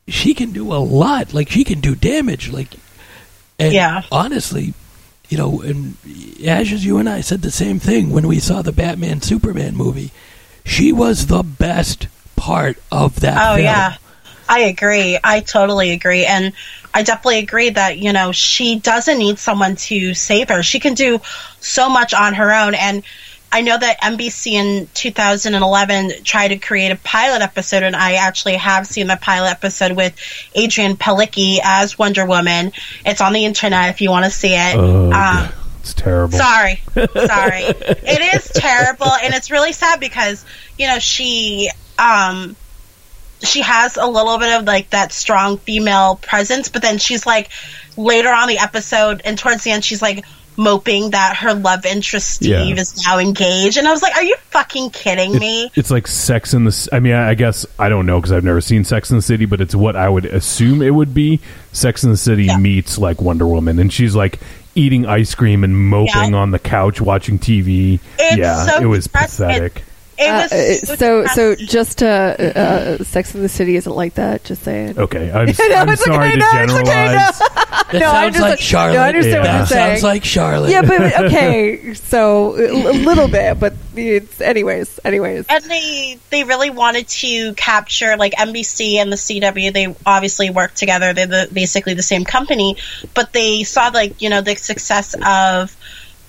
she 0.08 0.34
can 0.34 0.52
do 0.52 0.72
a 0.74 0.78
lot. 0.78 1.34
Like 1.34 1.50
she 1.50 1.64
can 1.64 1.80
do 1.80 1.96
damage. 1.96 2.52
Like, 2.52 2.70
and 3.60 3.74
Yeah. 3.74 4.02
honestly, 4.12 4.74
you 5.30 5.38
know, 5.38 5.62
and 5.62 5.98
Ash, 6.46 6.72
as 6.72 6.86
you 6.86 6.98
and 6.98 7.10
I 7.10 7.22
said 7.22 7.42
the 7.42 7.52
same 7.52 7.80
thing 7.80 8.12
when 8.12 8.28
we 8.28 8.40
saw 8.40 8.62
the 8.62 8.72
Batman 8.72 9.22
Superman 9.22 9.76
movie. 9.76 10.12
She 10.64 10.92
was 10.92 11.28
the 11.28 11.44
best 11.44 12.08
part 12.36 12.78
of 12.92 13.22
that. 13.22 13.38
Oh 13.52 13.56
film. 13.56 13.64
yeah. 13.66 13.96
I 14.50 14.60
agree. 14.62 15.18
I 15.24 15.42
totally 15.42 15.92
agree. 15.92 16.26
And 16.26 16.54
I 16.94 17.04
definitely 17.04 17.40
agree 17.40 17.70
that, 17.72 17.98
you 17.98 18.14
know, 18.14 18.32
she 18.32 18.80
doesn't 18.80 19.18
need 19.18 19.40
someone 19.40 19.76
to 19.76 20.14
save 20.14 20.48
her. 20.50 20.64
She 20.64 20.80
can 20.80 20.94
do 20.94 21.20
so 21.60 21.90
much 21.90 22.14
on 22.14 22.34
her 22.36 22.54
own. 22.54 22.74
And 22.76 23.04
I 23.52 23.62
know 23.62 23.78
that 23.78 24.02
NBC 24.02 24.54
in 24.54 24.88
2011 24.94 26.24
tried 26.24 26.50
to 26.50 26.58
create 26.58 26.92
a 26.92 26.96
pilot 26.98 27.42
episode, 27.42 27.84
and 27.84 27.96
I 27.96 28.16
actually 28.16 28.56
have 28.56 28.86
seen 28.86 29.08
the 29.08 29.18
pilot 29.18 29.52
episode 29.52 29.94
with 29.94 30.16
Adrianne 30.56 30.98
Palicki 30.98 31.60
as 31.64 31.98
Wonder 31.98 32.26
Woman. 32.26 32.74
It's 33.06 33.22
on 33.22 33.34
the 33.34 33.46
internet 33.46 33.90
if 33.90 34.02
you 34.02 34.10
want 34.10 34.26
to 34.26 34.32
see 34.32 34.54
it. 34.54 34.76
Oh, 34.76 35.12
um, 35.12 35.50
it's 35.80 35.94
terrible. 35.94 36.38
Sorry, 36.38 36.82
sorry. 36.94 37.62
it 37.64 38.36
is 38.36 38.52
terrible, 38.54 39.12
and 39.12 39.34
it's 39.34 39.50
really 39.50 39.72
sad 39.72 40.00
because 40.00 40.46
you 40.78 40.88
know 40.88 41.00
she 41.00 41.70
um 41.98 42.56
she 43.42 43.62
has 43.62 43.98
a 43.98 44.06
little 44.06 44.38
bit 44.40 44.60
of 44.60 44.66
like 44.66 44.90
that 44.90 45.12
strong 45.12 45.58
female 45.58 46.16
presence, 46.16 46.70
but 46.70 46.82
then 46.82 46.98
she's 46.98 47.26
like 47.26 47.50
later 47.96 48.30
on 48.30 48.48
the 48.48 48.60
episode 48.60 49.22
and 49.26 49.38
towards 49.38 49.64
the 49.64 49.72
end 49.72 49.84
she's 49.84 50.02
like 50.02 50.24
moping 50.58 51.12
that 51.12 51.38
her 51.38 51.54
love 51.54 51.86
interest 51.86 52.30
Steve 52.36 52.50
Yeah. 52.50 52.82
is 52.82 53.04
now 53.06 53.20
engaged, 53.20 53.78
and 53.78 53.88
I 53.88 53.92
was 53.92 54.02
like, 54.02 54.16
"Are 54.16 54.24
you 54.24 54.36
fucking 54.50 54.90
kidding 54.90 55.38
me?" 55.38 55.72
It's 55.76 55.92
like 55.92 56.08
Sex 56.08 56.54
in 56.54 56.66
the. 56.66 56.90
I 56.92 57.00
mean, 57.00 57.14
I 57.14 57.30
I 57.30 57.34
guess 57.36 57.66
I 57.80 57.90
don't 57.90 58.06
know 58.06 58.20
because 58.20 58.32
I've 58.32 58.44
never 58.44 58.62
seen 58.62 58.84
Sex 58.84 59.10
in 59.12 59.18
the 59.18 59.22
City, 59.22 59.46
but 59.46 59.62
it's 59.62 59.76
what 59.76 59.96
I 59.96 60.10
would 60.10 60.26
assume 60.26 60.82
it 60.82 60.90
would 60.94 61.14
be. 61.14 61.40
Sex 61.72 62.04
in 62.04 62.10
the 62.10 62.18
City 62.18 62.56
meets 62.58 62.98
like 62.98 63.22
Wonder 63.22 63.46
Woman, 63.48 63.80
and 63.80 63.94
she's 63.94 64.16
like 64.16 64.40
eating 64.76 65.06
ice 65.06 65.34
cream 65.36 65.64
and 65.64 65.76
moping 65.90 66.32
Yeah. 66.34 66.38
on 66.38 66.52
the 66.52 66.60
couch 66.60 67.02
watching 67.02 67.40
TV. 67.40 68.00
It's 68.20 68.38
yeah, 68.38 68.66
so 68.66 68.82
it 68.82 68.86
was 68.86 69.08
pathetic. 69.08 69.84
It 70.20 70.30
Uh, 70.30 70.42
was 70.42 70.52
uh, 70.90 70.96
so 70.96 71.26
so 71.28 71.56
just 71.56 72.02
uh, 72.02 72.06
uh, 72.08 73.04
Sex 73.04 73.36
in 73.36 73.42
the 73.44 73.50
City 73.50 73.76
isn't 73.76 73.96
like 73.96 74.16
that. 74.16 74.44
Just 74.44 74.64
saying. 74.64 74.98
Okay, 74.98 75.32
I'm, 75.34 75.46
No, 75.46 75.76
I'm 75.76 75.90
it's 75.90 76.04
sorry 76.04 76.28
okay, 76.28 76.32
to 76.32 76.38
no, 76.38 76.50
it's 76.54 76.74
okay, 76.74 76.84
generalize. 76.84 77.42
That 77.88 78.00
No, 78.02 78.08
I'm 78.10 78.34
sounds 78.34 78.36
just 78.36 78.42
like 78.42 78.50
like- 78.52 78.60
Charlotte. 78.60 78.94
no, 78.96 79.02
I 79.02 79.08
understand 79.10 79.38
what 79.38 79.44
that 79.46 79.58
you're 79.60 79.66
saying. 79.68 79.90
sounds 79.92 80.04
like 80.04 80.26
Charlotte. 80.26 80.72
Yeah, 80.72 80.82
but 80.82 81.20
okay. 81.26 81.94
So 81.94 82.56
a 82.58 82.92
a 82.92 82.94
little 82.94 83.28
bit, 83.30 83.60
but 83.60 83.74
it's 83.96 84.42
anyways. 84.42 85.00
Anyways. 85.06 85.46
and 85.50 85.64
they 85.66 86.20
they 86.32 86.44
really 86.44 86.70
wanted 86.70 87.08
to 87.08 87.54
capture 87.54 88.18
like 88.18 88.34
NBC 88.34 88.96
and 88.96 89.12
the 89.12 89.16
CW. 89.16 89.72
They 89.72 89.96
obviously 90.06 90.50
work 90.50 90.74
together. 90.74 91.14
They're 91.14 91.28
the, 91.28 91.50
basically 91.54 91.94
the 91.94 92.04
same 92.04 92.26
company, 92.26 92.76
but 93.14 93.32
they 93.34 93.64
saw 93.64 93.88
like 93.94 94.22
you 94.22 94.30
know 94.30 94.42
the 94.42 94.56
success 94.56 95.14
of 95.14 95.76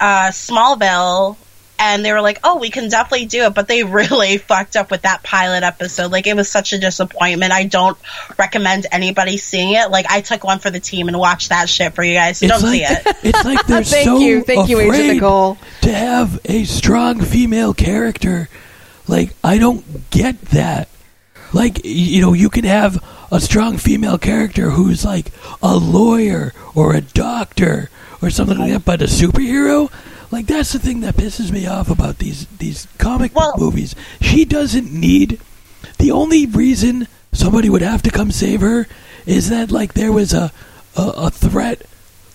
uh, 0.00 0.30
Smallville, 0.30 1.36
and 1.78 2.04
they 2.04 2.12
were 2.12 2.20
like, 2.20 2.40
"Oh, 2.44 2.58
we 2.58 2.70
can 2.70 2.88
definitely 2.88 3.26
do 3.26 3.44
it." 3.44 3.54
But 3.54 3.68
they 3.68 3.84
really 3.98 4.38
fucked 4.38 4.76
up 4.76 4.90
with 4.90 5.02
that 5.02 5.22
pilot 5.22 5.62
episode. 5.62 6.12
Like 6.12 6.26
it 6.26 6.34
was 6.34 6.48
such 6.48 6.72
a 6.72 6.78
disappointment. 6.78 7.52
I 7.52 7.64
don't 7.64 7.98
recommend 8.38 8.86
anybody 8.90 9.36
seeing 9.36 9.74
it. 9.74 9.90
Like 9.90 10.06
I 10.08 10.20
took 10.20 10.44
one 10.44 10.58
for 10.58 10.70
the 10.70 10.80
team 10.80 11.08
and 11.08 11.18
watched 11.18 11.50
that 11.50 11.68
shit 11.68 11.94
for 11.94 12.02
you 12.02 12.14
guys. 12.14 12.42
It's 12.42 12.52
don't 12.52 12.62
like, 12.62 12.72
see 12.72 12.84
it. 12.84 13.16
It's 13.28 13.44
like 13.44 13.66
they're 13.66 13.84
Thank 13.88 14.04
so 14.04 14.18
you. 14.18 14.42
Thank 14.42 14.68
you, 14.68 14.78
Agent 14.78 14.94
afraid 14.94 15.14
Nicole. 15.14 15.58
to 15.82 15.92
have 15.92 16.40
a 16.44 16.64
strong 16.64 17.20
female 17.20 17.74
character. 17.74 18.48
Like 19.06 19.34
I 19.42 19.58
don't 19.58 20.10
get 20.10 20.40
that. 20.46 20.88
Like 21.52 21.84
you 21.84 22.20
know, 22.20 22.32
you 22.32 22.50
can 22.50 22.64
have 22.64 23.02
a 23.30 23.40
strong 23.40 23.78
female 23.78 24.18
character 24.18 24.70
who's 24.70 25.04
like 25.04 25.32
a 25.62 25.76
lawyer 25.76 26.52
or 26.74 26.94
a 26.94 27.00
doctor 27.00 27.90
or 28.20 28.30
something 28.30 28.58
like 28.58 28.72
that, 28.72 28.84
but 28.84 29.02
a 29.02 29.06
superhero. 29.06 29.90
Like 30.30 30.46
that's 30.46 30.72
the 30.72 30.78
thing 30.78 31.00
that 31.00 31.16
pisses 31.16 31.50
me 31.50 31.66
off 31.66 31.90
about 31.90 32.18
these 32.18 32.46
these 32.58 32.86
comic 32.98 33.32
book 33.32 33.58
movies. 33.58 33.94
She 34.20 34.44
doesn't 34.44 34.92
need. 34.92 35.40
The 35.98 36.10
only 36.10 36.46
reason 36.46 37.08
somebody 37.32 37.68
would 37.68 37.82
have 37.82 38.02
to 38.02 38.10
come 38.10 38.30
save 38.30 38.60
her 38.60 38.86
is 39.26 39.48
that 39.50 39.70
like 39.70 39.94
there 39.94 40.12
was 40.12 40.34
a 40.34 40.52
a, 40.96 41.02
a 41.16 41.30
threat 41.30 41.82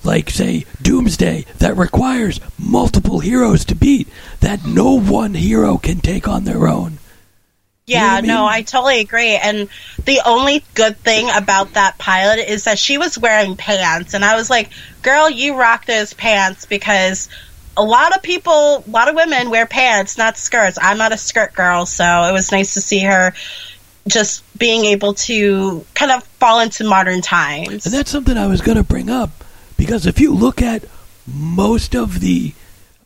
like 0.03 0.29
say 0.29 0.65
Doomsday 0.81 1.45
that 1.59 1.77
requires 1.77 2.39
multiple 2.57 3.19
heroes 3.19 3.65
to 3.65 3.75
beat 3.75 4.07
that 4.41 4.65
no 4.65 4.99
one 4.99 5.33
hero 5.33 5.77
can 5.77 5.99
take 5.99 6.27
on 6.27 6.43
their 6.43 6.67
own. 6.67 6.99
Yeah, 7.85 8.13
what 8.13 8.17
I 8.17 8.21
mean? 8.21 8.27
no, 8.29 8.45
I 8.45 8.61
totally 8.61 9.01
agree. 9.01 9.35
And 9.35 9.67
the 10.05 10.21
only 10.25 10.63
good 10.73 10.97
thing 10.97 11.29
about 11.29 11.73
that 11.73 11.97
pilot 11.97 12.39
is 12.49 12.63
that 12.63 12.79
she 12.79 12.97
was 12.97 13.17
wearing 13.17 13.57
pants, 13.57 14.13
and 14.13 14.23
I 14.23 14.35
was 14.35 14.49
like, 14.49 14.69
"Girl, 15.01 15.29
you 15.29 15.55
rock 15.55 15.85
those 15.85 16.13
pants," 16.13 16.65
because 16.65 17.27
a 17.76 17.84
lot 17.84 18.15
of 18.15 18.21
people, 18.21 18.84
a 18.86 18.89
lot 18.89 19.09
of 19.09 19.15
women 19.15 19.49
wear 19.49 19.65
pants, 19.65 20.17
not 20.17 20.38
skirts. 20.38 20.78
I'm 20.82 20.97
not 20.97 21.11
a 21.11 21.17
skirt 21.17 21.53
girl, 21.53 21.86
so 21.86 22.24
it 22.24 22.32
was 22.32 22.51
nice 22.51 22.76
to 22.76 22.82
see 22.82 22.99
her 22.99 23.34
just 24.07 24.43
being 24.57 24.86
able 24.86 25.13
to 25.13 25.86
kind 25.93 26.11
of 26.11 26.24
fall 26.24 26.59
into 26.59 26.84
modern 26.84 27.21
times. 27.21 27.86
And 27.86 27.93
that's 27.93 28.11
something 28.11 28.38
I 28.38 28.47
was 28.47 28.61
going 28.61 28.78
to 28.78 28.84
bring 28.84 29.09
up 29.09 29.43
because 29.78 30.05
if 30.05 30.19
you 30.19 30.34
look 30.34 30.61
at 30.61 30.84
most 31.26 31.95
of 31.95 32.19
the 32.19 32.53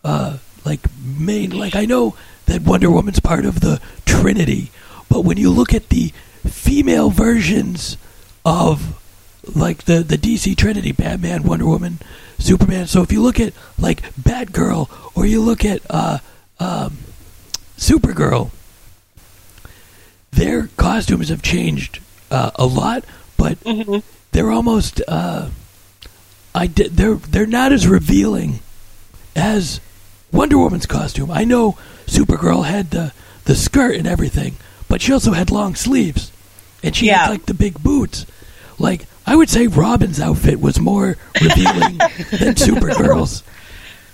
uh, 0.03 0.37
like 0.65 0.81
main 1.03 1.51
like 1.51 1.75
I 1.75 1.85
know 1.85 2.15
that 2.45 2.61
Wonder 2.61 2.89
Woman's 2.89 3.19
part 3.19 3.45
of 3.45 3.59
the 3.59 3.81
Trinity, 4.05 4.71
but 5.09 5.23
when 5.23 5.37
you 5.37 5.51
look 5.51 5.73
at 5.73 5.89
the 5.89 6.11
female 6.45 7.09
versions 7.09 7.97
of 8.45 8.99
like 9.55 9.83
the 9.83 9.99
the 9.99 10.17
DC 10.17 10.57
Trinity, 10.57 10.91
Batman, 10.91 11.43
Wonder 11.43 11.65
Woman, 11.65 11.99
Superman. 12.39 12.87
So 12.87 13.01
if 13.01 13.11
you 13.11 13.21
look 13.21 13.39
at 13.39 13.53
like 13.77 14.01
Batgirl 14.15 14.89
or 15.15 15.25
you 15.25 15.41
look 15.41 15.65
at 15.65 15.81
uh, 15.89 16.19
um, 16.59 16.97
Supergirl, 17.77 18.51
their 20.31 20.67
costumes 20.77 21.29
have 21.29 21.41
changed 21.41 21.99
uh, 22.29 22.51
a 22.55 22.65
lot, 22.65 23.03
but 23.37 23.57
they're 24.31 24.51
almost 24.51 25.01
uh, 25.07 25.49
I 26.53 26.67
did 26.67 26.95
they're 26.97 27.15
they're 27.15 27.45
not 27.45 27.71
as 27.71 27.87
revealing 27.87 28.59
as 29.35 29.79
Wonder 30.31 30.57
Woman's 30.57 30.85
costume. 30.85 31.31
I 31.31 31.43
know 31.43 31.77
Supergirl 32.05 32.65
had 32.65 32.91
the 32.91 33.13
the 33.45 33.55
skirt 33.55 33.95
and 33.95 34.07
everything, 34.07 34.57
but 34.87 35.01
she 35.01 35.13
also 35.13 35.31
had 35.31 35.49
long 35.51 35.75
sleeves, 35.75 36.31
and 36.83 36.95
she 36.95 37.07
Yeah. 37.07 37.19
had 37.25 37.29
like 37.31 37.45
the 37.45 37.53
big 37.53 37.81
boots. 37.81 38.25
Like 38.77 39.05
I 39.27 39.35
would 39.35 39.49
say, 39.49 39.67
Robin's 39.67 40.21
outfit 40.21 40.61
was 40.61 40.79
more 40.79 41.17
revealing 41.41 41.97
than 42.31 42.55
Supergirl's. 42.55 43.43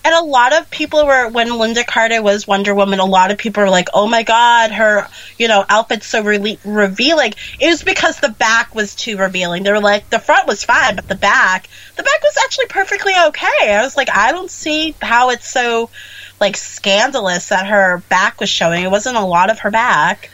And 0.06 0.14
a 0.14 0.22
lot 0.22 0.54
of 0.54 0.70
people 0.70 1.06
were 1.06 1.30
when 1.30 1.48
Lynda 1.48 1.86
Carter 1.86 2.22
was 2.22 2.46
Wonder 2.46 2.76
Woman. 2.76 3.00
A 3.00 3.06
lot 3.06 3.32
of 3.32 3.38
people 3.38 3.64
were 3.64 3.70
like, 3.70 3.88
"Oh 3.94 4.06
my 4.06 4.24
God, 4.24 4.72
her 4.72 5.08
you 5.38 5.48
know 5.48 5.64
outfit's 5.70 6.08
so 6.08 6.22
re- 6.22 6.60
revealing." 6.66 7.34
It 7.58 7.70
was 7.70 7.84
because 7.84 8.20
the 8.20 8.28
back 8.28 8.76
was 8.76 8.96
too 8.96 9.16
revealing. 9.16 9.64
They 9.64 9.72
were 9.72 9.80
like, 9.80 10.10
the 10.10 10.20
front 10.20 10.46
was 10.46 10.66
fine, 10.66 10.98
but 10.98 11.08
the 11.08 11.16
back, 11.16 11.70
the 11.96 12.04
back 12.04 12.22
was 12.22 12.36
actually 12.44 12.66
perfectly 12.66 13.14
okay. 13.28 13.74
I 13.74 13.82
was 13.82 13.96
like, 13.96 14.10
I 14.14 14.34
don't 14.34 14.52
see 14.52 14.94
how 15.02 15.30
it's 15.30 15.48
so 15.48 15.90
like 16.38 16.58
scandalous 16.58 17.48
that 17.48 17.68
her 17.68 18.04
back 18.10 18.42
was 18.42 18.50
showing. 18.50 18.84
It 18.84 18.92
wasn't 18.92 19.16
a 19.16 19.24
lot 19.24 19.50
of 19.50 19.60
her 19.60 19.72
back. 19.72 20.30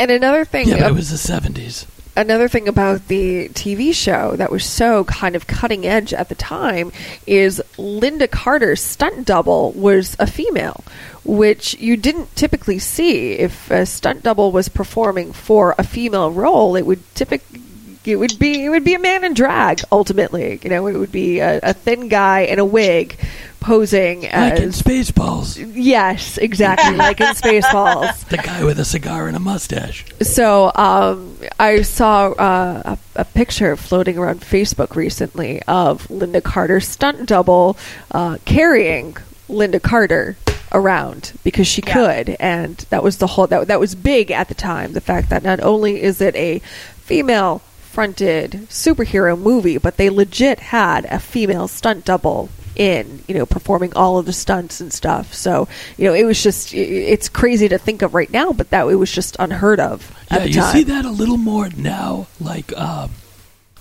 And 0.00 0.10
another 0.10 0.44
thing, 0.44 0.68
Yeah, 0.68 0.80
but 0.80 0.90
it 0.90 0.94
was 0.94 1.10
the 1.10 1.18
seventies. 1.18 1.86
Another 2.20 2.48
thing 2.48 2.68
about 2.68 3.08
the 3.08 3.48
TV 3.48 3.94
show 3.94 4.36
that 4.36 4.52
was 4.52 4.62
so 4.62 5.04
kind 5.04 5.34
of 5.34 5.46
cutting 5.46 5.86
edge 5.86 6.12
at 6.12 6.28
the 6.28 6.34
time 6.34 6.92
is 7.26 7.62
Lynda 7.78 8.30
Carter's 8.30 8.82
stunt 8.82 9.24
double 9.26 9.72
was 9.72 10.16
a 10.18 10.26
female, 10.26 10.84
which 11.24 11.78
you 11.78 11.96
didn't 11.96 12.36
typically 12.36 12.78
see. 12.78 13.32
If 13.32 13.70
a 13.70 13.86
stunt 13.86 14.22
double 14.22 14.52
was 14.52 14.68
performing 14.68 15.32
for 15.32 15.74
a 15.78 15.82
female 15.82 16.30
role, 16.30 16.76
it 16.76 16.84
would 16.84 17.02
typically 17.14 17.62
it 18.04 18.16
would 18.16 18.38
be 18.38 18.66
it 18.66 18.68
would 18.68 18.84
be 18.84 18.94
a 18.94 18.98
man 18.98 19.24
in 19.24 19.32
drag 19.32 19.80
ultimately. 19.90 20.60
You 20.62 20.68
know, 20.68 20.86
it 20.88 20.96
would 20.98 21.12
be 21.12 21.40
a, 21.40 21.58
a 21.62 21.72
thin 21.72 22.08
guy 22.08 22.40
in 22.40 22.58
a 22.58 22.64
wig 22.66 23.18
posing 23.60 24.22
Like 24.22 24.56
in 24.58 24.68
as 24.70 24.82
Spaceballs, 24.82 25.72
yes, 25.74 26.38
exactly 26.38 26.96
like 26.96 27.20
in 27.20 27.28
Spaceballs. 27.28 28.24
the 28.28 28.38
guy 28.38 28.64
with 28.64 28.78
a 28.80 28.84
cigar 28.84 29.28
and 29.28 29.36
a 29.36 29.40
mustache. 29.40 30.04
So 30.22 30.72
um, 30.74 31.36
I 31.58 31.82
saw 31.82 32.30
uh, 32.32 32.96
a, 33.16 33.20
a 33.20 33.24
picture 33.24 33.76
floating 33.76 34.18
around 34.18 34.40
Facebook 34.40 34.96
recently 34.96 35.62
of 35.68 36.08
Lynda 36.08 36.42
Carter's 36.42 36.88
stunt 36.88 37.26
double 37.26 37.76
uh, 38.10 38.38
carrying 38.44 39.16
Lynda 39.48 39.82
Carter 39.82 40.36
around 40.72 41.32
because 41.44 41.66
she 41.66 41.82
Yeah. 41.86 41.92
could, 41.92 42.36
and 42.40 42.76
that 42.90 43.02
was 43.02 43.18
the 43.18 43.26
whole 43.26 43.46
that 43.48 43.66
that 43.68 43.80
was 43.80 43.94
big 43.94 44.30
at 44.30 44.48
the 44.48 44.54
time. 44.54 44.92
The 44.92 45.00
fact 45.00 45.28
that 45.30 45.42
not 45.42 45.60
only 45.60 46.02
is 46.02 46.20
it 46.20 46.34
a 46.36 46.60
female 46.96 47.60
fronted 47.80 48.52
superhero 48.70 49.36
movie, 49.36 49.76
but 49.76 49.96
they 49.96 50.08
legit 50.08 50.60
had 50.60 51.04
a 51.06 51.18
female 51.18 51.66
stunt 51.66 52.04
double 52.04 52.48
in, 52.76 53.22
you 53.28 53.34
know, 53.34 53.46
performing 53.46 53.92
all 53.94 54.18
of 54.18 54.26
the 54.26 54.32
stunts 54.32 54.80
and 54.80 54.92
stuff. 54.92 55.34
So, 55.34 55.68
you 55.96 56.04
know, 56.06 56.14
it 56.14 56.24
was 56.24 56.42
just 56.42 56.72
it's 56.74 57.28
crazy 57.28 57.68
to 57.68 57.78
think 57.78 58.02
of 58.02 58.14
right 58.14 58.30
now, 58.32 58.52
but 58.52 58.70
that 58.70 58.86
it 58.86 58.94
was 58.94 59.10
just 59.12 59.36
unheard 59.38 59.80
of 59.80 60.10
Yeah, 60.30 60.36
at 60.36 60.42
the 60.44 60.48
you 60.50 60.54
time. 60.60 60.72
see 60.72 60.82
that 60.84 61.04
a 61.04 61.10
little 61.10 61.36
more 61.36 61.68
now. 61.76 62.28
Like 62.40 62.72
um, 62.76 63.10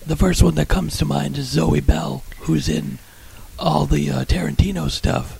the 0.05 0.15
first 0.15 0.41
one 0.43 0.55
that 0.55 0.67
comes 0.67 0.97
to 0.97 1.05
mind 1.05 1.37
is 1.37 1.47
Zoe 1.47 1.79
Bell, 1.81 2.23
who's 2.41 2.67
in 2.67 2.97
all 3.57 3.85
the 3.85 4.09
uh, 4.09 4.25
Tarantino 4.25 4.89
stuff. 4.89 5.35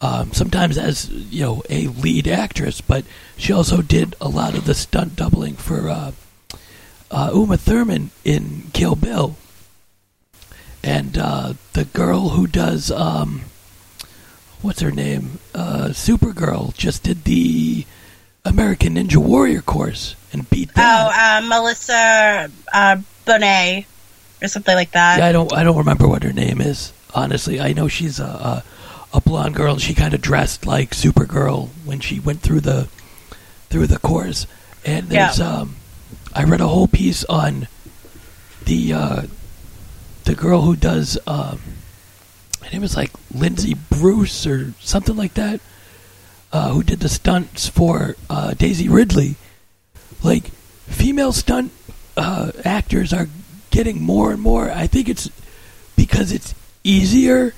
Um, 0.00 0.32
sometimes 0.32 0.78
as 0.78 1.08
you 1.10 1.42
know 1.42 1.62
a 1.68 1.88
lead 1.88 2.28
actress, 2.28 2.80
but 2.80 3.04
she 3.36 3.52
also 3.52 3.82
did 3.82 4.14
a 4.20 4.28
lot 4.28 4.54
of 4.56 4.64
the 4.64 4.74
stunt 4.74 5.16
doubling 5.16 5.54
for 5.54 5.88
uh, 5.88 6.12
uh, 7.10 7.30
Uma 7.34 7.56
Thurman 7.56 8.10
in 8.24 8.70
Kill 8.72 8.94
Bill, 8.94 9.34
and 10.88 11.18
uh, 11.18 11.52
the 11.74 11.84
girl 11.84 12.30
who 12.30 12.46
does 12.46 12.90
um, 12.90 13.42
what's 14.62 14.80
her 14.80 14.90
name, 14.90 15.38
uh, 15.54 15.88
Supergirl, 15.90 16.74
just 16.74 17.02
did 17.02 17.24
the 17.24 17.84
American 18.44 18.94
Ninja 18.94 19.16
Warrior 19.18 19.60
course 19.60 20.16
and 20.32 20.48
beat 20.48 20.72
that. 20.74 20.82
Oh, 20.86 21.44
uh, 21.44 21.48
Melissa 21.48 22.50
uh, 22.72 22.96
Bonet 23.26 23.84
or 24.42 24.48
something 24.48 24.74
like 24.74 24.92
that. 24.92 25.18
Yeah, 25.18 25.26
I 25.26 25.32
don't 25.32 25.52
I 25.52 25.62
don't 25.62 25.76
remember 25.78 26.08
what 26.08 26.22
her 26.22 26.32
name 26.32 26.60
is. 26.60 26.92
Honestly, 27.14 27.60
I 27.60 27.72
know 27.72 27.88
she's 27.88 28.18
a 28.20 28.24
a, 28.24 28.64
a 29.14 29.20
blonde 29.20 29.54
girl 29.54 29.72
and 29.74 29.82
she 29.82 29.94
kind 29.94 30.14
of 30.14 30.20
dressed 30.22 30.64
like 30.66 30.90
Supergirl 30.92 31.68
when 31.84 32.00
she 32.00 32.18
went 32.20 32.40
through 32.40 32.60
the 32.60 32.88
through 33.68 33.86
the 33.88 33.98
course. 33.98 34.46
And 34.86 35.08
there's 35.08 35.38
Yeah. 35.38 35.52
um 35.60 35.76
I 36.34 36.44
read 36.44 36.60
a 36.60 36.68
whole 36.68 36.88
piece 36.88 37.24
on 37.24 37.68
the 38.64 38.92
uh 38.92 39.22
the 40.28 40.34
girl 40.34 40.60
who 40.60 40.76
does 40.76 41.18
um 41.26 41.58
her 42.62 42.70
name 42.70 42.82
is 42.82 42.94
like 42.94 43.10
Lindsay 43.34 43.74
Bruce 43.74 44.46
or 44.46 44.74
something 44.78 45.16
like 45.16 45.32
that. 45.34 45.60
Uh, 46.52 46.70
who 46.70 46.82
did 46.82 47.00
the 47.00 47.08
stunts 47.08 47.66
for 47.66 48.14
uh, 48.28 48.52
Daisy 48.52 48.90
Ridley? 48.90 49.36
Like 50.22 50.48
female 50.86 51.32
stunt 51.32 51.72
uh, 52.16 52.52
actors 52.64 53.12
are 53.14 53.28
getting 53.70 54.02
more 54.02 54.30
and 54.30 54.40
more. 54.40 54.70
I 54.70 54.86
think 54.86 55.08
it's 55.08 55.30
because 55.96 56.30
it's 56.30 56.54
easier, 56.84 57.54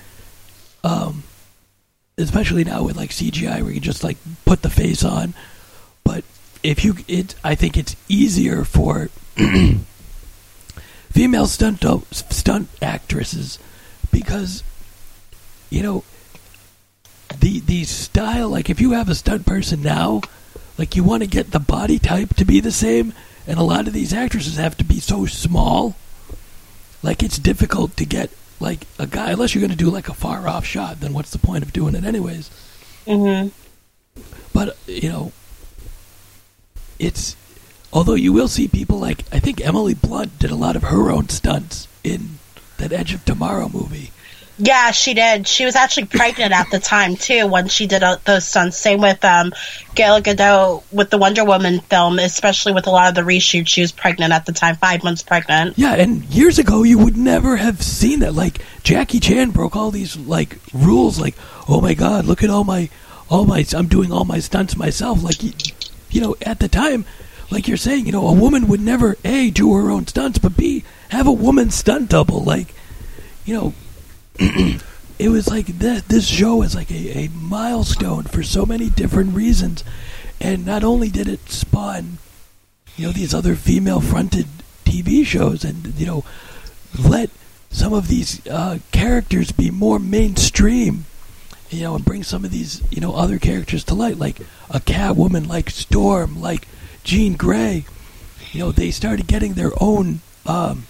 um, 0.84 1.24
especially 2.18 2.62
now 2.62 2.84
with 2.84 2.96
like 2.96 3.10
CGI, 3.10 3.62
where 3.62 3.72
you 3.72 3.80
just 3.80 4.04
like 4.04 4.18
put 4.44 4.62
the 4.62 4.70
face 4.70 5.02
on. 5.02 5.34
But 6.04 6.22
if 6.62 6.84
you, 6.84 6.96
it, 7.08 7.34
I 7.42 7.56
think 7.56 7.76
it's 7.76 7.96
easier 8.08 8.64
for 8.64 9.08
female 11.10 11.46
stunt 11.46 11.80
do- 11.80 12.04
stunt 12.10 12.68
actresses 12.80 13.58
because 14.10 14.62
you 15.68 15.82
know 15.82 16.04
the 17.38 17.60
the 17.60 17.84
style. 17.84 18.48
Like 18.48 18.70
if 18.70 18.80
you 18.80 18.92
have 18.92 19.08
a 19.08 19.14
stunt 19.14 19.46
person 19.46 19.82
now, 19.82 20.20
like 20.78 20.96
you 20.96 21.04
want 21.04 21.22
to 21.22 21.28
get 21.28 21.50
the 21.50 21.60
body 21.60 21.98
type 21.98 22.34
to 22.36 22.44
be 22.44 22.60
the 22.60 22.72
same, 22.72 23.12
and 23.46 23.58
a 23.58 23.62
lot 23.62 23.86
of 23.86 23.92
these 23.92 24.12
actresses 24.12 24.56
have 24.56 24.76
to 24.78 24.84
be 24.84 25.00
so 25.00 25.26
small. 25.26 25.96
Like 27.02 27.22
it's 27.22 27.38
difficult 27.38 27.96
to 27.96 28.04
get 28.04 28.30
like 28.60 28.86
a 28.98 29.06
guy 29.06 29.30
unless 29.30 29.54
you're 29.54 29.60
going 29.60 29.70
to 29.70 29.76
do 29.76 29.90
like 29.90 30.08
a 30.08 30.14
far 30.14 30.46
off 30.46 30.64
shot. 30.66 31.00
Then 31.00 31.12
what's 31.12 31.30
the 31.30 31.38
point 31.38 31.64
of 31.64 31.72
doing 31.72 31.94
it 31.94 32.04
anyways? 32.04 32.50
hmm 33.06 33.48
But 34.52 34.76
you 34.86 35.08
know, 35.08 35.32
it's 36.98 37.36
although 37.92 38.14
you 38.14 38.32
will 38.32 38.48
see 38.48 38.68
people 38.68 38.98
like 38.98 39.24
I 39.32 39.38
think 39.38 39.64
Emily 39.64 39.94
Blunt 39.94 40.38
did 40.38 40.50
a 40.50 40.56
lot 40.56 40.76
of 40.76 40.84
her 40.84 41.10
own 41.10 41.28
stunts 41.28 41.88
in 42.04 42.38
that 42.78 42.92
Edge 42.92 43.12
of 43.12 43.24
Tomorrow 43.24 43.68
movie. 43.68 44.10
Yeah, 44.62 44.90
she 44.90 45.14
did. 45.14 45.48
She 45.48 45.64
was 45.64 45.74
actually 45.74 46.04
pregnant 46.04 46.52
at 46.52 46.70
the 46.70 46.78
time 46.78 47.16
too 47.16 47.46
when 47.46 47.68
she 47.68 47.86
did 47.86 48.02
uh, 48.02 48.18
those 48.24 48.46
stunts. 48.46 48.76
Same 48.76 49.00
with 49.00 49.24
um, 49.24 49.54
Gal 49.94 50.20
Gadot 50.20 50.82
with 50.92 51.08
the 51.08 51.16
Wonder 51.16 51.44
Woman 51.44 51.80
film, 51.80 52.18
especially 52.18 52.74
with 52.74 52.86
a 52.86 52.90
lot 52.90 53.08
of 53.08 53.14
the 53.14 53.22
reshoots. 53.22 53.68
She 53.68 53.80
was 53.80 53.90
pregnant 53.90 54.34
at 54.34 54.44
the 54.44 54.52
time, 54.52 54.76
five 54.76 55.02
months 55.02 55.22
pregnant. 55.22 55.78
Yeah, 55.78 55.94
and 55.94 56.24
years 56.24 56.58
ago 56.58 56.82
you 56.82 56.98
would 56.98 57.16
never 57.16 57.56
have 57.56 57.82
seen 57.82 58.20
that. 58.20 58.34
Like 58.34 58.60
Jackie 58.82 59.20
Chan 59.20 59.50
broke 59.52 59.76
all 59.76 59.90
these 59.90 60.16
like 60.18 60.58
rules. 60.74 61.18
Like, 61.18 61.36
oh 61.66 61.80
my 61.80 61.94
God, 61.94 62.26
look 62.26 62.44
at 62.44 62.50
all 62.50 62.64
my, 62.64 62.90
all 63.30 63.46
my, 63.46 63.64
I'm 63.74 63.88
doing 63.88 64.12
all 64.12 64.26
my 64.26 64.40
stunts 64.40 64.76
myself. 64.76 65.22
Like, 65.22 65.42
you 66.10 66.20
know, 66.20 66.36
at 66.42 66.58
the 66.60 66.68
time, 66.68 67.06
like 67.50 67.66
you're 67.66 67.76
saying, 67.76 68.06
you 68.06 68.12
know, 68.12 68.28
a 68.28 68.32
woman 68.32 68.68
would 68.68 68.80
never 68.80 69.16
a 69.24 69.50
do 69.50 69.74
her 69.74 69.90
own 69.90 70.06
stunts, 70.06 70.38
but 70.38 70.56
b 70.56 70.84
have 71.10 71.26
a 71.26 71.32
woman 71.32 71.70
stunt 71.70 72.10
double. 72.10 72.42
Like, 72.42 72.74
you 73.44 73.54
know, 73.54 73.74
it 75.18 75.28
was 75.28 75.48
like 75.48 75.66
this, 75.66 76.02
this 76.02 76.26
show 76.26 76.62
is 76.62 76.74
like 76.74 76.90
a, 76.90 77.18
a 77.18 77.28
milestone 77.28 78.24
for 78.24 78.42
so 78.42 78.64
many 78.64 78.88
different 78.88 79.34
reasons. 79.34 79.84
And 80.40 80.64
not 80.64 80.84
only 80.84 81.10
did 81.10 81.28
it 81.28 81.50
spawn, 81.50 82.18
you 82.96 83.06
know, 83.06 83.12
these 83.12 83.34
other 83.34 83.54
female 83.56 84.00
fronted 84.00 84.46
TV 84.84 85.26
shows 85.26 85.64
and, 85.64 85.94
you 85.98 86.06
know, 86.06 86.24
let 86.98 87.30
some 87.70 87.92
of 87.92 88.08
these 88.08 88.46
uh, 88.46 88.78
characters 88.92 89.52
be 89.52 89.70
more 89.70 89.98
mainstream, 89.98 91.04
you 91.70 91.82
know, 91.82 91.94
and 91.94 92.04
bring 92.04 92.22
some 92.22 92.44
of 92.44 92.50
these, 92.50 92.82
you 92.90 93.00
know, 93.00 93.14
other 93.14 93.38
characters 93.38 93.84
to 93.84 93.94
light, 93.94 94.16
like 94.16 94.40
a 94.70 94.80
Catwoman, 94.80 95.46
like 95.46 95.70
Storm, 95.70 96.40
like 96.40 96.66
Jean 97.04 97.34
Grey. 97.34 97.84
You 98.52 98.60
know, 98.60 98.72
they 98.72 98.90
started 98.90 99.26
getting 99.26 99.54
their 99.54 99.72
own, 99.80 100.20
um, 100.46 100.86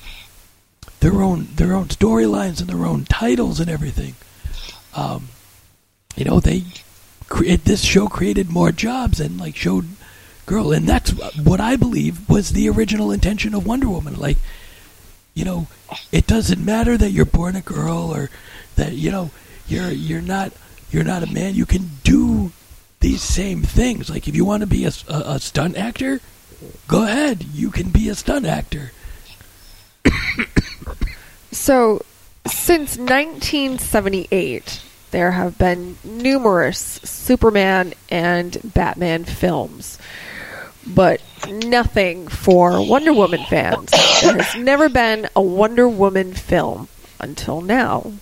their 1.00 1.10
their 1.10 1.22
own 1.22 1.48
their 1.54 1.74
own 1.74 1.88
storylines 1.88 2.60
and 2.60 2.68
their 2.68 2.86
own 2.86 3.04
titles 3.04 3.60
and 3.60 3.70
everything. 3.70 4.14
Um, 4.94 5.28
you 6.16 6.24
know, 6.24 6.40
they 6.40 6.64
create 7.28 7.64
this 7.64 7.82
show 7.82 8.08
created 8.08 8.50
more 8.50 8.72
jobs 8.72 9.20
and 9.20 9.40
like 9.40 9.56
showed 9.56 9.88
girl, 10.46 10.72
and 10.72 10.88
that's 10.88 11.10
what 11.36 11.60
I 11.60 11.76
believe 11.76 12.28
was 12.28 12.50
the 12.50 12.68
original 12.68 13.12
intention 13.12 13.54
of 13.54 13.66
Wonder 13.66 13.88
Woman. 13.88 14.16
Like, 14.16 14.38
you 15.34 15.44
know, 15.44 15.68
it 16.10 16.26
doesn't 16.26 16.64
matter 16.64 16.96
that 16.96 17.10
you're 17.10 17.24
born 17.24 17.56
a 17.56 17.60
girl 17.60 18.14
or 18.14 18.30
that 18.76 18.92
you 18.92 19.10
know 19.10 19.30
you're 19.68 19.90
you're 19.90 20.20
not 20.20 20.52
you're 20.90 21.04
not 21.04 21.22
a 21.22 21.32
man. 21.32 21.54
You 21.54 21.66
can 21.66 21.90
do 22.02 22.52
these 23.00 23.22
same 23.22 23.62
things. 23.62 24.10
Like, 24.10 24.28
if 24.28 24.36
you 24.36 24.44
want 24.44 24.60
to 24.62 24.66
be 24.66 24.84
a, 24.84 24.92
a, 25.08 25.34
a 25.34 25.40
stunt 25.40 25.76
actor, 25.76 26.20
go 26.86 27.02
ahead. 27.04 27.44
You 27.44 27.70
can 27.70 27.90
be 27.90 28.08
a 28.08 28.14
stunt 28.14 28.46
actor. 28.46 28.92
So, 31.52 32.02
since 32.46 32.96
1978, 32.96 34.82
there 35.10 35.32
have 35.32 35.58
been 35.58 35.98
numerous 36.04 36.78
Superman 36.78 37.92
and 38.08 38.56
Batman 38.62 39.24
films, 39.24 39.98
but 40.86 41.20
nothing 41.48 42.28
for 42.28 42.86
Wonder 42.86 43.12
Woman 43.12 43.44
fans. 43.46 43.90
There 44.22 44.40
has 44.40 44.54
never 44.54 44.88
been 44.88 45.28
a 45.34 45.42
Wonder 45.42 45.88
Woman 45.88 46.34
film 46.34 46.86
until 47.18 47.60
now. 47.60 48.12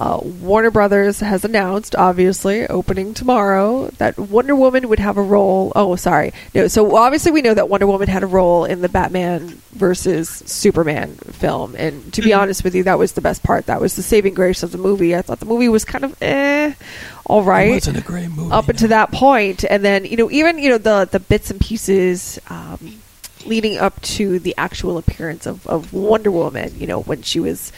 Uh, 0.00 0.20
Warner 0.22 0.70
Brothers 0.70 1.18
has 1.20 1.44
announced, 1.44 1.96
obviously, 1.96 2.66
opening 2.68 3.14
tomorrow, 3.14 3.88
that 3.98 4.16
Wonder 4.16 4.54
Woman 4.54 4.88
would 4.88 5.00
have 5.00 5.16
a 5.16 5.22
role. 5.22 5.72
Oh, 5.74 5.96
sorry. 5.96 6.32
No, 6.54 6.68
so 6.68 6.96
obviously 6.96 7.32
we 7.32 7.42
know 7.42 7.54
that 7.54 7.68
Wonder 7.68 7.86
Woman 7.86 8.06
had 8.06 8.22
a 8.22 8.26
role 8.26 8.64
in 8.64 8.80
the 8.80 8.88
Batman 8.88 9.60
versus 9.72 10.28
Superman 10.28 11.14
film. 11.14 11.74
And 11.76 12.12
to 12.14 12.22
be 12.22 12.32
honest 12.32 12.62
with 12.62 12.76
you, 12.76 12.84
that 12.84 12.98
was 12.98 13.12
the 13.12 13.20
best 13.20 13.42
part. 13.42 13.66
That 13.66 13.80
was 13.80 13.96
the 13.96 14.02
saving 14.02 14.34
grace 14.34 14.62
of 14.62 14.70
the 14.70 14.78
movie. 14.78 15.16
I 15.16 15.22
thought 15.22 15.40
the 15.40 15.46
movie 15.46 15.68
was 15.68 15.84
kind 15.84 16.04
of 16.04 16.16
eh, 16.22 16.74
all 17.26 17.42
right. 17.42 17.68
It 17.68 17.72
wasn't 17.72 17.98
a 17.98 18.02
great 18.02 18.30
movie. 18.30 18.52
Up 18.52 18.68
until 18.68 18.88
that 18.88 19.12
point, 19.12 19.64
and 19.68 19.84
then 19.84 20.04
you 20.04 20.16
know, 20.16 20.30
even 20.30 20.58
you 20.58 20.70
know 20.70 20.78
the 20.78 21.08
the 21.10 21.20
bits 21.20 21.50
and 21.50 21.60
pieces. 21.60 22.38
Um, 22.48 23.00
leading 23.46 23.78
up 23.78 24.00
to 24.02 24.38
the 24.38 24.54
actual 24.58 24.98
appearance 24.98 25.46
of, 25.46 25.66
of 25.66 25.92
Wonder 25.92 26.30
Woman, 26.30 26.78
you 26.78 26.86
know, 26.86 27.00
when 27.02 27.22
she 27.22 27.40
was 27.40 27.72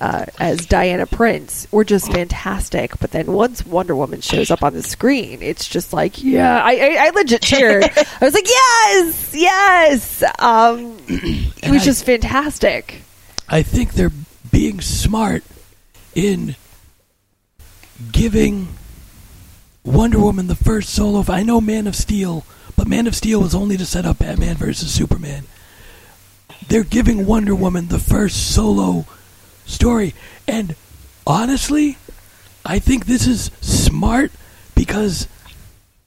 uh, 0.00 0.26
as 0.38 0.66
Diana 0.66 1.06
Prince, 1.06 1.66
were 1.70 1.84
just 1.84 2.10
fantastic. 2.12 2.98
But 3.00 3.10
then 3.10 3.32
once 3.32 3.64
Wonder 3.66 3.94
Woman 3.96 4.20
shows 4.20 4.50
up 4.50 4.62
on 4.62 4.72
the 4.74 4.82
screen, 4.82 5.42
it's 5.42 5.68
just 5.68 5.92
like, 5.92 6.22
yeah, 6.22 6.62
I, 6.62 6.72
I, 6.72 7.06
I 7.06 7.10
legit 7.10 7.42
cheered. 7.42 7.84
I 8.20 8.24
was 8.24 8.34
like, 8.34 8.48
yes, 8.48 9.34
yes. 9.34 10.22
Um, 10.38 10.96
it 11.08 11.70
was 11.70 11.82
I- 11.82 11.84
just 11.84 12.04
fantastic. 12.04 13.02
I 13.48 13.62
think 13.62 13.94
they're 13.94 14.12
being 14.52 14.80
smart 14.80 15.42
in 16.14 16.54
giving 18.12 18.68
Wonder 19.84 20.20
Woman 20.20 20.46
the 20.46 20.54
first 20.54 20.90
solo. 20.90 21.24
I 21.28 21.42
know 21.42 21.60
Man 21.60 21.86
of 21.86 21.96
Steel, 21.96 22.44
but 22.80 22.88
Man 22.88 23.06
of 23.06 23.14
Steel 23.14 23.42
was 23.42 23.54
only 23.54 23.76
to 23.76 23.84
set 23.84 24.06
up 24.06 24.20
Batman 24.20 24.56
versus 24.56 24.90
Superman. 24.90 25.44
They're 26.66 26.82
giving 26.82 27.26
Wonder 27.26 27.54
Woman 27.54 27.88
the 27.88 27.98
first 27.98 28.54
solo 28.54 29.04
story, 29.66 30.14
and 30.48 30.74
honestly, 31.26 31.98
I 32.64 32.78
think 32.78 33.04
this 33.04 33.26
is 33.26 33.50
smart 33.60 34.32
because 34.74 35.28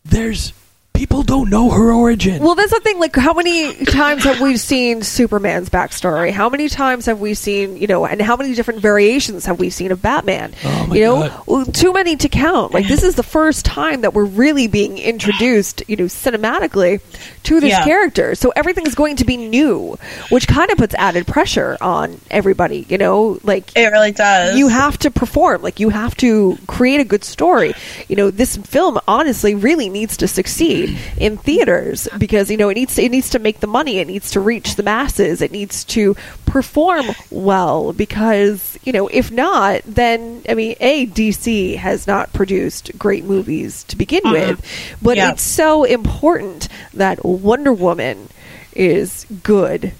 there's 0.03 0.51
people 0.93 1.23
don't 1.23 1.49
know 1.49 1.69
her 1.71 1.91
origin. 1.91 2.41
Well, 2.41 2.55
that's 2.55 2.71
the 2.71 2.79
thing. 2.79 2.99
Like, 2.99 3.15
how 3.15 3.33
many 3.33 3.73
times 3.85 4.23
have 4.23 4.39
we 4.39 4.57
seen 4.57 5.01
Superman's 5.01 5.69
backstory? 5.69 6.31
How 6.31 6.49
many 6.49 6.69
times 6.69 7.07
have 7.07 7.19
we 7.19 7.33
seen, 7.33 7.77
you 7.77 7.87
know, 7.87 8.05
and 8.05 8.21
how 8.21 8.35
many 8.37 8.53
different 8.53 8.79
variations 8.81 9.45
have 9.45 9.59
we 9.59 9.69
seen 9.69 9.91
of 9.91 10.01
Batman? 10.01 10.53
Oh, 10.63 10.87
my 10.87 10.95
you 10.95 11.01
know, 11.03 11.29
God. 11.47 11.73
too 11.73 11.93
many 11.93 12.15
to 12.17 12.29
count. 12.29 12.73
Like, 12.73 12.87
this 12.87 13.03
is 13.03 13.15
the 13.15 13.23
first 13.23 13.65
time 13.65 14.01
that 14.01 14.13
we're 14.13 14.23
really 14.25 14.67
being 14.67 14.97
introduced, 14.97 15.81
you 15.87 15.95
know, 15.97 16.05
cinematically 16.05 17.01
to 17.43 17.59
this 17.59 17.71
Yeah. 17.71 17.83
character. 17.83 18.35
So 18.35 18.53
everything 18.55 18.85
is 18.85 18.95
going 18.95 19.17
to 19.17 19.25
be 19.25 19.35
new, 19.37 19.97
which 20.29 20.47
kind 20.47 20.69
of 20.71 20.77
puts 20.77 20.95
added 20.95 21.25
pressure 21.27 21.77
on 21.81 22.19
everybody. 22.29 22.85
You 22.87 22.97
know, 22.97 23.39
like 23.43 23.71
It 23.75 23.87
really 23.91 24.11
does. 24.11 24.55
you 24.57 24.67
have 24.67 24.97
to 24.99 25.11
perform 25.11 25.61
like 25.63 25.79
you 25.79 25.89
have 25.89 26.15
to 26.17 26.57
create 26.67 26.99
a 26.99 27.03
good 27.03 27.23
story 27.23 27.73
you 28.07 28.15
know 28.15 28.29
this 28.31 28.57
film 28.57 28.99
honestly 29.07 29.55
really 29.55 29.89
needs 29.89 30.17
to 30.17 30.27
succeed 30.27 30.82
in 31.17 31.37
theaters 31.37 32.07
because 32.17 32.49
you 32.51 32.57
know 32.57 32.69
it 32.69 32.75
needs 32.75 32.95
to, 32.95 33.03
it 33.03 33.09
needs 33.09 33.29
to 33.31 33.39
make 33.39 33.59
the 33.59 33.67
money. 33.67 33.97
It 33.99 34.07
needs 34.07 34.31
to 34.31 34.39
reach 34.39 34.75
the 34.75 34.83
masses. 34.83 35.41
It 35.41 35.51
needs 35.51 35.83
to 35.85 36.15
perform 36.45 37.07
well 37.31 37.93
because 37.93 38.77
you 38.83 38.91
know 38.93 39.07
if 39.07 39.31
not 39.31 39.81
then 39.85 40.43
i 40.47 40.53
mean 40.53 40.75
a 40.79 41.07
dc 41.07 41.75
has 41.77 42.05
not 42.05 42.31
produced 42.33 42.91
great 42.99 43.23
movies 43.23 43.83
to 43.85 43.95
begin 43.95 44.21
with 44.25 44.61
but 45.01 45.17
Yeah. 45.17 45.31
it's 45.31 45.41
so 45.41 45.83
important 45.83 46.67
that 46.93 47.23
wonder 47.25 47.73
woman 47.73 48.29
is 48.75 49.25
good 49.41 49.93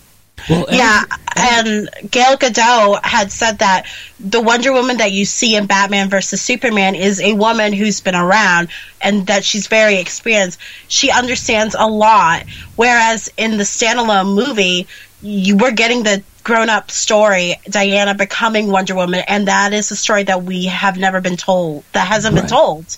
well, 0.49 0.65
Yeah, 0.69 1.03
and 1.35 1.89
Gail 2.11 2.37
Gadot 2.37 3.03
had 3.03 3.31
said 3.31 3.59
that 3.59 3.85
the 4.19 4.41
Wonder 4.41 4.73
Woman 4.73 4.97
that 4.97 5.11
you 5.11 5.25
see 5.25 5.55
in 5.55 5.65
Batman 5.65 6.09
versus 6.09 6.41
Superman 6.41 6.95
is 6.95 7.21
a 7.21 7.33
woman 7.33 7.73
who's 7.73 8.01
been 8.01 8.15
around 8.15 8.69
and 9.01 9.27
that 9.27 9.43
she's 9.43 9.67
very 9.67 9.97
experienced. 9.97 10.59
She 10.87 11.11
understands 11.11 11.75
a 11.77 11.87
lot. 11.87 12.43
Whereas 12.75 13.31
in 13.37 13.57
the 13.57 13.63
standalone 13.63 14.35
movie, 14.35 14.87
you 15.21 15.57
were 15.57 15.71
getting 15.71 16.03
the 16.03 16.23
grown 16.43 16.69
up 16.69 16.91
story, 16.91 17.55
Diana 17.69 18.13
becoming 18.13 18.67
Wonder 18.67 18.95
Woman, 18.95 19.23
and 19.27 19.47
that 19.47 19.73
is 19.73 19.91
a 19.91 19.95
story 19.95 20.23
that 20.23 20.43
we 20.43 20.65
have 20.65 20.97
never 20.97 21.21
been 21.21 21.37
told, 21.37 21.85
that 21.93 22.07
hasn't 22.07 22.35
been 22.35 22.47
told. 22.47 22.97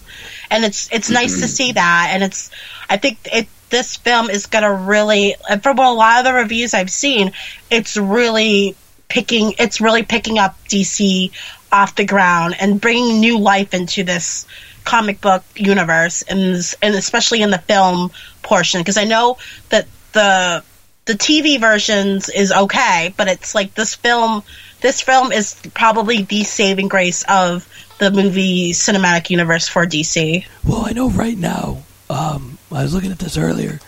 And 0.50 0.66
it's 0.66 0.90
it's 0.92 1.12
nice 1.12 1.40
to 1.42 1.48
see 1.48 1.72
that, 1.74 2.10
and 2.12 2.24
it's 2.24 2.50
I 2.90 2.98
think 2.98 3.20
it 3.32 3.48
this 3.70 3.98
film 3.98 4.30
is 4.30 4.46
gonna 4.46 4.74
really, 4.74 5.36
and 5.50 5.62
from 5.62 5.80
a 5.80 5.92
lot 5.92 6.20
of 6.20 6.26
the 6.26 6.34
reviews 6.34 6.74
I've 6.74 6.92
seen, 6.92 7.32
it's 7.70 7.98
really 7.98 8.76
picking 9.08 9.54
it's 9.60 9.80
really 9.80 10.04
picking 10.04 10.40
up 10.40 10.58
DC 10.66 11.32
off 11.72 11.96
the 11.96 12.06
ground 12.06 12.56
and 12.60 12.80
bringing 12.80 13.20
new 13.20 13.38
life 13.38 13.74
into 13.74 14.04
this 14.04 14.48
comic 14.84 15.20
book 15.20 15.44
universe 15.56 16.22
and 16.24 16.40
and 16.82 16.96
especially 16.96 17.42
in 17.42 17.50
the 17.50 17.58
film 17.58 18.12
portion 18.42 18.82
because 18.82 18.98
I 18.98 19.04
know 19.04 19.38
that 19.70 19.88
the 20.14 20.64
the 21.06 21.14
TV 21.14 21.60
versions 21.60 22.30
is 22.30 22.52
okay, 22.52 23.14
but 23.16 23.28
it's 23.28 23.56
like 23.56 23.76
this 23.76 23.96
film. 23.96 24.44
This 24.82 25.02
film 25.02 25.32
is 25.32 25.60
probably 25.74 26.24
the 26.24 26.44
saving 26.44 26.88
grace 26.88 27.24
of 27.30 27.68
the 28.00 28.12
movie 28.12 28.74
cinematic 28.74 29.30
universe 29.30 29.68
for 29.68 29.86
DC. 29.86 30.46
Well, 30.64 30.86
I 30.86 30.92
know 30.92 31.10
right 31.10 31.38
now. 31.38 31.84
Um, 32.10 32.55
I 32.76 32.84
was 32.84 32.94
looking 32.94 33.12
at 33.12 33.20
this 33.20 33.38
earlier. 33.38 33.80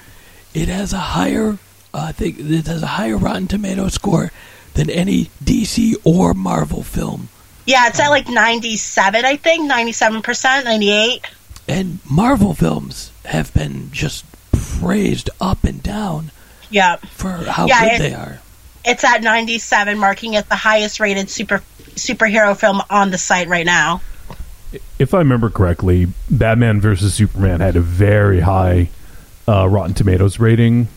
It 0.53 0.69
has 0.69 0.93
a 0.93 0.97
higher, 0.97 1.57
uh, 1.93 1.99
I 2.07 2.11
think 2.13 2.39
it 2.39 2.67
has 2.67 2.81
a 2.81 2.87
higher 2.87 3.17
Rotten 3.17 3.47
Tomato 3.47 3.89
score 3.89 4.31
than 4.73 4.89
any 4.89 5.25
DC 5.43 5.95
or 6.03 6.33
Marvel 6.33 6.83
film. 6.83 7.29
Yeah, 7.65 7.87
it's 7.87 7.99
at 7.99 8.07
like 8.09 8.29
ninety-seven, 8.29 9.25
I 9.25 9.35
think, 9.35 9.65
ninety-seven 9.67 10.21
percent, 10.21 10.63
ninety-eight. 10.65 11.21
And 11.67 11.99
Marvel 12.09 12.53
films 12.53 13.11
have 13.25 13.53
been 13.53 13.89
just 13.91 14.23
praised 14.53 15.29
up 15.41 15.65
and 15.65 15.83
down 15.83 16.31
Yeah, 16.69 16.95
for 16.95 17.29
how 17.31 17.67
Yeah, 17.67 17.89
good 17.97 18.01
they 18.01 18.13
are. 18.13 18.39
it's 18.85 19.03
at 19.03 19.21
ninety-seven, 19.21 19.97
marking 19.97 20.35
it 20.35 20.47
the 20.47 20.55
highest-rated 20.55 21.29
super 21.29 21.61
superhero 21.95 22.55
film 22.55 22.81
on 22.89 23.11
the 23.11 23.17
site 23.17 23.49
right 23.49 23.65
now. 23.65 24.01
If 24.99 25.13
I 25.13 25.19
remember 25.19 25.49
correctly, 25.49 26.07
Batman 26.29 26.81
versus 26.81 27.13
Superman 27.13 27.61
had 27.61 27.75
a 27.75 27.81
very 27.81 28.41
high 28.41 28.89
uh, 29.47 29.67
Rotten 29.67 29.93
Tomatoes 29.93 30.39
rating. 30.39 30.87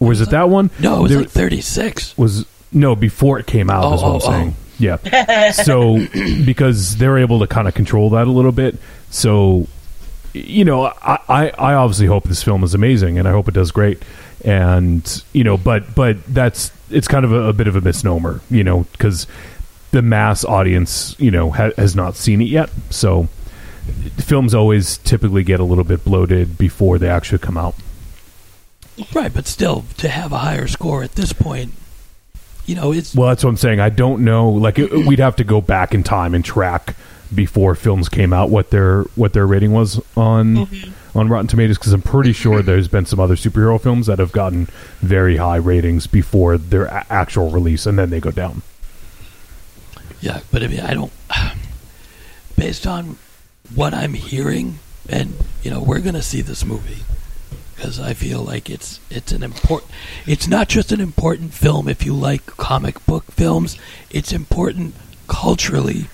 Or 0.00 0.08
was 0.08 0.20
it 0.20 0.30
that 0.30 0.48
one? 0.48 0.70
No, 0.78 0.98
it 0.98 1.02
was 1.02 1.12
There- 1.12 1.20
like 1.20 1.30
36. 1.30 2.16
was 2.18 2.46
no 2.72 2.94
before 2.94 3.38
it 3.38 3.46
came 3.46 3.70
out. 3.70 3.84
Oh, 3.84 3.94
is 3.94 4.02
what 4.02 4.10
oh, 4.10 4.14
I'm 4.14 4.20
saying. 4.20 4.56
Yeah. 4.78 5.50
so 5.52 6.06
because 6.44 6.96
they're 6.98 7.18
able 7.18 7.40
to 7.40 7.46
kind 7.46 7.66
of 7.66 7.74
control 7.74 8.10
that 8.10 8.26
a 8.26 8.30
little 8.30 8.52
bit. 8.52 8.76
So 9.10 9.66
you 10.34 10.64
know, 10.64 10.86
I, 10.86 11.18
I 11.28 11.50
I 11.50 11.74
obviously 11.74 12.06
hope 12.06 12.24
this 12.24 12.42
film 12.42 12.62
is 12.62 12.74
amazing, 12.74 13.18
and 13.18 13.26
I 13.26 13.32
hope 13.32 13.48
it 13.48 13.54
does 13.54 13.70
great. 13.70 14.02
And 14.44 15.24
you 15.32 15.42
know, 15.42 15.56
but 15.56 15.94
but 15.94 16.22
that's 16.26 16.70
it's 16.90 17.08
kind 17.08 17.24
of 17.24 17.32
a, 17.32 17.44
a 17.48 17.52
bit 17.52 17.66
of 17.66 17.76
a 17.76 17.80
misnomer, 17.80 18.40
you 18.50 18.62
know, 18.62 18.86
because 18.92 19.26
the 19.90 20.02
mass 20.02 20.44
audience, 20.44 21.16
you 21.18 21.30
know, 21.30 21.50
ha- 21.50 21.72
has 21.76 21.96
not 21.96 22.14
seen 22.14 22.40
it 22.40 22.48
yet. 22.48 22.70
So 22.90 23.28
films 24.18 24.54
always 24.54 24.98
typically 24.98 25.42
get 25.42 25.60
a 25.60 25.64
little 25.64 25.84
bit 25.84 26.04
bloated 26.04 26.58
before 26.58 26.98
they 26.98 27.08
actually 27.08 27.38
come 27.38 27.56
out. 27.56 27.74
Right, 29.14 29.32
but 29.32 29.46
still, 29.46 29.84
to 29.98 30.08
have 30.08 30.32
a 30.32 30.38
higher 30.38 30.66
score 30.66 31.02
at 31.02 31.12
this 31.12 31.32
point, 31.32 31.72
you 32.66 32.74
know, 32.74 32.92
it's 32.92 33.14
Well, 33.14 33.28
that's 33.28 33.44
what 33.44 33.50
I'm 33.50 33.56
saying. 33.56 33.80
I 33.80 33.90
don't 33.90 34.24
know. 34.24 34.50
Like, 34.50 34.78
it, 34.78 35.06
we'd 35.06 35.20
have 35.20 35.36
to 35.36 35.44
go 35.44 35.60
back 35.60 35.94
in 35.94 36.02
time 36.02 36.34
and 36.34 36.44
track 36.44 36.96
before 37.34 37.74
films 37.74 38.08
came 38.08 38.32
out 38.32 38.48
what 38.50 38.70
their 38.70 39.02
what 39.14 39.34
their 39.34 39.46
rating 39.46 39.72
was 39.72 40.00
on 40.16 40.56
mm-hmm. 40.56 41.18
on 41.18 41.28
Rotten 41.28 41.46
Tomatoes 41.46 41.78
because 41.78 41.92
I'm 41.92 42.02
pretty 42.02 42.32
sure 42.34 42.62
there's 42.62 42.88
been 42.88 43.06
some 43.06 43.20
other 43.20 43.36
superhero 43.36 43.80
films 43.80 44.06
that 44.06 44.18
have 44.18 44.32
gotten 44.32 44.66
very 45.00 45.36
high 45.36 45.56
ratings 45.56 46.06
before 46.06 46.56
their 46.58 46.86
a- 46.86 47.06
actual 47.10 47.50
release 47.50 47.86
and 47.86 47.98
then 47.98 48.10
they 48.10 48.20
go 48.20 48.30
down. 48.30 48.62
Yeah, 50.20 50.40
but 50.50 50.62
I 50.62 50.68
mean, 50.68 50.80
I 50.80 50.94
don't. 50.94 51.12
Based 52.56 52.86
on 52.86 53.16
what 53.74 53.94
I'm 53.94 54.14
hearing, 54.14 54.78
and 55.08 55.34
you 55.62 55.70
know, 55.70 55.80
we're 55.80 56.00
gonna 56.00 56.22
see 56.22 56.40
this 56.40 56.64
movie 56.64 57.04
because 57.76 58.00
I 58.00 58.12
feel 58.12 58.42
like 58.42 58.68
it's 58.68 58.98
it's 59.08 59.30
an 59.30 59.42
important. 59.44 59.92
It's 60.26 60.48
not 60.48 60.68
just 60.68 60.90
an 60.90 61.00
important 61.00 61.54
film 61.54 61.88
if 61.88 62.04
you 62.04 62.12
like 62.12 62.44
comic 62.46 63.04
book 63.06 63.24
films. 63.26 63.78
It's 64.10 64.32
important 64.32 64.94
culturally, 65.28 66.08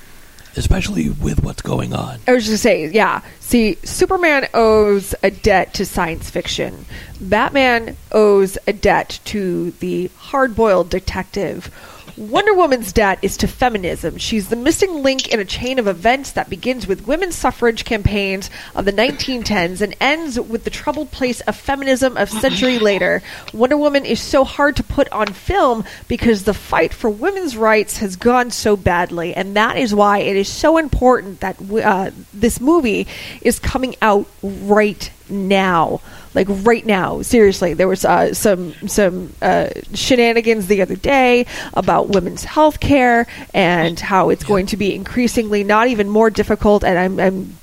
especially 0.56 1.08
with 1.08 1.42
what's 1.42 1.62
going 1.62 1.94
on. 1.94 2.18
I 2.28 2.32
was 2.32 2.44
just 2.44 2.62
say, 2.62 2.88
yeah. 2.90 3.22
See, 3.40 3.76
Superman 3.82 4.48
owes 4.52 5.14
a 5.22 5.30
debt 5.30 5.72
to 5.74 5.86
science 5.86 6.28
fiction. 6.28 6.84
Batman 7.20 7.96
owes 8.12 8.58
a 8.66 8.72
debt 8.74 9.20
to 9.26 9.70
the 9.72 10.10
hard-boiled 10.18 10.90
detective. 10.90 11.70
Wonder 12.16 12.54
Woman's 12.54 12.92
debt 12.92 13.18
is 13.22 13.36
to 13.38 13.48
feminism. 13.48 14.18
She's 14.18 14.48
the 14.48 14.56
missing 14.56 15.02
link 15.02 15.28
in 15.28 15.40
a 15.40 15.44
chain 15.44 15.80
of 15.80 15.88
events 15.88 16.30
that 16.32 16.48
begins 16.48 16.86
with 16.86 17.08
women's 17.08 17.34
suffrage 17.34 17.84
campaigns 17.84 18.50
of 18.74 18.84
the 18.84 18.92
1910s 18.92 19.80
and 19.80 19.96
ends 20.00 20.38
with 20.38 20.62
the 20.62 20.70
troubled 20.70 21.10
place 21.10 21.40
of 21.40 21.56
feminism 21.56 22.16
a 22.16 22.26
century 22.28 22.78
later. 22.78 23.20
Wonder 23.52 23.76
Woman 23.76 24.04
is 24.04 24.20
so 24.20 24.44
hard 24.44 24.76
to 24.76 24.84
put 24.84 25.08
on 25.10 25.26
film 25.26 25.84
because 26.06 26.44
the 26.44 26.54
fight 26.54 26.94
for 26.94 27.10
women's 27.10 27.56
rights 27.56 27.98
has 27.98 28.14
gone 28.14 28.52
so 28.52 28.76
badly, 28.76 29.34
and 29.34 29.56
that 29.56 29.76
is 29.76 29.92
why 29.92 30.18
it 30.18 30.36
is 30.36 30.48
so 30.48 30.78
important 30.78 31.40
that 31.40 31.56
uh, 31.60 32.12
this 32.32 32.60
movie 32.60 33.08
is 33.42 33.58
coming 33.58 33.96
out 34.00 34.28
right 34.42 35.10
now. 35.28 36.00
Like 36.34 36.48
right 36.48 36.84
now. 36.84 37.22
Seriously 37.22 37.74
there 37.74 37.88
was 37.88 38.04
uh, 38.04 38.34
some 38.34 38.74
some 38.88 39.32
uh, 39.40 39.70
shenanigans 39.94 40.66
the 40.66 40.82
other 40.82 40.96
day 40.96 41.46
about 41.74 42.08
women's 42.08 42.44
health 42.44 42.80
care 42.80 43.26
and 43.52 43.98
how 44.00 44.30
it's 44.30 44.44
going 44.44 44.66
to 44.66 44.76
be 44.76 44.94
increasingly 44.94 45.62
not 45.62 45.88
even 45.88 46.08
more 46.08 46.30
difficult 46.30 46.82
and 46.84 46.98
I'm, 46.98 47.20
I'm 47.20 47.56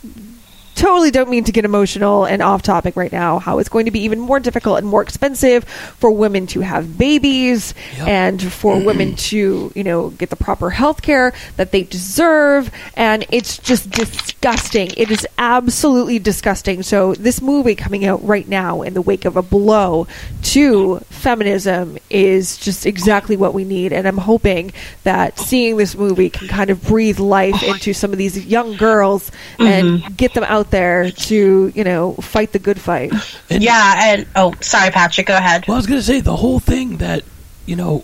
totally 0.82 1.12
don't 1.12 1.30
mean 1.30 1.44
to 1.44 1.52
get 1.52 1.64
emotional 1.64 2.26
and 2.26 2.42
off 2.42 2.62
topic 2.62 2.96
right 2.96 3.12
now 3.12 3.38
how 3.38 3.60
it's 3.60 3.70
going 3.70 3.86
to 3.86 3.92
be 3.92 4.00
even 4.02 4.20
more 4.20 4.40
difficult 4.40 4.80
and 4.80 4.88
more 4.88 5.04
expensive 5.04 5.64
for 5.64 6.10
women 6.10 6.48
to 6.48 6.62
have 6.62 6.98
babies 6.98 7.74
and 8.00 8.42
for 8.42 8.76
mm-hmm. 8.76 8.86
women 8.86 9.16
to 9.16 9.72
you 9.76 9.84
know 9.84 10.10
get 10.10 10.30
the 10.30 10.36
proper 10.36 10.70
health 10.72 11.02
care 11.02 11.34
that 11.58 11.72
they 11.72 11.84
deserve. 11.84 12.72
And 12.96 13.26
it's 13.32 13.58
just 13.58 13.92
disgusting. 13.92 14.92
It 14.98 15.12
is 15.12 15.28
absolutely 15.38 16.18
disgusting. 16.20 16.84
So 16.84 17.14
this 17.14 17.42
movie 17.42 17.76
coming 17.76 18.06
out 18.06 18.24
right 18.24 18.48
now 18.48 18.82
in 18.82 18.94
the 18.94 19.02
wake 19.02 19.26
of 19.26 19.38
a 19.38 19.42
blow 19.42 20.08
to 20.44 21.00
feminism 21.10 21.98
is 22.10 22.58
just 22.58 22.86
exactly 22.86 23.38
what 23.38 23.54
we 23.54 23.64
need. 23.64 23.94
And 23.94 24.08
i'm 24.08 24.18
hoping 24.18 24.72
that 25.04 25.38
seeing 25.38 25.78
this 25.78 25.96
movie 25.96 26.30
can 26.30 26.48
kind 26.48 26.70
of 26.70 26.82
breathe 26.84 27.20
life 27.20 27.56
oh 27.64 27.74
into 27.74 27.94
some 27.94 28.12
of 28.12 28.18
these 28.18 28.46
young 28.46 28.76
girls 28.78 29.32
and 29.60 30.02
mm-hmm. 30.02 30.14
get 30.14 30.34
them 30.34 30.44
out 30.46 30.71
there 30.72 31.12
to 31.12 31.72
you 31.76 31.84
know 31.84 32.14
fight 32.16 32.52
the 32.52 32.60
good 32.60 32.80
fight 32.80 33.14
yeah, 33.60 34.14
and 34.14 34.28
oh, 34.36 34.54
sorry, 34.62 34.92
Patrick. 34.92 35.28
Go 35.28 35.36
ahead. 35.36 35.68
Well, 35.68 35.76
I 35.76 35.80
was 35.80 35.88
going 35.88 36.00
to 36.00 36.06
say 36.06 36.22
the 36.22 36.38
whole 36.38 36.60
thing 36.60 36.98
that 36.98 37.24
you 37.66 37.76
know 37.76 38.04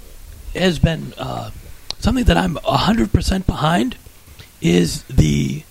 has 0.54 0.80
been 0.80 1.14
uh, 1.18 1.52
something 2.00 2.26
that 2.26 2.38
I'm 2.38 2.58
hundred 2.64 3.14
percent 3.14 3.46
behind 3.46 3.96
is 4.62 5.04
the 5.04 5.64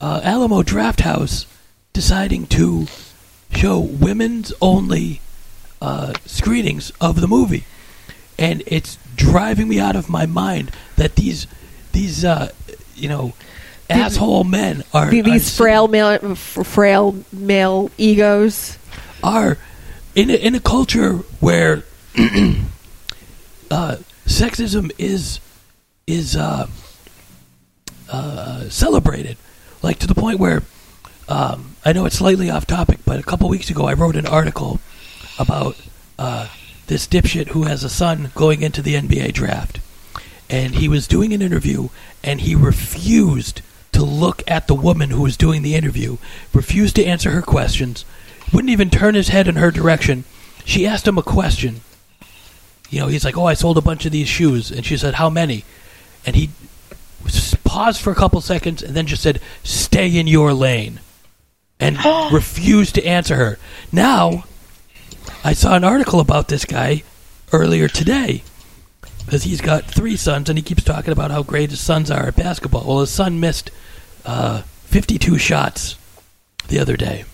uh, 0.00 0.20
Alamo 0.22 0.62
Drafthouse 0.62 1.46
deciding 1.92 2.46
to 2.48 2.86
show 3.54 3.78
women's 3.78 4.52
only 4.60 5.20
uh, 5.80 6.12
screenings 6.26 6.92
of 7.00 7.20
the 7.20 7.28
movie, 7.28 7.64
and 8.38 8.62
it's 8.66 8.98
driving 9.16 9.68
me 9.68 9.78
out 9.80 9.96
of 9.96 10.08
my 10.08 10.26
mind 10.26 10.70
that 10.96 11.16
these 11.16 11.46
these 11.92 12.24
uh, 12.24 12.50
you 12.94 13.08
know 13.08 13.32
asshole 13.90 14.44
men 14.44 14.82
are 14.92 15.10
The- 15.10 15.22
these 15.22 15.48
are 15.48 15.56
frail 15.56 15.88
male 15.88 16.34
frail 16.34 17.16
male 17.32 17.90
egos? 17.98 18.78
Are 19.22 19.58
in 20.14 20.30
a, 20.30 20.34
in 20.34 20.54
a 20.54 20.60
culture 20.60 21.14
where 21.40 21.82
uh, 23.70 23.96
sexism 24.26 24.90
is 24.98 25.40
is 26.06 26.36
uh, 26.36 26.66
uh, 28.10 28.68
celebrated, 28.68 29.36
like 29.82 29.98
to 29.98 30.06
the 30.06 30.14
point 30.14 30.38
where 30.38 30.62
um, 31.28 31.76
I 31.84 31.92
know 31.92 32.04
it's 32.04 32.18
slightly 32.18 32.50
off 32.50 32.66
topic, 32.66 32.98
but 33.04 33.18
a 33.18 33.22
couple 33.22 33.48
weeks 33.48 33.70
ago 33.70 33.86
I 33.86 33.94
wrote 33.94 34.16
an 34.16 34.26
article 34.26 34.80
about 35.38 35.76
uh, 36.18 36.48
this 36.86 37.06
dipshit 37.06 37.48
who 37.48 37.62
has 37.64 37.82
a 37.82 37.88
son 37.88 38.30
going 38.34 38.62
into 38.62 38.82
the 38.82 38.94
NBA 38.94 39.32
draft, 39.32 39.80
and 40.50 40.74
he 40.74 40.88
was 40.88 41.08
doing 41.08 41.32
an 41.32 41.40
interview 41.42 41.88
and 42.22 42.42
he 42.42 42.54
refused 42.54 43.62
to 43.94 44.04
look 44.04 44.42
at 44.46 44.66
the 44.66 44.74
woman 44.74 45.10
who 45.10 45.22
was 45.22 45.36
doing 45.36 45.62
the 45.62 45.74
interview, 45.74 46.18
refused 46.52 46.96
to 46.96 47.04
answer 47.04 47.30
her 47.30 47.42
questions, 47.42 48.04
wouldn't 48.52 48.70
even 48.70 48.90
turn 48.90 49.14
his 49.14 49.28
head 49.28 49.48
in 49.48 49.56
her 49.56 49.70
direction. 49.70 50.24
She 50.64 50.86
asked 50.86 51.08
him 51.08 51.18
a 51.18 51.22
question. 51.22 51.80
You 52.90 53.00
know, 53.00 53.06
he's 53.08 53.24
like, 53.24 53.36
"Oh, 53.36 53.46
I 53.46 53.54
sold 53.54 53.78
a 53.78 53.82
bunch 53.82 54.04
of 54.06 54.12
these 54.12 54.28
shoes," 54.28 54.70
and 54.70 54.84
she 54.84 54.96
said, 54.96 55.14
"How 55.14 55.30
many?" 55.30 55.64
And 56.26 56.36
he 56.36 56.50
paused 57.64 58.00
for 58.00 58.12
a 58.12 58.14
couple 58.14 58.40
seconds 58.40 58.82
and 58.82 58.94
then 58.94 59.06
just 59.06 59.22
said, 59.22 59.40
"Stay 59.62 60.16
in 60.16 60.26
your 60.26 60.52
lane," 60.52 61.00
and 61.80 61.98
refused 62.32 62.94
to 62.96 63.04
answer 63.04 63.36
her. 63.36 63.58
Now, 63.90 64.44
I 65.42 65.54
saw 65.54 65.74
an 65.74 65.84
article 65.84 66.20
about 66.20 66.48
this 66.48 66.64
guy 66.64 67.02
earlier 67.52 67.88
today 67.88 68.42
because 69.24 69.44
he's 69.44 69.60
got 69.60 69.84
three 69.84 70.16
sons 70.16 70.48
and 70.48 70.58
he 70.58 70.62
keeps 70.62 70.84
talking 70.84 71.12
about 71.12 71.30
how 71.30 71.42
great 71.42 71.70
his 71.70 71.80
sons 71.80 72.10
are 72.10 72.26
at 72.26 72.36
basketball. 72.36 72.84
Well, 72.86 73.00
his 73.00 73.10
son 73.10 73.40
missed 73.40 73.70
uh, 74.24 74.62
52 74.62 75.38
shots 75.38 75.96
the 76.68 76.78
other 76.78 76.96
day. 76.96 77.24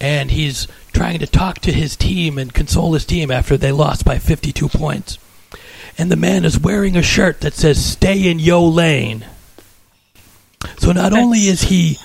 And 0.00 0.30
he's 0.30 0.66
trying 0.92 1.20
to 1.20 1.26
talk 1.26 1.60
to 1.60 1.72
his 1.72 1.96
team 1.96 2.38
and 2.38 2.52
console 2.52 2.92
his 2.92 3.04
team 3.04 3.30
after 3.30 3.56
they 3.56 3.72
lost 3.72 4.04
by 4.04 4.18
52 4.18 4.68
points. 4.68 5.18
And 5.96 6.10
the 6.10 6.16
man 6.16 6.44
is 6.44 6.58
wearing 6.58 6.96
a 6.96 7.02
shirt 7.02 7.40
that 7.40 7.54
says, 7.54 7.84
Stay 7.84 8.28
in 8.28 8.38
yo 8.38 8.64
lane. 8.64 9.24
So 10.78 10.92
not 10.92 11.12
only 11.12 11.40
is 11.40 11.62
he 11.62 11.98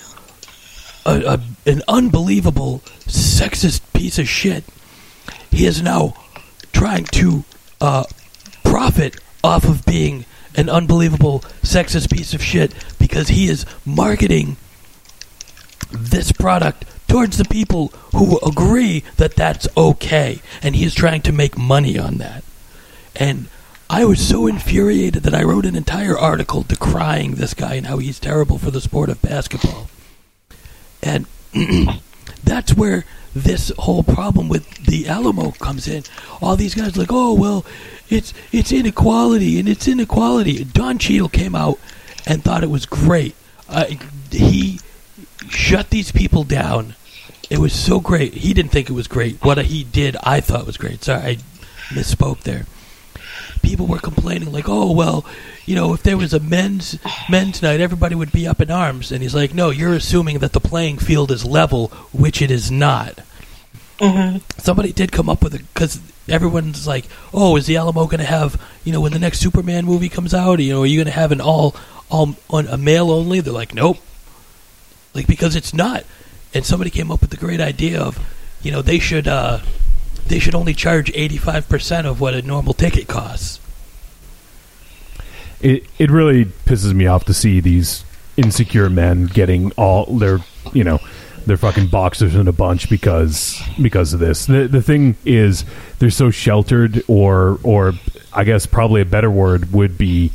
a, 1.06 1.40
a, 1.66 1.70
an 1.70 1.82
unbelievable 1.88 2.80
sexist 3.08 3.82
piece 3.94 4.20
of 4.20 4.28
shit, 4.30 4.64
he 5.50 5.66
is 5.66 5.82
now 5.82 6.14
trying 6.72 7.06
to 7.06 7.44
uh, 7.82 8.04
profit 8.70 9.20
off 9.44 9.66
of 9.66 9.84
being 9.86 10.26
an 10.56 10.70
unbelievable 10.70 11.40
sexist 11.64 12.12
piece 12.12 12.34
of 12.36 12.44
shit 12.44 12.74
because 13.00 13.30
he 13.30 13.48
is 13.48 13.66
marketing 13.84 14.58
this 15.92 16.32
product 16.32 16.86
towards 17.08 17.38
the 17.38 17.46
people 17.46 17.88
who 18.16 18.38
agree 18.40 19.04
that 19.18 19.36
that's 19.36 19.68
okay. 19.76 20.40
And 20.62 20.76
he 20.76 20.86
is 20.86 20.94
trying 20.94 21.22
to 21.24 21.32
make 21.32 21.58
money 21.58 21.98
on 21.98 22.16
that. 22.16 22.44
And 23.16 23.48
i 23.92 24.06
was 24.06 24.26
so 24.26 24.46
infuriated 24.46 25.24
that 25.24 25.34
i 25.34 25.42
wrote 25.42 25.66
an 25.66 25.76
entire 25.76 26.16
article 26.16 26.62
decrying 26.62 27.32
this 27.34 27.56
guy 27.56 27.74
and 27.74 27.88
how 27.88 27.98
he's 27.98 28.20
terrible 28.20 28.60
for 28.60 28.70
the 28.70 28.82
sport 28.82 29.10
of 29.10 29.20
basketball. 29.20 29.90
And 31.02 31.26
that's 32.44 32.76
where 32.76 33.06
this 33.34 33.72
whole 33.78 34.04
problem 34.04 34.50
with 34.50 34.68
the 34.86 35.08
Alamo 35.08 35.52
comes 35.52 35.88
in. 35.88 36.04
All 36.42 36.56
these 36.56 36.76
guys 36.76 36.98
like, 36.98 37.12
oh 37.12 37.34
well, 37.34 37.66
it's 38.10 38.34
it's 38.52 38.72
inequality 38.72 39.60
and 39.60 39.70
it's 39.70 39.88
inequality. 39.88 40.64
Don 40.64 40.98
Cheadle 40.98 41.30
came 41.30 41.56
out 41.56 41.80
and 42.26 42.44
thought 42.44 42.64
it 42.64 42.70
was 42.70 42.86
great. 42.86 43.36
Uh, 43.68 43.86
he 44.32 44.80
shut 45.50 45.90
these 45.90 46.12
people 46.12 46.44
down. 46.44 46.96
It 47.50 47.60
was 47.60 47.74
so 47.74 48.00
great. 48.00 48.34
He 48.34 48.54
didn't 48.54 48.72
think 48.72 48.90
it 48.90 48.94
was 48.94 49.08
great. 49.08 49.44
What 49.44 49.58
he 49.58 49.84
did, 49.84 50.16
I 50.24 50.40
thought 50.40 50.66
was 50.66 50.78
great. 50.78 51.04
Sorry, 51.04 51.22
I 51.22 51.36
misspoke 51.90 52.42
there. 52.42 52.66
People 53.62 53.88
were 53.88 53.99
complaining 53.99 54.51
like, 54.51 54.68
"Oh 54.68 54.91
well, 54.91 55.26
you 55.66 55.76
know, 55.76 55.93
if 55.93 56.03
there 56.03 56.18
was 56.18 56.34
a 56.34 56.39
men's 56.39 56.97
men's 57.30 57.62
night, 57.62 57.80
everybody 57.80 58.16
would 58.16 58.32
be 58.32 58.47
up 58.47 58.62
in 58.62 58.72
arms." 58.72 59.12
And 59.12 59.22
he's 59.22 59.36
like, 59.36 59.53
"No, 59.53 59.70
you're 59.70 59.93
assuming 59.93 60.39
that 60.39 60.53
the 60.53 60.60
playing 60.60 60.97
field 60.97 61.32
is 61.32 61.45
level, 61.45 61.88
which 62.12 62.41
it 62.41 62.51
is 62.51 62.72
not." 62.72 63.20
Somebody 64.57 64.93
did 64.93 65.12
come 65.12 65.30
up 65.30 65.43
with 65.43 65.53
it 65.53 65.62
because 65.74 65.99
everyone's 66.28 66.88
like, 66.88 67.05
"Oh, 67.34 67.55
is 67.57 67.66
the 67.66 67.78
Alamo 67.78 68.05
going 68.05 68.20
to 68.20 68.26
have 68.26 68.62
you 68.84 68.93
know 68.93 69.01
when 69.01 69.14
the 69.14 69.20
next 69.20 69.39
Superman 69.39 69.86
movie 69.86 70.10
comes 70.10 70.34
out? 70.34 70.60
You 70.60 70.74
know, 70.74 70.82
are 70.84 70.86
you 70.86 70.97
going 70.97 71.14
to 71.14 71.20
have 71.20 71.32
an 71.32 71.41
all 71.41 71.76
all 72.10 72.36
on 72.49 72.68
a 72.68 72.78
male 72.78 73.12
only?" 73.12 73.41
They're 73.41 73.53
like, 73.53 73.74
"Nope," 73.74 73.97
like 75.14 75.28
because 75.28 75.55
it's 75.55 75.74
not. 75.74 76.03
And 76.53 76.66
somebody 76.66 76.89
came 76.89 77.12
up 77.12 77.22
with 77.22 77.30
the 77.30 77.38
great 77.38 77.62
idea 77.62 78.01
of, 78.01 78.18
you 78.64 78.72
know, 78.72 78.82
they 78.82 78.97
should 78.97 79.28
uh, 79.28 79.60
they 80.30 80.40
should 80.40 80.56
only 80.56 80.74
charge 80.74 81.12
eighty 81.14 81.38
five 81.38 81.68
percent 81.68 82.08
of 82.08 82.22
what 82.22 82.34
a 82.34 82.42
normal 82.42 82.74
ticket 82.74 83.08
costs. 83.08 83.60
it 85.62 85.84
it 85.98 86.10
really 86.10 86.46
pisses 86.46 86.94
me 86.94 87.06
off 87.08 87.26
to 87.26 87.34
see 87.34 87.60
these 87.60 88.04
insecure 88.38 88.90
men 88.90 89.26
getting 89.26 89.72
all 89.74 90.06
their 90.06 90.40
you 90.72 90.84
know 90.84 91.00
their 91.46 91.58
fucking 91.58 91.88
boxers 91.88 92.36
in 92.36 92.48
a 92.48 92.52
bunch 92.52 92.90
because 92.90 93.62
because 93.82 94.14
of 94.14 94.20
this. 94.20 94.46
The 94.46 94.68
the 94.68 94.82
thing 94.82 95.16
is 95.26 95.66
they're 95.98 96.10
so 96.12 96.30
sheltered 96.30 97.04
or 97.08 97.60
or 97.64 97.94
I 98.32 98.44
guess 98.44 98.66
probably 98.66 99.02
a 99.02 99.06
better 99.06 99.32
word 99.32 99.74
would 99.74 99.98
be 99.98 100.32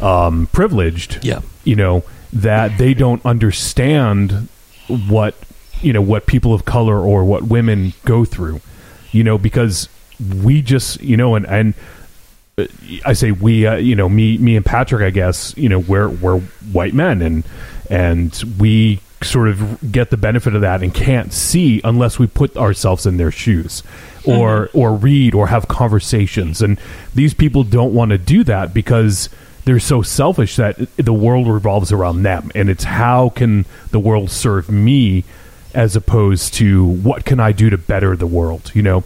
um, 0.00 0.46
privileged. 0.52 1.24
Yeah. 1.24 1.40
You 1.64 1.76
know 1.76 2.04
that 2.32 2.78
they 2.78 2.94
don't 2.94 3.24
understand 3.24 4.48
what 4.88 5.34
you 5.80 5.92
know 5.92 6.02
what 6.02 6.26
people 6.26 6.52
of 6.54 6.64
color 6.64 6.98
or 6.98 7.24
what 7.24 7.44
women 7.44 7.94
go 8.04 8.24
through. 8.24 8.60
You 9.12 9.24
know 9.24 9.38
because 9.38 9.88
we 10.42 10.62
just 10.62 11.00
you 11.00 11.16
know 11.16 11.34
and 11.34 11.46
and 11.46 11.74
I 13.04 13.14
say 13.14 13.32
we, 13.32 13.66
uh, 13.66 13.76
you 13.76 13.96
know, 13.96 14.08
me, 14.08 14.36
me 14.38 14.56
and 14.56 14.64
Patrick. 14.64 15.02
I 15.02 15.10
guess 15.10 15.56
you 15.56 15.68
know 15.68 15.78
we're 15.78 16.08
we're 16.08 16.40
white 16.40 16.92
men, 16.92 17.22
and 17.22 17.44
and 17.88 18.42
we 18.58 19.00
sort 19.22 19.48
of 19.48 19.92
get 19.92 20.10
the 20.10 20.16
benefit 20.16 20.54
of 20.54 20.60
that 20.62 20.82
and 20.82 20.92
can't 20.92 21.32
see 21.32 21.80
unless 21.84 22.18
we 22.18 22.26
put 22.26 22.56
ourselves 22.56 23.06
in 23.06 23.16
their 23.16 23.30
shoes, 23.30 23.82
or 24.26 24.68
or 24.74 24.94
read 24.94 25.34
or 25.34 25.46
have 25.46 25.66
conversations. 25.68 26.60
And 26.60 26.78
these 27.14 27.32
people 27.32 27.64
don't 27.64 27.94
want 27.94 28.10
to 28.10 28.18
do 28.18 28.44
that 28.44 28.74
because 28.74 29.30
they're 29.64 29.80
so 29.80 30.02
selfish 30.02 30.56
that 30.56 30.76
the 30.96 31.12
world 31.12 31.48
revolves 31.48 31.90
around 31.90 32.22
them, 32.22 32.52
and 32.54 32.68
it's 32.68 32.84
how 32.84 33.30
can 33.30 33.64
the 33.92 34.00
world 34.00 34.30
serve 34.30 34.68
me 34.70 35.24
as 35.74 35.96
opposed 35.96 36.54
to 36.54 36.84
what 36.84 37.24
can 37.24 37.40
I 37.40 37.52
do 37.52 37.70
to 37.70 37.78
better 37.78 38.16
the 38.16 38.26
world, 38.26 38.70
you 38.74 38.82
know? 38.82 39.04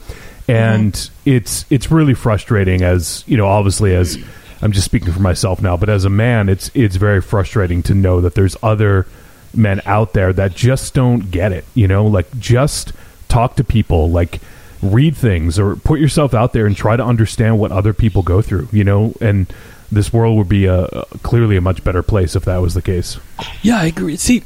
And 0.49 0.93
mm-hmm. 0.93 1.31
it's 1.31 1.64
it's 1.71 1.91
really 1.91 2.14
frustrating 2.14 2.83
as 2.83 3.25
you 3.27 3.37
know 3.37 3.49
obviously 3.49 3.95
as 3.95 4.17
I'm 4.62 4.71
just 4.71 4.85
speaking 4.85 5.12
for 5.12 5.21
myself 5.21 5.61
now 5.61 5.77
but 5.77 5.89
as 5.89 6.05
a 6.05 6.11
man 6.11 6.49
it's 6.49 6.71
it's 6.73 6.97
very 6.97 7.21
frustrating 7.21 7.83
to 7.85 7.95
know 7.95 8.21
that 8.21 8.37
there's 8.37 8.57
other 8.62 9.07
men 9.53 9.81
out 9.87 10.12
there 10.12 10.33
that 10.33 10.55
just 10.55 10.95
don't 10.95 11.33
get 11.33 11.51
it 11.53 11.64
you 11.75 11.89
know? 11.89 12.07
Like 12.07 12.39
just 12.39 12.93
talk 13.29 13.57
to 13.57 13.64
people 13.64 14.09
like 14.09 14.41
read 14.83 15.17
things 15.17 15.59
or 15.59 15.75
put 15.75 15.99
yourself 15.99 16.33
out 16.33 16.53
there 16.53 16.67
and 16.67 16.77
try 16.77 16.97
to 16.97 17.05
understand 17.05 17.59
what 17.59 17.73
other 17.73 17.93
people 17.93 18.23
go 18.23 18.41
through 18.41 18.69
you 18.71 18.85
know? 18.85 19.14
And 19.21 19.53
this 19.91 20.12
world 20.12 20.39
would 20.39 20.49
be 20.49 20.67
a, 20.67 20.85
a 20.85 21.05
clearly 21.25 21.57
a 21.57 21.61
much 21.61 21.83
better 21.83 22.03
place 22.03 22.37
if 22.37 22.45
that 22.45 22.59
was 22.59 22.75
the 22.75 22.83
case. 22.83 23.19
Yeah, 23.62 23.81
I 23.81 23.87
agree. 23.87 24.17
See, 24.17 24.43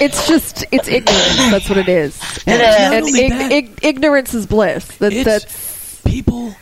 It's 0.00 0.26
just 0.28 0.64
it's 0.70 0.88
ignorance. 0.88 1.36
That's 1.50 1.68
what 1.68 1.78
it 1.78 1.88
is. 1.88 2.16
It 2.46 2.48
And, 2.48 2.94
and 2.94 3.16
ig- 3.16 3.30
that- 3.30 3.52
ig- 3.52 3.78
ignorance 3.82 4.34
is 4.34 4.46
bliss. 4.46 4.86
That, 4.98 5.12
that's 5.24 6.00
people 6.02 6.54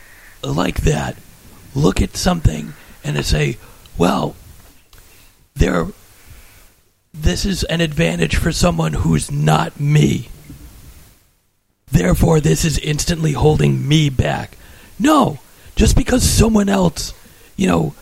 like 0.43 0.81
that 0.81 1.17
look 1.75 2.01
at 2.01 2.15
something 2.17 2.73
and 3.03 3.15
they 3.15 3.21
say, 3.21 3.57
"Well, 3.97 4.35
there. 5.55 5.87
This 7.13 7.45
is 7.45 7.63
an 7.63 7.81
advantage 7.81 8.35
for 8.35 8.51
someone 8.51 8.93
who's 8.93 9.31
not 9.31 9.79
me. 9.79 10.29
Therefore, 11.91 12.39
this 12.39 12.65
is 12.65 12.77
instantly 12.79 13.33
holding 13.33 13.87
me 13.87 14.09
back." 14.09 14.57
No, 14.99 15.39
just 15.75 15.95
because 15.95 16.23
someone 16.27 16.69
else, 16.69 17.13
you 17.55 17.67
know, 17.67 17.93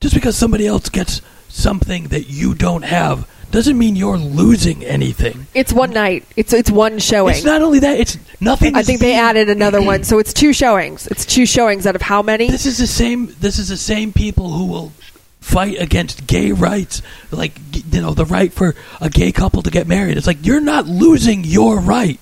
just 0.00 0.14
because 0.14 0.36
somebody 0.36 0.66
else 0.66 0.88
gets 0.88 1.20
something 1.48 2.04
that 2.08 2.28
you 2.28 2.54
don't 2.54 2.82
have 2.82 3.28
doesn't 3.50 3.76
mean 3.76 3.96
you're 3.96 4.18
losing 4.18 4.84
anything. 4.84 5.46
it's 5.54 5.72
one 5.72 5.90
night. 5.90 6.24
It's 6.36 6.52
it's 6.52 6.70
one 6.70 6.98
showing. 6.98 7.34
It's 7.34 7.44
not 7.44 7.62
only 7.62 7.80
that; 7.80 7.98
it's 7.98 8.18
nothing. 8.40 8.76
I 8.76 8.82
think 8.82 9.00
they 9.00 9.14
added 9.14 9.48
another 9.48 9.82
one, 9.82 10.04
so 10.04 10.18
it's 10.18 10.32
two 10.32 10.52
showings. 10.52 11.06
It's 11.08 11.24
two 11.24 11.46
showings 11.46 11.86
out 11.86 11.96
of 11.96 12.02
how 12.02 12.22
many? 12.22 12.48
This 12.48 12.66
is 12.66 12.78
the 12.78 12.86
same. 12.86 13.34
This 13.40 13.58
is 13.58 13.68
the 13.68 13.76
same 13.76 14.12
people 14.12 14.50
who 14.50 14.66
will 14.66 14.92
fight 15.40 15.80
against 15.80 16.26
gay 16.26 16.52
rights, 16.52 17.02
like 17.30 17.52
you 17.92 18.00
know, 18.00 18.14
the 18.14 18.24
right 18.24 18.52
for 18.52 18.74
a 19.00 19.10
gay 19.10 19.32
couple 19.32 19.62
to 19.62 19.70
get 19.70 19.86
married. 19.86 20.16
It's 20.16 20.26
like 20.26 20.44
you're 20.46 20.60
not 20.60 20.86
losing 20.86 21.44
your 21.44 21.80
right. 21.80 22.20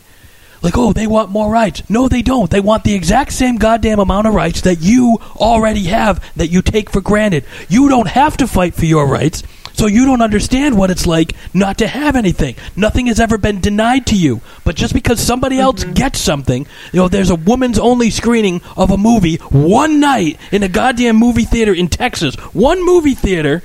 Like, 0.61 0.76
oh, 0.76 0.93
they 0.93 1.07
want 1.07 1.31
more 1.31 1.51
rights. 1.51 1.89
No, 1.89 2.09
they 2.09 2.22
don't. 2.22 2.51
They 2.51 2.61
want 2.61 2.83
the 2.83 2.95
exact 2.95 3.33
same 3.33 3.57
goddamn 3.57 4.01
amount 4.01 4.26
of 4.26 4.35
rights 4.35 4.62
that 4.62 4.81
you 4.81 5.18
already 5.37 5.85
have 5.85 6.24
that 6.37 6.49
you 6.49 6.62
take 6.62 6.91
for 6.91 7.01
granted. 7.01 7.45
You 7.68 7.89
don't 7.89 8.09
have 8.09 8.37
to 8.39 8.49
fight 8.49 8.74
for 8.74 8.85
your 8.85 9.07
rights, 9.07 9.45
so 9.79 9.87
you 9.87 10.05
don't 10.05 10.22
understand 10.22 10.76
what 10.76 10.91
it's 10.91 11.07
like 11.07 11.35
not 11.55 11.79
to 11.79 11.87
have 11.87 12.16
anything. 12.16 12.57
Nothing 12.74 13.07
has 13.07 13.20
ever 13.20 13.39
been 13.39 13.61
denied 13.61 14.07
to 14.07 14.16
you. 14.16 14.41
But 14.64 14.74
just 14.74 14.93
because 14.93 15.20
somebody 15.20 15.57
mm-hmm. 15.57 15.62
else 15.62 15.85
gets 15.85 16.18
something, 16.18 16.66
you 16.93 17.01
know, 17.01 17.07
there's 17.07 17.31
a 17.31 17.37
woman's 17.37 17.79
only 17.79 18.11
screening 18.11 18.61
of 18.76 18.91
a 18.91 18.97
movie 18.97 19.37
one 19.37 20.01
night 20.01 20.39
in 20.51 20.64
a 20.64 20.68
goddamn 20.68 21.14
movie 21.14 21.45
theater 21.45 21.72
in 21.72 21.87
Texas. 21.87 22.35
One 22.53 22.85
movie 22.85 23.14
theater. 23.14 23.62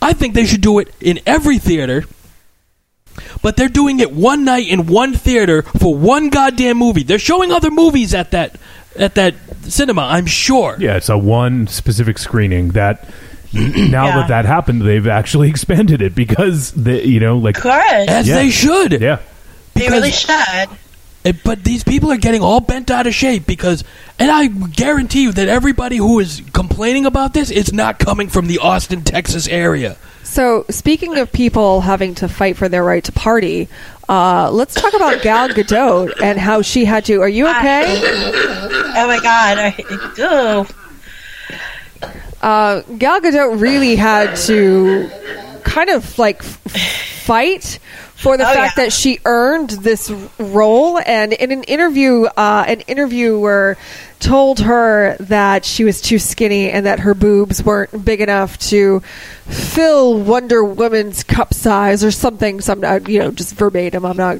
I 0.00 0.12
think 0.12 0.34
they 0.34 0.46
should 0.46 0.60
do 0.60 0.78
it 0.78 0.94
in 1.00 1.18
every 1.26 1.58
theater. 1.58 2.04
But 3.42 3.56
they're 3.56 3.68
doing 3.68 3.98
it 3.98 4.12
one 4.12 4.44
night 4.44 4.68
in 4.68 4.86
one 4.86 5.14
theater 5.14 5.62
for 5.62 5.96
one 5.96 6.28
goddamn 6.28 6.78
movie. 6.78 7.02
They're 7.02 7.18
showing 7.18 7.50
other 7.50 7.72
movies 7.72 8.14
at 8.14 8.30
that 8.30 8.56
at 8.96 9.16
that 9.16 9.34
cinema, 9.62 10.02
I'm 10.02 10.26
sure. 10.26 10.76
Yeah, 10.78 10.96
it's 10.96 11.08
a 11.08 11.18
one 11.18 11.66
specific 11.66 12.18
screening 12.18 12.68
that 12.70 13.08
now 13.52 14.06
Yeah. 14.06 14.16
that 14.16 14.28
that 14.28 14.44
happened, 14.44 14.82
they've 14.82 15.06
actually 15.06 15.48
expanded 15.54 16.02
it 16.02 16.14
because 16.14 16.72
they, 16.72 17.04
you 17.04 17.20
know, 17.20 17.38
like 17.38 17.60
Good. 17.60 17.72
As 18.08 18.26
Yeah. 18.28 18.34
they 18.36 18.50
should. 18.50 19.00
yeah, 19.00 19.18
They 19.74 19.88
really 19.88 20.10
should. 20.12 20.68
Eh, 21.24 21.32
But 21.44 21.64
these 21.64 21.82
people 21.82 22.12
are 22.12 22.16
getting 22.16 22.42
all 22.42 22.60
bent 22.60 22.90
out 22.90 23.06
of 23.06 23.14
shape 23.14 23.46
because, 23.46 23.82
and 24.18 24.30
I 24.30 24.46
guarantee 24.46 25.22
you 25.22 25.32
that 25.32 25.48
everybody 25.48 25.96
who 25.96 26.20
is 26.20 26.42
complaining 26.52 27.06
about 27.06 27.34
this 27.34 27.50
is 27.50 27.72
not 27.72 27.98
coming 27.98 28.28
from 28.28 28.46
the 28.46 28.58
Austin, 28.58 29.02
Texas 29.02 29.48
area. 29.48 29.96
So, 30.22 30.64
speaking 30.70 31.16
of 31.16 31.32
people 31.32 31.80
having 31.80 32.14
to 32.16 32.28
fight 32.28 32.56
for 32.56 32.68
their 32.68 32.84
right 32.84 33.02
to 33.02 33.12
party, 33.12 33.66
uh, 34.10 34.50
let's 34.50 34.74
talk 34.74 34.92
about 34.94 35.22
Gal 35.22 35.48
Gadot 35.48 36.12
and 36.22 36.38
how 36.38 36.60
she 36.62 36.84
had 36.84 37.04
to. 37.06 37.20
Are 37.22 37.28
you 37.28 37.48
okay? 37.48 37.84
Oh 38.96 39.06
my 39.06 39.18
god. 39.22 39.58
I, 39.58 39.74
oh. 40.18 40.66
Uh, 42.40 42.82
Gal 42.98 43.20
Gadot 43.20 43.60
really 43.60 43.96
had 43.96 44.36
to 44.46 45.10
kind 45.64 45.90
of 45.90 46.18
like 46.18 46.38
f- 46.42 46.60
fight 47.24 47.78
for 48.14 48.36
the 48.36 48.48
Oh, 48.48 48.52
fact 48.54 48.76
yeah. 48.78 48.84
that 48.84 48.92
she 48.92 49.18
earned 49.24 49.70
this 49.70 50.10
role. 50.38 50.98
And 51.04 51.32
in 51.32 51.50
an 51.52 51.62
interview, 51.64 52.24
uh, 52.24 52.64
an 52.66 52.80
interviewer 52.82 53.76
told 54.20 54.60
her 54.60 55.16
that 55.20 55.64
she 55.64 55.84
was 55.84 56.00
too 56.00 56.18
skinny 56.18 56.70
and 56.70 56.86
that 56.86 57.00
her 57.00 57.14
boobs 57.14 57.62
weren't 57.62 58.04
big 58.04 58.20
enough 58.20 58.58
to 58.58 59.00
fill 59.46 60.18
Wonder 60.18 60.62
Woman's 60.64 61.22
cup 61.22 61.54
size 61.54 62.04
or 62.04 62.10
something. 62.10 62.60
Some, 62.60 62.82
you 63.06 63.18
know, 63.20 63.30
just 63.30 63.54
verbatim. 63.54 64.04
I'm 64.04 64.16
not 64.16 64.38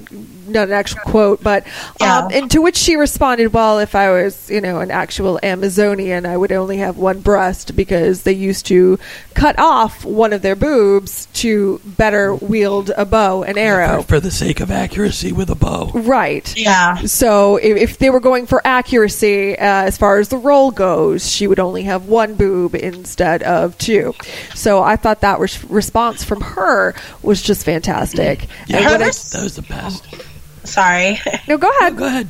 not 0.48 0.68
an 0.68 0.72
actual 0.72 1.00
quote, 1.00 1.42
but 1.42 1.66
um, 1.66 1.70
Yeah. 2.00 2.28
and 2.32 2.50
to 2.52 2.62
which 2.62 2.76
she 2.78 2.96
responded, 2.96 3.52
"Well, 3.52 3.80
if 3.80 3.94
I 3.94 4.10
was, 4.10 4.48
you 4.50 4.62
know, 4.62 4.80
an 4.80 4.90
actual 4.90 5.38
Amazonian, 5.42 6.24
I 6.24 6.38
would 6.38 6.52
only 6.52 6.78
have 6.78 6.96
one 6.96 7.20
breast 7.20 7.76
because 7.76 8.22
they 8.22 8.32
used 8.32 8.64
to 8.66 8.98
cut 9.34 9.58
off 9.58 10.06
one 10.06 10.32
of 10.32 10.40
their 10.40 10.56
boobs 10.56 11.26
to 11.34 11.82
better 11.84 12.34
wield 12.34 12.90
a 12.96 13.04
bow 13.04 13.42
and 13.42 13.58
arrow." 13.58 14.00
For, 14.00 14.08
for 14.14 14.20
the 14.20 14.30
sake 14.30 14.60
of 14.60 14.70
accuracy 14.70 15.32
with 15.32 15.50
a 15.50 15.54
bow. 15.54 15.90
Right. 15.92 16.50
Yeah. 16.56 17.02
So 17.04 17.56
if, 17.58 17.76
if 17.76 17.98
they 17.98 18.08
were 18.08 18.20
going 18.20 18.46
for 18.46 18.62
accuracy 18.66 19.54
Uh, 19.68 19.84
as 19.84 19.98
far 19.98 20.18
as 20.18 20.28
the 20.30 20.38
role 20.38 20.70
goes, 20.70 21.30
she 21.30 21.46
would 21.46 21.58
only 21.58 21.82
have 21.82 22.06
one 22.06 22.34
boob 22.36 22.74
instead 22.74 23.42
of 23.42 23.76
two. 23.76 24.14
So 24.54 24.82
I 24.82 24.96
thought 24.96 25.20
that 25.20 25.38
res- 25.40 25.62
response 25.64 26.24
from 26.24 26.40
her 26.40 26.94
was 27.22 27.42
just 27.42 27.64
fantastic. 27.66 28.46
Yeah, 28.66 28.76
And 28.78 28.84
Her 28.86 28.90
when 28.92 29.02
I- 29.02 29.06
That 29.06 29.42
was 29.42 29.56
the 29.56 29.62
best. 29.62 30.06
Sorry. 30.64 31.20
no, 31.46 31.58
go 31.58 31.68
ahead. 31.80 31.96
Go 31.98 32.06
ahead. 32.06 32.28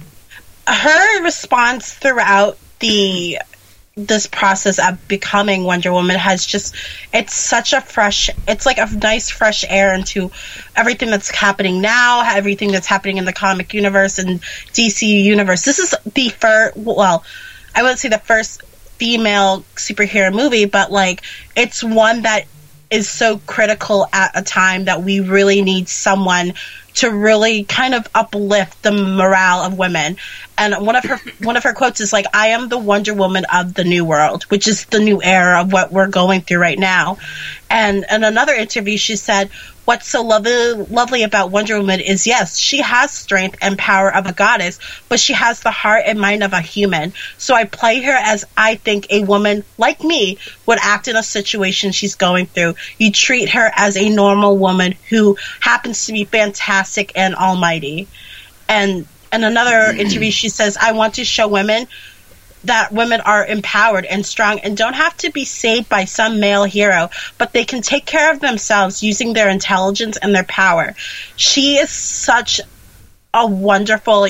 her 0.66 1.22
response 1.22 1.94
throughout 1.94 2.58
the 2.80 3.38
this 4.06 4.28
process 4.28 4.78
of 4.78 5.08
becoming 5.08 5.64
Wonder 5.64 5.92
Woman 5.92 6.16
has 6.16 6.46
just 6.46 6.76
it's 7.12 7.34
such 7.34 7.72
a 7.72 7.80
fresh 7.80 8.30
it's 8.46 8.64
like 8.64 8.78
a 8.78 8.86
nice 8.86 9.28
fresh 9.28 9.64
air 9.68 9.92
into 9.92 10.30
everything 10.76 11.10
that's 11.10 11.30
happening 11.30 11.80
now, 11.80 12.22
everything 12.24 12.70
that's 12.70 12.86
happening 12.86 13.16
in 13.16 13.24
the 13.24 13.32
comic 13.32 13.74
universe 13.74 14.18
and 14.18 14.40
DC 14.72 15.24
universe. 15.24 15.64
This 15.64 15.80
is 15.80 15.94
the 16.14 16.28
first 16.28 16.76
well, 16.76 17.24
I 17.74 17.82
wouldn't 17.82 17.98
say 17.98 18.08
the 18.08 18.18
first 18.18 18.62
female 18.98 19.64
superhero 19.74 20.32
movie, 20.32 20.66
but 20.66 20.92
like 20.92 21.22
it's 21.56 21.82
one 21.82 22.22
that 22.22 22.44
is 22.90 23.08
so 23.08 23.38
critical 23.46 24.06
at 24.12 24.32
a 24.34 24.42
time 24.42 24.86
that 24.86 25.02
we 25.02 25.20
really 25.20 25.62
need 25.62 25.88
someone 25.88 26.54
to 26.94 27.10
really 27.10 27.62
kind 27.62 27.94
of 27.94 28.08
uplift 28.14 28.82
the 28.82 28.90
morale 28.90 29.60
of 29.60 29.78
women. 29.78 30.16
And 30.56 30.74
one 30.84 30.96
of 30.96 31.04
her 31.04 31.20
one 31.40 31.56
of 31.56 31.62
her 31.62 31.72
quotes 31.72 32.00
is 32.00 32.12
like, 32.12 32.26
"I 32.34 32.48
am 32.48 32.68
the 32.68 32.78
Wonder 32.78 33.14
Woman 33.14 33.44
of 33.52 33.74
the 33.74 33.84
new 33.84 34.04
world," 34.04 34.44
which 34.44 34.66
is 34.66 34.84
the 34.86 34.98
new 34.98 35.22
era 35.22 35.60
of 35.60 35.72
what 35.72 35.92
we're 35.92 36.08
going 36.08 36.40
through 36.40 36.58
right 36.58 36.78
now. 36.78 37.18
And 37.70 38.04
in 38.10 38.24
another 38.24 38.54
interview, 38.54 38.96
she 38.96 39.16
said, 39.16 39.50
"What's 39.88 40.06
so 40.06 40.20
lovely 40.20 40.74
lovely 40.74 41.22
about 41.22 41.50
Wonder 41.50 41.78
Woman 41.78 42.00
is 42.00 42.26
yes, 42.26 42.58
she 42.58 42.82
has 42.82 43.10
strength 43.10 43.56
and 43.62 43.78
power 43.78 44.14
of 44.14 44.26
a 44.26 44.34
goddess, 44.34 44.78
but 45.08 45.18
she 45.18 45.32
has 45.32 45.60
the 45.60 45.70
heart 45.70 46.02
and 46.04 46.20
mind 46.20 46.42
of 46.42 46.52
a 46.52 46.60
human. 46.60 47.14
So 47.38 47.54
I 47.54 47.64
play 47.64 48.02
her 48.02 48.12
as 48.12 48.44
I 48.54 48.74
think 48.74 49.06
a 49.08 49.24
woman 49.24 49.64
like 49.78 50.04
me 50.04 50.36
would 50.66 50.78
act 50.82 51.08
in 51.08 51.16
a 51.16 51.22
situation 51.22 51.92
she's 51.92 52.16
going 52.16 52.44
through. 52.48 52.74
You 52.98 53.10
treat 53.10 53.48
her 53.48 53.72
as 53.74 53.96
a 53.96 54.10
normal 54.10 54.58
woman 54.58 54.94
who 55.08 55.38
happens 55.60 56.04
to 56.04 56.12
be 56.12 56.24
fantastic 56.24 57.12
and 57.14 57.34
almighty." 57.34 58.08
And 58.68 59.06
in 59.32 59.42
another 59.42 59.90
interview, 59.96 60.30
she 60.30 60.50
says, 60.50 60.76
"I 60.78 60.92
want 60.92 61.14
to 61.14 61.24
show 61.24 61.48
women." 61.48 61.88
That 62.64 62.92
women 62.92 63.20
are 63.20 63.46
empowered 63.46 64.04
and 64.04 64.24
strong 64.24 64.58
and 64.60 64.76
don't 64.76 64.94
have 64.94 65.16
to 65.18 65.30
be 65.30 65.44
saved 65.44 65.88
by 65.88 66.04
some 66.04 66.40
male 66.40 66.64
hero, 66.64 67.10
but 67.38 67.52
they 67.52 67.64
can 67.64 67.82
take 67.82 68.04
care 68.04 68.32
of 68.32 68.40
themselves 68.40 69.02
using 69.02 69.32
their 69.32 69.48
intelligence 69.48 70.16
and 70.16 70.34
their 70.34 70.44
power. 70.44 70.94
She 71.36 71.76
is 71.76 71.90
such 71.90 72.60
a 73.32 73.46
wonderful 73.46 74.28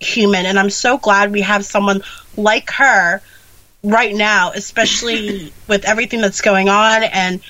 human, 0.00 0.46
and 0.46 0.58
I'm 0.58 0.70
so 0.70 0.98
glad 0.98 1.32
we 1.32 1.42
have 1.42 1.64
someone 1.64 2.02
like 2.36 2.70
her 2.72 3.22
right 3.82 4.14
now, 4.14 4.52
especially 4.52 5.52
with 5.68 5.84
everything 5.84 6.20
that's 6.20 6.40
going 6.40 6.68
on. 6.68 7.02
And 7.02 7.40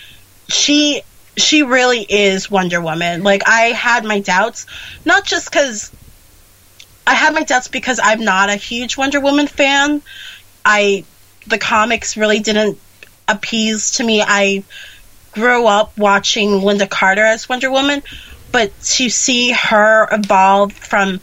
she 0.49 1.03
she 1.37 1.63
really 1.63 2.03
is 2.03 2.51
Wonder 2.51 2.81
Woman. 2.81 3.23
Like 3.23 3.49
I 3.49 3.73
had 3.73 4.05
my 4.05 4.21
doubts, 4.21 4.67
not 5.05 5.25
just 5.25 5.51
because 5.51 5.91
I 7.07 7.15
had 7.15 7.35
my 7.35 7.43
doubts 7.43 7.69
because 7.69 8.01
I'm 8.03 8.25
not 8.25 8.51
a 8.51 8.57
huge 8.57 8.97
Wonder 8.97 9.21
Woman 9.21 9.47
fan. 9.47 10.03
I 10.65 11.05
the 11.47 11.59
comics 11.59 12.17
really 12.17 12.41
didn't 12.41 12.79
appease 13.27 13.93
to 13.93 14.05
me. 14.05 14.23
I 14.23 14.63
grew 15.33 15.67
up 15.67 15.97
watching 15.99 16.51
Lynda 16.51 16.89
Carter 16.89 17.25
as 17.25 17.49
Wonder 17.49 17.71
Woman, 17.71 18.03
but 18.53 18.79
to 18.83 19.09
see 19.09 19.51
her 19.51 20.09
evolve 20.13 20.73
from 20.73 21.21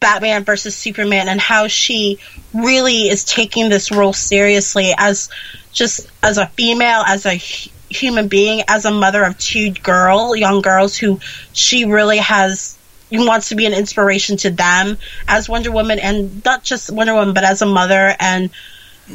Batman 0.00 0.44
versus 0.44 0.76
Superman 0.76 1.28
and 1.28 1.40
how 1.40 1.66
she 1.68 2.18
really 2.54 3.08
is 3.08 3.24
taking 3.24 3.68
this 3.68 3.90
role 3.90 4.12
seriously 4.12 4.94
as 4.96 5.28
just 5.72 6.08
as 6.22 6.38
a 6.38 6.46
female, 6.46 7.02
as 7.06 7.26
a 7.26 7.34
human 7.34 8.28
being, 8.28 8.62
as 8.68 8.84
a 8.84 8.90
mother 8.90 9.24
of 9.24 9.38
two 9.38 9.70
girl, 9.70 10.34
young 10.36 10.60
girls 10.60 10.96
who 10.96 11.20
she 11.52 11.84
really 11.84 12.18
has 12.18 12.77
wants 13.16 13.48
to 13.48 13.54
be 13.54 13.64
an 13.64 13.72
inspiration 13.72 14.36
to 14.38 14.50
them 14.50 14.98
as 15.26 15.48
Wonder 15.48 15.70
Woman 15.70 15.98
and 15.98 16.44
not 16.44 16.62
just 16.62 16.90
Wonder 16.90 17.14
Woman 17.14 17.32
but 17.32 17.44
as 17.44 17.62
a 17.62 17.66
mother 17.66 18.14
and 18.20 18.50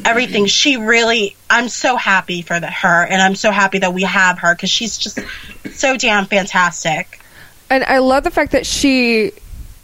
everything 0.06 0.48
she 0.48 0.78
really 0.78 1.36
I'm 1.50 1.70
so 1.70 1.96
happy 1.96 2.42
for 2.42 2.60
the, 2.60 2.68
her 2.68 3.06
and 3.06 3.22
I'm 3.22 3.36
so 3.36 3.52
happy 3.52 3.80
that 3.80 3.94
we 3.94 4.04
have 4.04 4.40
her 4.40 4.56
cuz 4.56 4.70
she's 4.70 4.98
just 4.98 5.20
so 5.72 5.98
damn 5.98 6.26
fantastic. 6.26 7.20
And 7.70 7.84
I 7.84 8.00
love 8.00 8.24
the 8.24 8.32
fact 8.32 8.52
that 8.54 8.66
she 8.66 9.32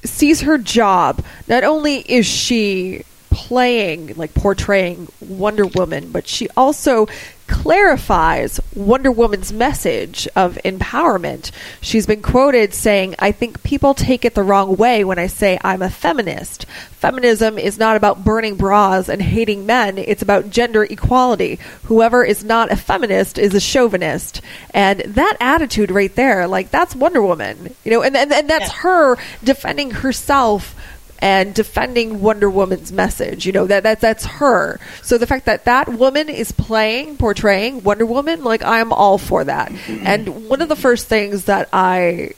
sees 0.03 0.41
her 0.41 0.57
job. 0.57 1.23
Not 1.47 1.63
only 1.63 1.97
is 1.99 2.25
she 2.25 3.03
playing, 3.29 4.13
like 4.15 4.33
portraying 4.33 5.07
Wonder 5.21 5.65
Woman, 5.65 6.11
but 6.11 6.27
she 6.27 6.47
also 6.57 7.07
clarifies 7.49 8.59
Wonder 8.75 9.11
Woman's 9.11 9.51
message 9.51 10.27
of 10.35 10.57
empowerment. 10.63 11.51
She's 11.81 12.05
been 12.05 12.21
quoted 12.21 12.73
saying, 12.73 13.15
I 13.19 13.31
think 13.31 13.63
people 13.63 13.93
take 13.93 14.23
it 14.23 14.35
the 14.35 14.43
wrong 14.43 14.77
way 14.77 15.03
when 15.03 15.19
I 15.19 15.27
say 15.27 15.59
I'm 15.63 15.81
a 15.81 15.89
feminist. 15.89 16.65
Feminism 16.91 17.57
is 17.57 17.77
not 17.77 17.97
about 17.97 18.23
burning 18.23 18.55
bras 18.55 19.09
and 19.09 19.21
hating 19.21 19.65
men, 19.65 19.97
it's 19.97 20.21
about 20.21 20.49
gender 20.49 20.83
equality. 20.83 21.59
Whoever 21.85 22.23
is 22.23 22.43
not 22.43 22.71
a 22.71 22.75
feminist 22.75 23.37
is 23.37 23.53
a 23.53 23.59
chauvinist. 23.59 24.41
And 24.73 24.99
that 25.01 25.37
attitude 25.39 25.91
right 25.91 26.13
there, 26.15 26.47
like, 26.47 26.71
that's 26.71 26.95
Wonder 26.95 27.21
Woman. 27.21 27.75
You 27.83 27.91
know, 27.91 28.03
and, 28.03 28.15
and, 28.15 28.31
and 28.31 28.49
that's 28.49 28.71
her 28.71 29.17
defending 29.43 29.91
herself 29.91 30.75
and 31.19 31.53
defending 31.53 32.21
Wonder 32.21 32.49
Woman's 32.49 32.91
message. 32.91 33.45
You 33.45 33.51
know 33.51 33.67
that 33.67 33.83
that 33.83 34.01
that's 34.01 34.25
her. 34.25 34.79
So 35.03 35.17
the 35.17 35.27
fact 35.27 35.45
that 35.45 35.65
that 35.65 35.89
woman 35.89 36.29
is 36.29 36.51
playing, 36.51 37.17
portraying 37.17 37.83
Wonder 37.83 38.05
Woman, 38.05 38.43
like 38.43 38.63
I'm 38.63 38.91
all 38.91 39.17
for 39.17 39.43
that. 39.43 39.71
And 39.87 40.47
one 40.49 40.61
of 40.61 40.69
the 40.69 40.75
first 40.75 41.07
things 41.07 41.45
that 41.45 41.69
I 41.73 42.33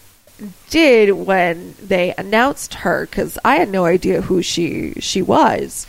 did 0.70 1.12
when 1.12 1.76
they 1.82 2.14
announced 2.18 2.74
her 2.76 3.06
because 3.06 3.38
I 3.46 3.58
had 3.58 3.70
no 3.70 3.86
idea 3.86 4.22
who 4.22 4.42
she 4.42 4.94
she 5.00 5.22
was. 5.22 5.86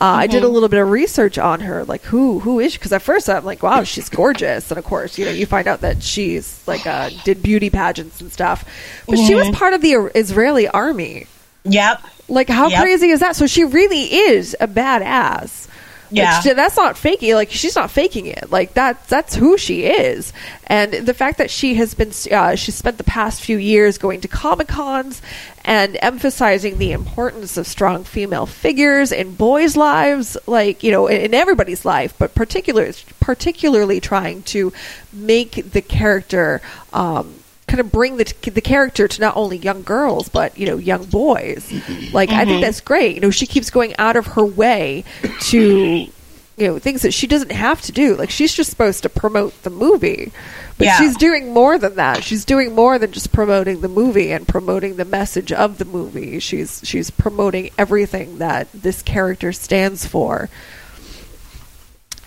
Uh, 0.00 0.06
I 0.06 0.26
did 0.26 0.42
a 0.42 0.48
little 0.48 0.68
bit 0.68 0.80
of 0.80 0.90
research 0.90 1.38
on 1.38 1.60
her, 1.60 1.84
like 1.84 2.02
who 2.02 2.40
who 2.40 2.58
is 2.58 2.72
she? 2.72 2.78
Because 2.78 2.92
at 2.92 3.00
first 3.00 3.30
I'm 3.30 3.44
like, 3.44 3.62
wow, 3.62 3.84
she's 3.84 4.08
gorgeous, 4.08 4.70
and 4.70 4.76
of 4.76 4.84
course, 4.84 5.16
you 5.18 5.24
know, 5.24 5.30
you 5.30 5.46
find 5.46 5.68
out 5.68 5.80
that 5.82 6.02
she's 6.02 6.66
like 6.66 6.84
uh, 6.86 7.10
did 7.24 7.42
beauty 7.42 7.70
pageants 7.70 8.20
and 8.20 8.30
stuff, 8.32 8.68
but 9.06 9.16
she 9.16 9.34
was 9.34 9.48
part 9.50 9.72
of 9.72 9.80
the 9.80 10.10
Israeli 10.14 10.68
army. 10.68 11.26
Yep. 11.64 12.02
Like, 12.28 12.48
how 12.48 12.68
Yep. 12.68 12.80
crazy 12.82 13.10
is 13.10 13.20
that? 13.20 13.36
So 13.36 13.46
she 13.46 13.64
really 13.64 14.02
is 14.02 14.56
a 14.60 14.66
badass. 14.68 15.68
Yeah. 16.10 16.40
she- 16.42 16.52
that's 16.52 16.76
not 16.76 16.96
faking. 16.96 17.34
Like, 17.34 17.50
she's 17.50 17.74
not 17.74 17.90
faking 17.90 18.26
it. 18.26 18.50
Like, 18.52 18.72
that's 18.74 19.08
that's 19.08 19.34
who 19.34 19.58
she 19.58 19.84
is. 19.84 20.32
And 20.68 20.92
the 20.92 21.14
fact 21.14 21.38
that 21.38 21.50
she 21.50 21.74
has 21.74 21.94
been, 21.94 22.12
uh, 22.30 22.54
she 22.54 22.70
spent 22.70 22.98
the 22.98 23.04
past 23.04 23.42
few 23.42 23.56
years 23.56 23.98
going 23.98 24.20
to 24.20 24.28
comic 24.28 24.68
cons 24.68 25.20
and 25.64 25.96
emphasizing 26.02 26.78
the 26.78 26.92
importance 26.92 27.56
of 27.56 27.66
strong 27.66 28.04
female 28.04 28.46
figures 28.46 29.10
in 29.10 29.34
boys' 29.34 29.76
lives, 29.76 30.36
like 30.46 30.84
you 30.84 30.92
know, 30.92 31.08
in, 31.08 31.20
in 31.20 31.34
everybody's 31.34 31.84
life, 31.84 32.14
but 32.16 32.34
particular, 32.34 32.92
particularly 33.18 33.98
trying 34.00 34.42
to 34.44 34.72
make 35.12 35.72
the 35.72 35.82
character. 35.82 36.60
Um, 36.92 37.34
kind 37.66 37.80
of 37.80 37.90
bring 37.90 38.16
the 38.16 38.24
the 38.50 38.60
character 38.60 39.08
to 39.08 39.20
not 39.20 39.36
only 39.36 39.56
young 39.56 39.82
girls 39.82 40.28
but 40.28 40.56
you 40.58 40.66
know 40.66 40.76
young 40.76 41.04
boys. 41.04 41.72
Like 42.12 42.30
i 42.30 42.44
think 42.44 42.58
Mhm. 42.58 42.60
that's 42.62 42.80
great. 42.80 43.14
You 43.16 43.20
know 43.20 43.30
she 43.30 43.46
keeps 43.46 43.70
going 43.70 43.94
out 43.98 44.16
of 44.16 44.26
her 44.28 44.44
way 44.44 45.04
to 45.42 46.08
you 46.56 46.68
know 46.68 46.78
things 46.78 47.02
that 47.02 47.12
she 47.12 47.26
doesn't 47.26 47.50
have 47.52 47.80
to 47.82 47.92
do. 47.92 48.14
Like 48.16 48.30
she's 48.30 48.52
just 48.54 48.70
supposed 48.70 49.02
to 49.02 49.08
promote 49.08 49.60
the 49.62 49.70
movie. 49.70 50.30
But 50.78 50.86
Yeah. 50.86 50.98
she's 50.98 51.16
doing 51.16 51.52
more 51.52 51.78
than 51.78 51.94
that. 51.96 52.24
She's 52.24 52.44
doing 52.44 52.74
more 52.74 52.98
than 52.98 53.12
just 53.12 53.32
promoting 53.32 53.80
the 53.80 53.88
movie 53.88 54.32
and 54.32 54.46
promoting 54.46 54.96
the 54.96 55.04
message 55.04 55.52
of 55.52 55.78
the 55.78 55.84
movie. 55.84 56.38
She's 56.40 56.80
she's 56.84 57.10
promoting 57.10 57.70
everything 57.78 58.38
that 58.38 58.68
this 58.74 59.00
character 59.02 59.52
stands 59.52 60.04
for 60.06 60.48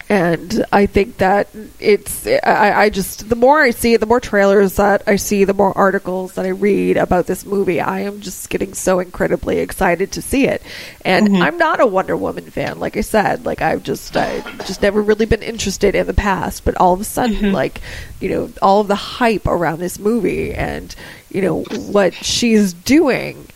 and 0.10 0.66
I 0.72 0.86
think 0.86 1.18
that 1.18 1.49
it's 1.80 2.26
I, 2.26 2.84
I 2.84 2.89
just 2.89 3.28
the 3.28 3.36
more 3.36 3.62
I 3.62 3.72
see 3.72 3.93
it, 3.93 3.99
the 3.99 4.05
more 4.05 4.22
trailers 4.22 4.76
that 4.78 5.03
I 5.05 5.18
see 5.18 5.43
the 5.43 5.53
more 5.53 5.78
articles 5.78 6.34
that 6.34 6.45
I 6.45 6.49
read 6.49 6.95
about 6.97 7.28
this 7.28 7.45
movie 7.45 7.82
I 7.82 7.99
am 8.01 8.22
just 8.22 8.49
getting 8.49 8.74
so 8.74 8.99
incredibly 8.99 9.60
excited 9.60 10.12
to 10.14 10.22
see 10.22 10.47
it. 10.47 10.62
And 11.03 11.28
Mhm. 11.28 11.41
I'm 11.41 11.58
not 11.58 11.82
a 11.82 11.86
Wonder 11.86 12.16
Woman 12.16 12.45
fan 12.49 12.80
like 12.80 12.95
I 12.95 13.01
said 13.01 13.45
like 13.45 13.62
I've 13.62 13.84
just 13.84 14.16
I 14.16 14.39
just 14.66 14.82
never 14.82 15.01
really 15.01 15.26
been 15.26 15.43
interested 15.43 15.93
in 15.93 16.08
the 16.08 16.14
past 16.14 16.64
but 16.64 16.78
all 16.78 16.93
of 16.93 17.01
a 17.01 17.03
sudden 17.05 17.51
like 17.51 17.82
you 18.22 18.30
know 18.30 18.49
all 18.62 18.80
of 18.82 18.88
the 18.88 18.95
hype 18.95 19.45
around 19.45 19.80
this 19.80 19.99
movie 19.99 20.53
and 20.53 20.95
you 21.30 21.41
know 21.41 21.64
what 21.64 22.14
she's 22.14 22.72
doing 22.72 23.47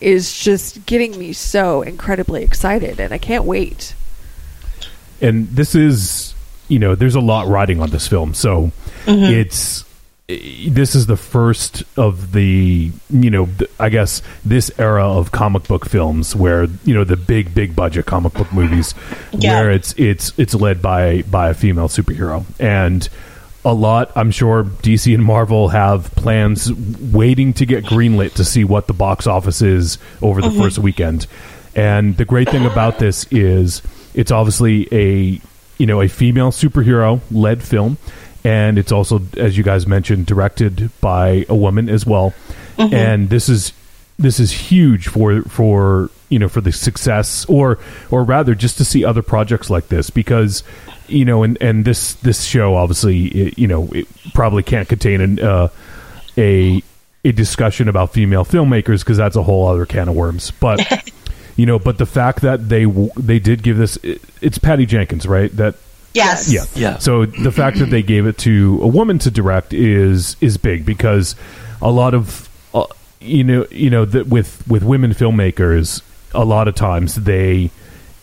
is 0.00 0.38
just 0.40 0.86
getting 0.86 1.18
me 1.18 1.32
so 1.32 1.82
incredibly 1.82 2.42
excited 2.44 2.98
and 3.00 3.12
I 3.12 3.18
can't 3.18 3.44
wait 3.44 3.94
and 5.20 5.48
this 5.48 5.74
is 5.74 6.34
you 6.68 6.78
know 6.78 6.94
there's 6.94 7.14
a 7.14 7.20
lot 7.20 7.46
riding 7.48 7.80
on 7.80 7.90
this 7.90 8.06
film 8.06 8.34
so 8.34 8.70
Mhm. 9.06 9.30
it's 9.30 9.84
this 10.28 10.94
is 10.94 11.06
the 11.06 11.16
first 11.16 11.82
of 11.96 12.32
the 12.32 12.92
you 13.08 13.30
know 13.30 13.48
i 13.80 13.88
guess 13.88 14.20
this 14.44 14.70
era 14.78 15.02
of 15.08 15.32
comic 15.32 15.66
book 15.66 15.86
films 15.88 16.36
where 16.36 16.64
you 16.84 16.92
know 16.94 17.04
the 17.04 17.16
big 17.16 17.54
big 17.54 17.74
budget 17.74 18.04
comic 18.04 18.34
book 18.34 18.52
movies 18.52 18.94
Yeah. 19.32 19.60
where 19.60 19.70
it's 19.70 19.94
it's 19.96 20.32
it's 20.36 20.54
led 20.54 20.82
by 20.82 21.22
by 21.22 21.48
a 21.48 21.54
female 21.54 21.88
superhero 21.88 22.44
and 22.60 23.08
a 23.64 23.72
lot 23.72 24.12
i'm 24.16 24.30
sure 24.30 24.64
dc 24.64 25.12
and 25.14 25.24
marvel 25.24 25.68
have 25.70 26.14
plans 26.14 26.70
waiting 27.10 27.54
to 27.54 27.64
get 27.64 27.84
greenlit 27.84 28.34
to 28.34 28.44
see 28.44 28.64
what 28.64 28.86
the 28.86 28.92
box 28.92 29.26
office 29.26 29.62
is 29.62 29.96
over 30.20 30.42
the 30.42 30.48
Mhm. 30.50 30.58
first 30.58 30.78
weekend 30.78 31.26
and 31.74 32.18
the 32.18 32.26
great 32.26 32.50
thing 32.50 32.66
about 32.66 32.98
this 32.98 33.26
is 33.30 33.80
it's 34.18 34.30
obviously 34.30 34.86
a 34.92 35.40
you 35.78 35.86
know 35.86 36.00
a 36.02 36.08
female 36.08 36.50
superhero 36.50 37.20
led 37.30 37.62
film 37.62 37.96
and 38.44 38.76
it's 38.78 38.92
also 38.92 39.20
as 39.38 39.56
you 39.56 39.62
guys 39.64 39.86
mentioned 39.86 40.26
directed 40.26 40.90
by 41.00 41.46
a 41.48 41.54
woman 41.54 41.88
as 41.88 42.04
well 42.04 42.34
Mhm. 42.76 42.92
and 42.92 43.30
this 43.30 43.48
is 43.48 43.72
this 44.18 44.38
is 44.40 44.50
huge 44.52 45.08
for 45.08 45.42
for 45.42 46.10
you 46.28 46.38
know 46.38 46.48
for 46.48 46.60
the 46.60 46.72
success 46.72 47.44
or 47.46 47.78
or 48.10 48.22
rather 48.24 48.54
just 48.54 48.76
to 48.78 48.84
see 48.84 49.04
other 49.04 49.22
projects 49.22 49.70
like 49.70 49.88
this 49.88 50.10
because 50.10 50.62
you 51.08 51.24
know 51.24 51.42
and 51.44 51.56
and 51.60 51.84
this 51.84 52.14
this 52.14 52.42
show 52.44 52.74
obviously 52.76 53.26
it, 53.28 53.58
you 53.58 53.66
know 53.66 53.88
it 53.92 54.06
probably 54.34 54.62
can't 54.62 54.88
contain 54.88 55.20
an 55.20 55.40
uh, 55.40 55.68
a 56.36 56.82
a 57.24 57.32
discussion 57.32 57.88
about 57.88 58.12
female 58.12 58.44
filmmakers 58.44 59.00
because 59.00 59.16
that's 59.16 59.36
a 59.36 59.42
whole 59.42 59.66
other 59.68 59.86
can 59.86 60.08
of 60.08 60.14
worms 60.14 60.50
but 60.60 60.78
you 61.58 61.66
know 61.66 61.78
but 61.78 61.98
the 61.98 62.06
fact 62.06 62.40
that 62.40 62.70
they 62.70 62.84
w- 62.84 63.10
they 63.18 63.38
did 63.38 63.62
give 63.62 63.76
this 63.76 63.96
it, 64.02 64.22
it's 64.40 64.56
Patty 64.56 64.86
Jenkins 64.86 65.26
right 65.26 65.54
that 65.56 65.74
Yes. 66.14 66.50
yeah. 66.50 66.64
Yeah. 66.74 66.98
So 66.98 67.26
the 67.26 67.52
fact 67.52 67.78
that 67.80 67.90
they 67.90 68.02
gave 68.02 68.26
it 68.26 68.38
to 68.38 68.80
a 68.82 68.86
woman 68.88 69.18
to 69.20 69.30
direct 69.30 69.72
is 69.74 70.36
is 70.40 70.56
big 70.56 70.86
because 70.86 71.36
a 71.82 71.90
lot 71.92 72.14
of 72.14 72.48
uh, 72.74 72.86
you 73.20 73.44
know 73.44 73.66
you 73.70 73.90
know 73.90 74.04
that 74.06 74.26
with 74.26 74.66
with 74.66 74.82
women 74.82 75.12
filmmakers 75.12 76.00
a 76.34 76.44
lot 76.44 76.66
of 76.66 76.74
times 76.74 77.14
they 77.14 77.70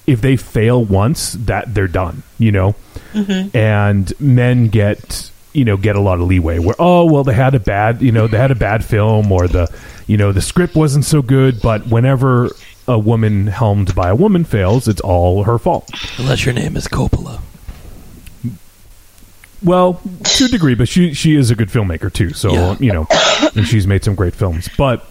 if 0.08 0.20
they 0.20 0.36
fail 0.36 0.84
once 0.84 1.34
that 1.34 1.74
they're 1.74 1.88
done 1.88 2.24
you 2.40 2.52
know 2.52 2.76
Mhm. 3.14 3.56
and 3.56 4.12
men 4.20 4.68
get 4.68 5.30
you 5.54 5.64
know 5.64 5.78
get 5.78 5.96
a 5.96 6.02
lot 6.02 6.20
of 6.20 6.28
leeway 6.28 6.60
where 6.60 6.76
oh 6.80 7.06
well 7.06 7.24
they 7.24 7.34
had 7.34 7.56
a 7.56 7.60
bad 7.60 8.02
you 8.02 8.12
know 8.12 8.28
they 8.28 8.38
had 8.38 8.52
a 8.52 8.56
bad 8.56 8.84
film 8.84 9.32
or 9.32 9.48
the 9.48 9.68
you 10.08 10.18
know 10.18 10.32
the 10.34 10.42
script 10.42 10.76
wasn't 10.76 11.06
so 11.06 11.22
good 11.22 11.62
but 11.62 11.88
whenever 11.88 12.50
a 12.88 12.98
woman 13.00 13.48
helmed 13.48 13.96
by 13.96 14.10
a 14.10 14.16
woman 14.16 14.44
fails, 14.44 14.88
it's 14.88 15.02
all 15.02 15.44
her 15.44 15.58
fault. 15.58 15.90
Unless 16.20 16.46
your 16.46 16.54
name 16.54 16.76
is 16.78 16.88
Coppola. 16.88 17.42
Well, 19.64 20.00
to 20.24 20.46
a 20.46 20.48
degree, 20.48 20.76
but 20.76 20.88
she 20.88 21.14
she 21.14 21.36
is 21.36 21.50
a 21.50 21.56
good 21.56 21.70
filmmaker 21.70 22.12
too. 22.14 22.34
So 22.34 22.52
Yeah. 22.54 22.76
you 22.80 22.92
know, 22.94 23.08
and 23.56 23.66
she's 23.68 23.88
made 23.88 24.04
some 24.04 24.14
great 24.14 24.36
films. 24.36 24.70
But 24.78 25.04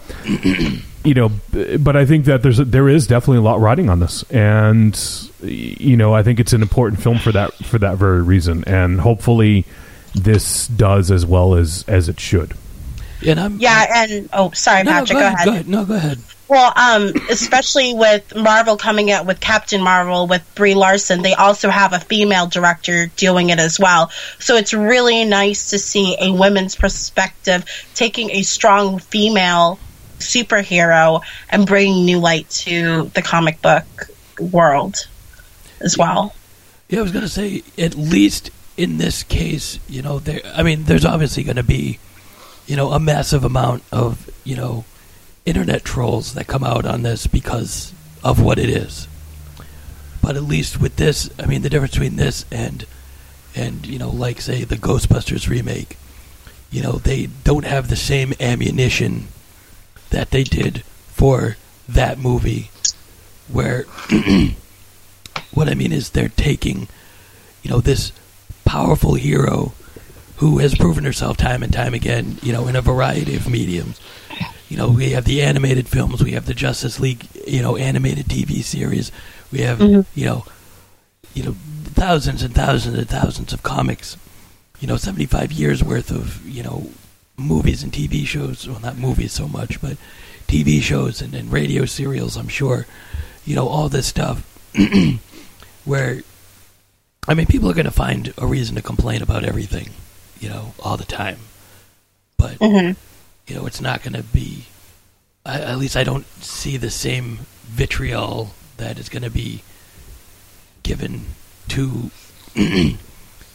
you 1.03 1.13
know, 1.13 1.31
but 1.79 1.95
I 1.97 2.05
think 2.05 2.25
that 2.25 2.41
there's 2.43 2.59
a, 2.59 2.65
there 2.65 2.87
is 2.87 3.05
definitely 3.07 3.39
a 3.39 3.41
lot 3.41 3.59
riding 3.59 3.89
on 3.89 3.99
this, 3.99 4.23
and 4.31 4.97
you 5.41 5.97
know, 5.97 6.13
I 6.13 6.23
think 6.23 6.39
it's 6.39 6.53
an 6.53 6.61
important 6.61 7.01
film 7.01 7.17
for 7.17 7.31
that 7.33 7.53
for 7.65 7.79
that 7.79 7.97
very 7.97 8.21
reason, 8.21 8.63
and 8.65 9.01
hopefully, 9.01 9.65
this 10.13 10.67
does 10.67 11.11
as 11.11 11.25
well 11.25 11.55
as 11.55 11.83
as 11.87 12.07
it 12.07 12.19
should. 12.19 12.53
And 13.25 13.39
I'm 13.39 13.57
Yeah, 13.59 14.05
and 14.09 14.29
oh, 14.31 14.51
sorry, 14.51 14.83
no, 14.83 14.91
Patrick, 14.91 15.09
go, 15.17 15.19
go, 15.19 15.25
ahead, 15.27 15.35
ahead. 15.35 15.45
go 15.47 15.51
ahead. 15.53 15.67
No, 15.67 15.85
go 15.85 15.95
ahead. 15.95 16.19
Well, 16.47 16.71
um, 16.75 17.11
especially 17.29 17.95
with 17.95 18.35
Marvel 18.35 18.77
coming 18.77 19.09
out 19.09 19.25
with 19.25 19.39
Captain 19.39 19.81
Marvel 19.81 20.27
with 20.27 20.43
Brie 20.53 20.75
Larson, 20.75 21.23
they 21.23 21.33
also 21.33 21.69
have 21.69 21.93
a 21.93 21.99
female 21.99 22.45
director 22.45 23.07
doing 23.15 23.49
it 23.49 23.59
as 23.59 23.79
well. 23.79 24.11
So 24.39 24.55
it's 24.55 24.73
really 24.73 25.25
nice 25.25 25.71
to 25.71 25.79
see 25.79 26.15
a 26.19 26.31
women's 26.31 26.75
perspective 26.75 27.65
taking 27.95 28.29
a 28.29 28.43
strong 28.43 28.99
female 28.99 29.79
superhero 30.19 31.21
and 31.49 31.65
bringing 31.65 32.05
new 32.05 32.19
light 32.19 32.49
to 32.49 33.05
the 33.15 33.21
comic 33.23 33.61
book 33.61 33.85
world 34.39 35.07
as 35.81 35.97
well. 35.97 36.35
Yeah, 36.89 36.99
I 36.99 37.01
was 37.01 37.11
going 37.11 37.25
to 37.25 37.29
say, 37.29 37.63
at 37.77 37.95
least 37.95 38.51
in 38.77 38.97
this 38.97 39.23
case, 39.23 39.79
you 39.89 40.01
know, 40.01 40.19
there. 40.19 40.41
I 40.53 40.61
mean, 40.61 40.83
there's 40.83 41.05
obviously 41.05 41.43
going 41.43 41.55
to 41.55 41.63
be, 41.63 41.97
you 42.67 42.75
know, 42.75 42.91
a 42.91 42.99
massive 42.99 43.43
amount 43.43 43.83
of, 43.91 44.29
you 44.43 44.55
know, 44.55 44.85
internet 45.45 45.83
trolls 45.83 46.33
that 46.33 46.47
come 46.47 46.63
out 46.63 46.85
on 46.85 47.03
this 47.03 47.27
because 47.27 47.93
of 48.23 48.41
what 48.41 48.59
it 48.59 48.69
is. 48.69 49.07
But 50.21 50.35
at 50.35 50.43
least 50.43 50.81
with 50.81 50.95
this, 50.95 51.29
I 51.37 51.45
mean, 51.45 51.61
the 51.61 51.69
difference 51.69 51.93
between 51.93 52.15
this 52.15 52.45
and, 52.51 52.85
and 53.55 53.85
you 53.85 53.99
know, 53.99 54.09
like 54.09 54.41
say 54.41 54.63
the 54.63 54.75
Ghostbusters 54.75 55.47
remake, 55.47 55.97
you 56.71 56.81
know, 56.81 56.93
they 56.93 57.27
don't 57.43 57.65
have 57.65 57.89
the 57.89 57.95
same 57.95 58.33
ammunition 58.39 59.27
that 60.09 60.31
they 60.31 60.43
did 60.43 60.83
for 61.07 61.57
that 61.87 62.17
movie, 62.17 62.71
where 63.47 63.83
what 65.53 65.69
I 65.69 65.75
mean 65.75 65.91
is 65.91 66.09
they're 66.09 66.29
taking, 66.29 66.87
you 67.61 67.69
know, 67.69 67.79
this 67.79 68.11
powerful 68.65 69.13
hero 69.13 69.73
who 70.37 70.57
has 70.57 70.75
proven 70.75 71.05
herself 71.05 71.37
time 71.37 71.63
and 71.63 71.71
time 71.71 71.93
again, 71.93 72.37
you 72.41 72.51
know, 72.51 72.67
in 72.67 72.75
a 72.75 72.81
variety 72.81 73.35
of 73.35 73.49
mediums. 73.49 74.01
You 74.69 74.77
know, 74.77 74.89
we 74.89 75.11
have 75.11 75.25
the 75.25 75.41
animated 75.41 75.87
films, 75.87 76.23
we 76.23 76.31
have 76.31 76.45
the 76.47 76.53
Justice 76.53 76.99
League, 76.99 77.27
you 77.47 77.61
know, 77.61 77.75
animated 77.77 78.25
TV 78.27 78.63
series, 78.63 79.11
we 79.51 79.59
have, 79.61 79.77
Mhm. 79.79 80.05
you 80.15 80.25
know, 80.25 80.45
you 81.35 81.43
know, 81.43 81.55
thousands 81.93 82.41
and 82.41 82.53
thousands 82.55 82.97
and 82.97 83.07
thousands 83.07 83.53
of 83.53 83.61
comics. 83.63 84.17
You 84.79 84.87
know, 84.87 84.97
seventy-five 84.97 85.51
years 85.53 85.83
worth 85.83 86.11
of 86.11 86.45
you 86.45 86.61
know 86.63 86.89
movies 87.37 87.81
and 87.83 87.93
TV 87.93 88.25
shows. 88.25 88.67
Well, 88.67 88.79
not 88.79 88.97
movies 88.97 89.31
so 89.33 89.47
much, 89.47 89.79
but 89.81 89.97
TV 90.47 90.81
shows 90.81 91.21
and, 91.21 91.33
and 91.33 91.51
radio 91.51 91.85
serials. 91.85 92.35
I'm 92.35 92.47
sure, 92.49 92.85
you 93.45 93.55
know, 93.55 93.67
all 93.67 93.87
this 93.89 94.07
stuff. 94.07 94.43
where, 95.85 96.21
I 97.27 97.33
mean, 97.33 97.45
people 97.45 97.69
are 97.69 97.73
going 97.73 97.85
to 97.85 97.91
find 97.91 98.33
a 98.37 98.45
reason 98.45 98.75
to 98.75 98.81
complain 98.81 99.21
about 99.21 99.43
everything, 99.45 99.91
you 100.39 100.49
know, 100.49 100.73
all 100.79 100.97
the 100.97 101.05
time. 101.05 101.37
But 102.37 102.59
Mhm. 102.59 102.95
You 103.47 103.55
know, 103.55 103.65
it's 103.65 103.81
not 103.81 104.03
going 104.03 104.13
to 104.13 104.23
be. 104.23 104.65
I, 105.45 105.61
at 105.61 105.77
least 105.77 105.95
I 105.95 106.03
don't 106.03 106.25
see 106.41 106.77
the 106.77 106.89
same 106.89 107.39
vitriol 107.63 108.51
that 108.77 108.97
is 108.97 109.09
going 109.09 109.23
to 109.23 109.29
be 109.29 109.61
given 110.83 111.25
to, 111.69 112.09
you 112.55 112.97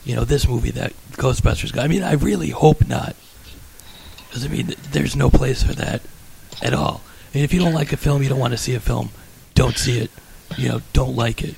know, 0.06 0.24
this 0.24 0.48
movie 0.48 0.70
that 0.70 0.92
Ghostbusters 1.12 1.72
got. 1.72 1.84
I 1.84 1.88
mean, 1.88 2.02
I 2.02 2.12
really 2.12 2.50
hope 2.50 2.86
not, 2.86 3.16
because 4.28 4.44
I 4.44 4.48
mean, 4.48 4.74
there's 4.92 5.16
no 5.16 5.30
place 5.30 5.62
for 5.62 5.72
that 5.74 6.02
at 6.62 6.74
all. 6.74 7.02
Mean, 7.34 7.44
if 7.44 7.52
you 7.52 7.60
don't 7.60 7.74
like 7.74 7.92
a 7.92 7.96
film, 7.96 8.22
you 8.22 8.28
don't 8.28 8.38
want 8.38 8.52
to 8.52 8.58
see 8.58 8.74
a 8.74 8.80
film, 8.80 9.10
don't 9.54 9.76
see 9.76 10.00
it. 10.00 10.10
You 10.56 10.68
know, 10.68 10.82
don't 10.92 11.14
like 11.14 11.44
it. 11.44 11.54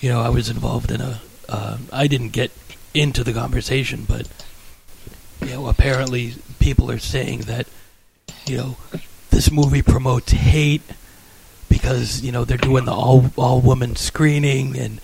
You 0.00 0.10
know, 0.10 0.20
I 0.20 0.28
was 0.28 0.50
involved 0.50 0.90
in 0.90 1.00
a. 1.00 1.20
Uh, 1.48 1.78
I 1.92 2.06
didn't 2.06 2.30
get 2.30 2.50
into 2.92 3.24
the 3.24 3.32
conversation, 3.32 4.04
but 4.06 4.28
you 5.40 5.54
know, 5.54 5.66
apparently 5.66 6.34
people 6.64 6.90
are 6.90 6.98
saying 6.98 7.40
that 7.40 7.66
you 8.46 8.56
know 8.56 8.76
this 9.28 9.50
movie 9.50 9.82
promotes 9.82 10.32
hate 10.32 10.80
because 11.68 12.22
you 12.22 12.32
know 12.32 12.42
they're 12.46 12.56
doing 12.56 12.86
the 12.86 12.92
all 12.92 13.30
all 13.36 13.60
woman 13.60 13.94
screening 13.94 14.74
and 14.78 14.98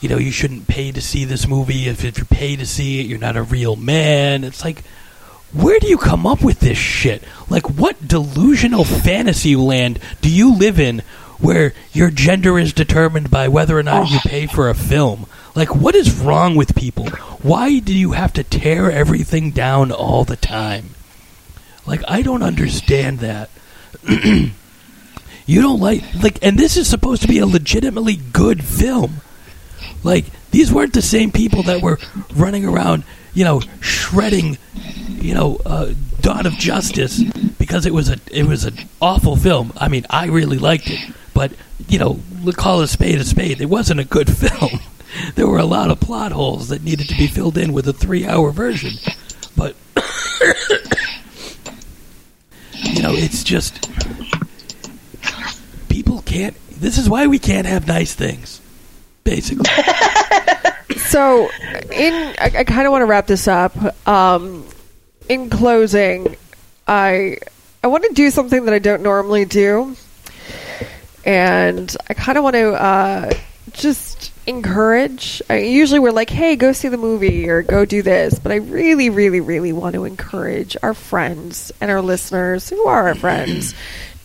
you 0.00 0.08
know 0.08 0.18
you 0.18 0.32
shouldn't 0.32 0.66
pay 0.66 0.90
to 0.90 1.00
see 1.00 1.24
this 1.24 1.46
movie. 1.46 1.86
If 1.86 2.04
if 2.04 2.18
you 2.18 2.24
pay 2.24 2.56
to 2.56 2.66
see 2.66 2.98
it 2.98 3.06
you're 3.06 3.20
not 3.20 3.36
a 3.36 3.44
real 3.44 3.76
man. 3.76 4.42
It's 4.42 4.64
like 4.64 4.82
where 5.52 5.78
do 5.78 5.86
you 5.86 5.96
come 5.96 6.26
up 6.26 6.42
with 6.42 6.58
this 6.58 6.76
shit? 6.76 7.22
Like 7.48 7.70
what 7.70 8.08
delusional 8.08 8.82
fantasy 8.82 9.54
land 9.54 10.00
do 10.20 10.28
you 10.28 10.56
live 10.56 10.80
in 10.80 11.02
where 11.38 11.72
your 11.92 12.10
gender 12.10 12.58
is 12.58 12.72
determined 12.72 13.30
by 13.30 13.46
whether 13.46 13.78
or 13.78 13.84
not 13.84 14.10
you 14.10 14.18
pay 14.24 14.48
for 14.48 14.68
a 14.68 14.74
film? 14.74 15.26
Like 15.54 15.72
what 15.72 15.94
is 15.94 16.18
wrong 16.18 16.56
with 16.56 16.74
people? 16.74 17.06
Why 17.42 17.78
do 17.78 17.94
you 17.94 18.10
have 18.12 18.32
to 18.32 18.42
tear 18.42 18.90
everything 18.90 19.52
down 19.52 19.92
all 19.92 20.24
the 20.24 20.34
time 20.34 20.95
like 21.86 22.02
I 22.08 22.22
don't 22.22 22.42
understand 22.42 23.20
that. 23.20 23.50
you 25.46 25.62
don't 25.62 25.80
like 25.80 26.02
like 26.22 26.44
and 26.44 26.58
this 26.58 26.76
is 26.76 26.88
supposed 26.88 27.22
to 27.22 27.28
be 27.28 27.38
a 27.38 27.46
legitimately 27.46 28.16
good 28.16 28.64
film. 28.64 29.20
Like 30.02 30.26
these 30.50 30.72
weren't 30.72 30.92
the 30.92 31.02
same 31.02 31.30
people 31.30 31.64
that 31.64 31.82
were 31.82 31.98
running 32.34 32.64
around, 32.64 33.04
you 33.34 33.44
know, 33.44 33.60
shredding, 33.80 34.58
you 35.08 35.34
know, 35.34 35.60
uh, 35.66 35.92
Dawn 36.20 36.46
of 36.46 36.54
Justice 36.54 37.22
because 37.58 37.86
it 37.86 37.94
was 37.94 38.10
a 38.10 38.18
it 38.30 38.44
was 38.44 38.64
an 38.64 38.76
awful 39.00 39.36
film. 39.36 39.72
I 39.76 39.88
mean, 39.88 40.06
I 40.10 40.26
really 40.26 40.58
liked 40.58 40.90
it, 40.90 41.00
but 41.34 41.52
you 41.88 41.98
know, 41.98 42.20
call 42.56 42.80
a 42.80 42.88
spade 42.88 43.18
a 43.18 43.24
spade. 43.24 43.60
It 43.60 43.66
wasn't 43.66 44.00
a 44.00 44.04
good 44.04 44.34
film. 44.36 44.80
there 45.34 45.46
were 45.46 45.58
a 45.58 45.64
lot 45.64 45.90
of 45.90 46.00
plot 46.00 46.32
holes 46.32 46.68
that 46.68 46.82
needed 46.82 47.08
to 47.08 47.16
be 47.16 47.26
filled 47.26 47.56
in 47.56 47.72
with 47.72 47.86
a 47.88 47.92
three-hour 47.92 48.50
version. 48.50 48.92
But 49.56 49.76
you 52.82 53.02
know, 53.02 53.12
it's 53.12 53.44
just 53.44 53.90
people 55.88 56.22
can't. 56.22 56.56
This 56.70 56.98
is 56.98 57.08
why 57.08 57.26
we 57.26 57.38
can't 57.38 57.66
have 57.66 57.86
nice 57.86 58.14
things, 58.14 58.60
basically. 59.24 59.70
So, 61.06 61.48
in 61.92 62.14
I, 62.38 62.52
I 62.58 62.64
kind 62.64 62.86
of 62.86 62.90
want 62.90 63.02
to 63.02 63.06
wrap 63.06 63.26
this 63.26 63.46
up. 63.46 63.74
Um, 64.08 64.66
in 65.28 65.50
closing, 65.50 66.36
I 66.86 67.38
I 67.82 67.86
want 67.86 68.04
to 68.04 68.12
do 68.12 68.30
something 68.30 68.64
that 68.64 68.74
I 68.74 68.80
don't 68.80 69.02
normally 69.02 69.44
do, 69.44 69.96
and 71.24 71.96
I 72.08 72.14
kind 72.14 72.38
of 72.38 72.44
want 72.44 72.54
to 72.54 72.74
uh, 72.74 73.30
just 73.72 74.32
encourage. 74.46 75.42
I, 75.50 75.58
usually, 75.58 76.00
we're 76.00 76.12
like, 76.12 76.30
"Hey, 76.30 76.56
go 76.56 76.72
see 76.72 76.88
the 76.88 76.96
movie" 76.96 77.48
or 77.48 77.62
"Go 77.62 77.84
do 77.84 78.02
this," 78.02 78.38
but 78.38 78.52
I 78.52 78.56
really, 78.56 79.10
really, 79.10 79.40
really 79.40 79.72
want 79.72 79.94
to 79.94 80.04
encourage 80.04 80.76
our 80.82 80.94
friends 80.94 81.72
and 81.80 81.90
our 81.90 82.00
listeners, 82.00 82.68
who 82.68 82.86
are 82.86 83.08
our 83.08 83.14
friends, 83.14 83.74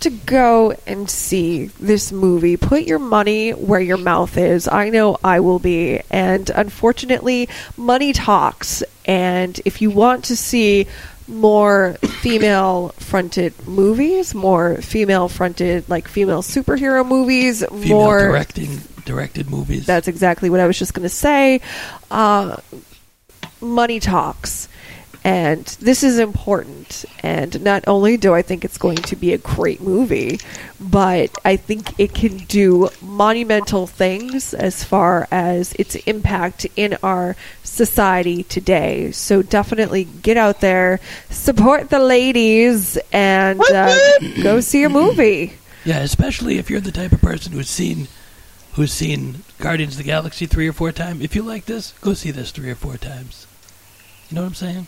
to 0.01 0.09
go 0.09 0.73
and 0.87 1.09
see 1.09 1.67
this 1.79 2.11
movie. 2.11 2.57
Put 2.57 2.83
your 2.83 2.99
money 2.99 3.51
where 3.51 3.79
your 3.79 3.97
mouth 3.97 4.37
is. 4.37 4.67
I 4.67 4.89
know 4.89 5.17
I 5.23 5.39
will 5.39 5.59
be. 5.59 6.01
And 6.09 6.49
unfortunately, 6.49 7.49
money 7.77 8.11
talks. 8.11 8.83
And 9.05 9.59
if 9.63 9.81
you 9.81 9.91
want 9.91 10.25
to 10.25 10.35
see 10.35 10.87
more 11.27 11.93
female 12.21 12.89
fronted 12.97 13.53
movies, 13.67 14.33
more 14.35 14.77
female 14.81 15.27
fronted, 15.29 15.87
like 15.89 16.07
female 16.07 16.41
superhero 16.41 17.05
movies, 17.07 17.63
Female 17.65 17.87
more. 17.87 18.19
directing 18.19 18.77
directed 19.05 19.49
movies. 19.49 19.85
That's 19.85 20.07
exactly 20.07 20.49
what 20.49 20.59
I 20.59 20.67
was 20.67 20.77
just 20.77 20.93
going 20.93 21.03
to 21.03 21.09
say. 21.09 21.61
Uh, 22.09 22.57
money 23.61 23.99
talks. 23.99 24.67
And 25.23 25.65
this 25.79 26.01
is 26.01 26.17
important. 26.17 27.05
And 27.21 27.61
not 27.63 27.83
only 27.87 28.17
do 28.17 28.33
I 28.33 28.41
think 28.41 28.65
it's 28.65 28.79
going 28.79 28.97
to 28.97 29.15
be 29.15 29.33
a 29.33 29.37
great 29.37 29.79
movie, 29.79 30.39
but 30.79 31.29
I 31.45 31.57
think 31.57 31.99
it 31.99 32.13
can 32.15 32.37
do 32.37 32.89
monumental 33.01 33.85
things 33.85 34.53
as 34.55 34.83
far 34.83 35.27
as 35.31 35.73
its 35.73 35.95
impact 35.95 36.65
in 36.75 36.97
our 37.03 37.35
society 37.63 38.43
today. 38.43 39.11
So 39.11 39.43
definitely 39.43 40.05
get 40.05 40.37
out 40.37 40.59
there, 40.59 40.99
support 41.29 41.91
the 41.91 41.99
ladies, 41.99 42.97
and 43.13 43.61
uh, 43.61 43.95
go 44.41 44.59
see 44.59 44.83
a 44.83 44.89
movie. 44.89 45.53
yeah, 45.85 45.99
especially 45.99 46.57
if 46.57 46.69
you're 46.71 46.81
the 46.81 46.91
type 46.91 47.11
of 47.11 47.21
person 47.21 47.53
who's 47.53 47.69
seen 47.69 48.07
who's 48.73 48.91
seen 48.91 49.43
Guardians 49.59 49.93
of 49.93 49.97
the 49.97 50.03
Galaxy 50.03 50.45
three 50.45 50.67
or 50.67 50.73
four 50.73 50.91
times. 50.91 51.21
If 51.21 51.35
you 51.35 51.43
like 51.43 51.65
this, 51.65 51.93
go 52.01 52.13
see 52.13 52.31
this 52.31 52.51
three 52.51 52.69
or 52.71 52.75
four 52.75 52.97
times. 52.97 53.45
You 54.29 54.35
know 54.35 54.41
what 54.41 54.47
I'm 54.47 54.53
saying? 54.55 54.87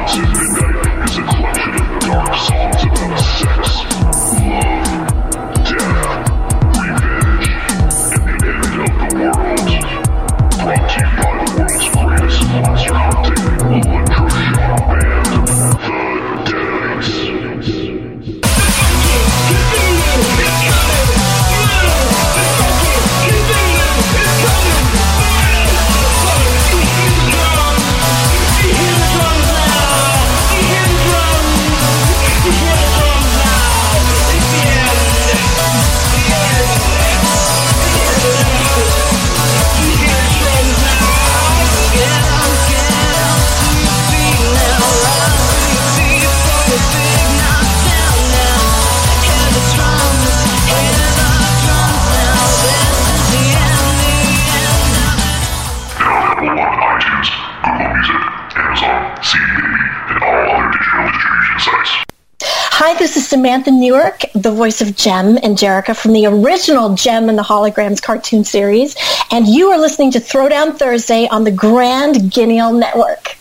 Samantha 63.41 63.71
Newark, 63.71 64.21
the 64.35 64.51
voice 64.51 64.81
of 64.81 64.95
Jem 64.95 65.35
and 65.37 65.57
Jerrica 65.57 65.97
from 65.97 66.13
the 66.13 66.27
original 66.27 66.93
Jem 66.93 67.27
and 67.27 67.35
the 67.35 67.41
Holograms 67.41 67.99
cartoon 67.99 68.43
series, 68.43 68.95
and 69.31 69.47
you 69.47 69.71
are 69.71 69.79
listening 69.79 70.11
to 70.11 70.19
Throwdown 70.19 70.77
Thursday 70.77 71.27
on 71.27 71.43
the 71.43 71.49
Grand 71.49 72.31
Guignol 72.31 72.77
Network. 72.79 73.35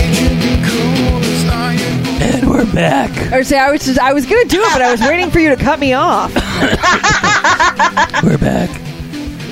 And 0.00 0.27
we're 2.58 2.74
back. 2.74 3.32
Or 3.32 3.44
say 3.44 3.56
I 3.56 3.70
was 3.70 3.84
just, 3.84 3.98
I 4.00 4.12
was 4.12 4.26
gonna 4.26 4.44
do 4.46 4.60
it, 4.60 4.72
but 4.72 4.82
I 4.82 4.90
was 4.90 5.00
waiting 5.00 5.30
for 5.30 5.38
you 5.38 5.50
to 5.50 5.56
cut 5.56 5.78
me 5.78 5.92
off. 5.92 6.34
We're 8.24 8.38
back. 8.38 8.68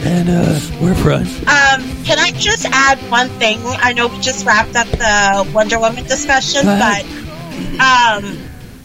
And 0.04 0.28
uh, 0.28 0.60
we're 0.80 0.94
front. 0.94 1.26
Um, 1.48 2.04
can 2.04 2.20
I 2.20 2.30
just 2.36 2.64
add 2.70 2.98
one 3.10 3.28
thing? 3.28 3.58
I 3.64 3.92
know 3.92 4.06
we 4.06 4.20
just 4.20 4.46
wrapped 4.46 4.76
up 4.76 4.86
the 4.86 5.50
Wonder 5.52 5.80
Woman 5.80 6.04
discussion, 6.04 6.64
but 6.64 7.04
um, 7.80 8.38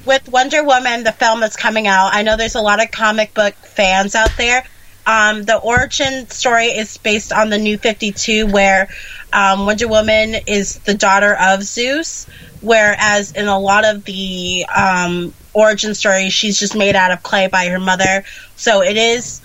with 0.06 0.28
Wonder 0.30 0.64
Woman, 0.64 1.04
the 1.04 1.12
film 1.12 1.40
that's 1.40 1.56
coming 1.56 1.86
out, 1.86 2.10
I 2.14 2.24
know 2.24 2.38
there's 2.38 2.56
a 2.56 2.62
lot 2.62 2.82
of 2.82 2.90
comic 2.90 3.36
book 3.36 3.54
fans 3.54 4.16
out 4.16 4.32
there. 4.38 4.64
Um, 5.06 5.44
the 5.44 5.58
origin 5.58 6.28
story 6.30 6.68
is 6.68 6.98
based 6.98 7.32
on 7.32 7.50
the 7.50 7.60
New 7.60 7.78
52, 7.78 8.48
where 8.48 8.90
um, 9.34 9.66
Wonder 9.66 9.88
Woman 9.88 10.36
is 10.48 10.80
the 10.80 10.94
daughter 10.94 11.36
of 11.36 11.64
Zeus, 11.64 12.28
whereas 12.62 13.32
in 13.32 13.48
a 13.48 13.60
lot 13.60 13.86
of 13.86 14.04
the 14.04 14.66
um, 14.76 15.34
origin 15.54 15.96
stories, 15.96 16.34
she's 16.34 16.60
just 16.60 16.76
made 16.76 16.96
out 16.96 17.12
of 17.12 17.24
clay 17.24 17.48
by 17.48 17.68
her 17.68 17.80
mother. 17.80 18.24
So 18.56 18.82
it 18.82 18.98
is 18.98 19.42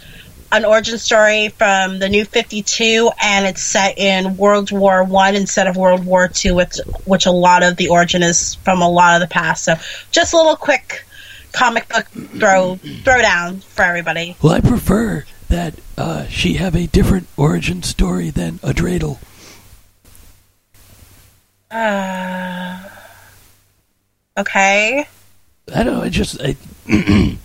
an 0.52 0.64
origin 0.64 0.98
story 0.98 1.48
from 1.48 1.98
the 1.98 2.08
New 2.08 2.24
52, 2.24 3.10
and 3.20 3.46
it's 3.46 3.62
set 3.62 3.98
in 3.98 4.36
World 4.36 4.70
War 4.70 5.02
One 5.04 5.34
instead 5.34 5.66
of 5.66 5.76
World 5.76 6.04
War 6.04 6.28
Two, 6.28 6.54
which 6.54 6.78
which 7.04 7.26
a 7.26 7.32
lot 7.32 7.62
of 7.62 7.76
the 7.76 7.88
origin 7.88 8.22
is 8.22 8.54
from 8.56 8.82
a 8.82 8.88
lot 8.88 9.14
of 9.14 9.28
the 9.28 9.32
past. 9.32 9.64
So 9.64 9.74
just 10.10 10.32
a 10.32 10.36
little 10.36 10.56
quick 10.56 11.04
comic 11.52 11.88
book 11.88 12.06
throw 12.38 12.76
throw 12.76 13.22
down 13.22 13.60
for 13.60 13.82
everybody. 13.82 14.36
Well, 14.42 14.52
I 14.52 14.60
prefer 14.60 15.24
that 15.48 15.74
uh, 15.96 16.26
she 16.26 16.54
have 16.54 16.74
a 16.76 16.86
different 16.86 17.28
origin 17.36 17.82
story 17.82 18.30
than 18.30 18.60
a 18.62 18.72
dreidel. 18.72 19.18
Uh, 21.76 22.88
okay. 24.38 25.06
I 25.74 25.82
don't 25.82 25.94
know. 25.98 26.02
I 26.02 26.08
just 26.08 26.40
I, 26.40 26.56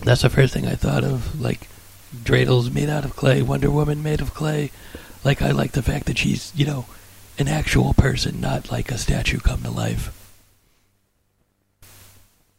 that's 0.00 0.22
the 0.22 0.30
first 0.30 0.52
thing 0.52 0.66
I 0.66 0.74
thought 0.74 1.04
of. 1.04 1.40
Like 1.40 1.68
dreidels 2.14 2.72
made 2.72 2.88
out 2.88 3.04
of 3.04 3.14
clay, 3.14 3.42
Wonder 3.42 3.70
Woman 3.70 4.02
made 4.02 4.20
of 4.20 4.34
clay. 4.34 4.72
Like 5.24 5.40
I 5.42 5.52
like 5.52 5.72
the 5.72 5.82
fact 5.82 6.06
that 6.06 6.18
she's 6.18 6.52
you 6.56 6.66
know 6.66 6.86
an 7.38 7.46
actual 7.46 7.94
person, 7.94 8.40
not 8.40 8.72
like 8.72 8.90
a 8.90 8.98
statue 8.98 9.38
come 9.38 9.62
to 9.62 9.70
life. 9.70 10.12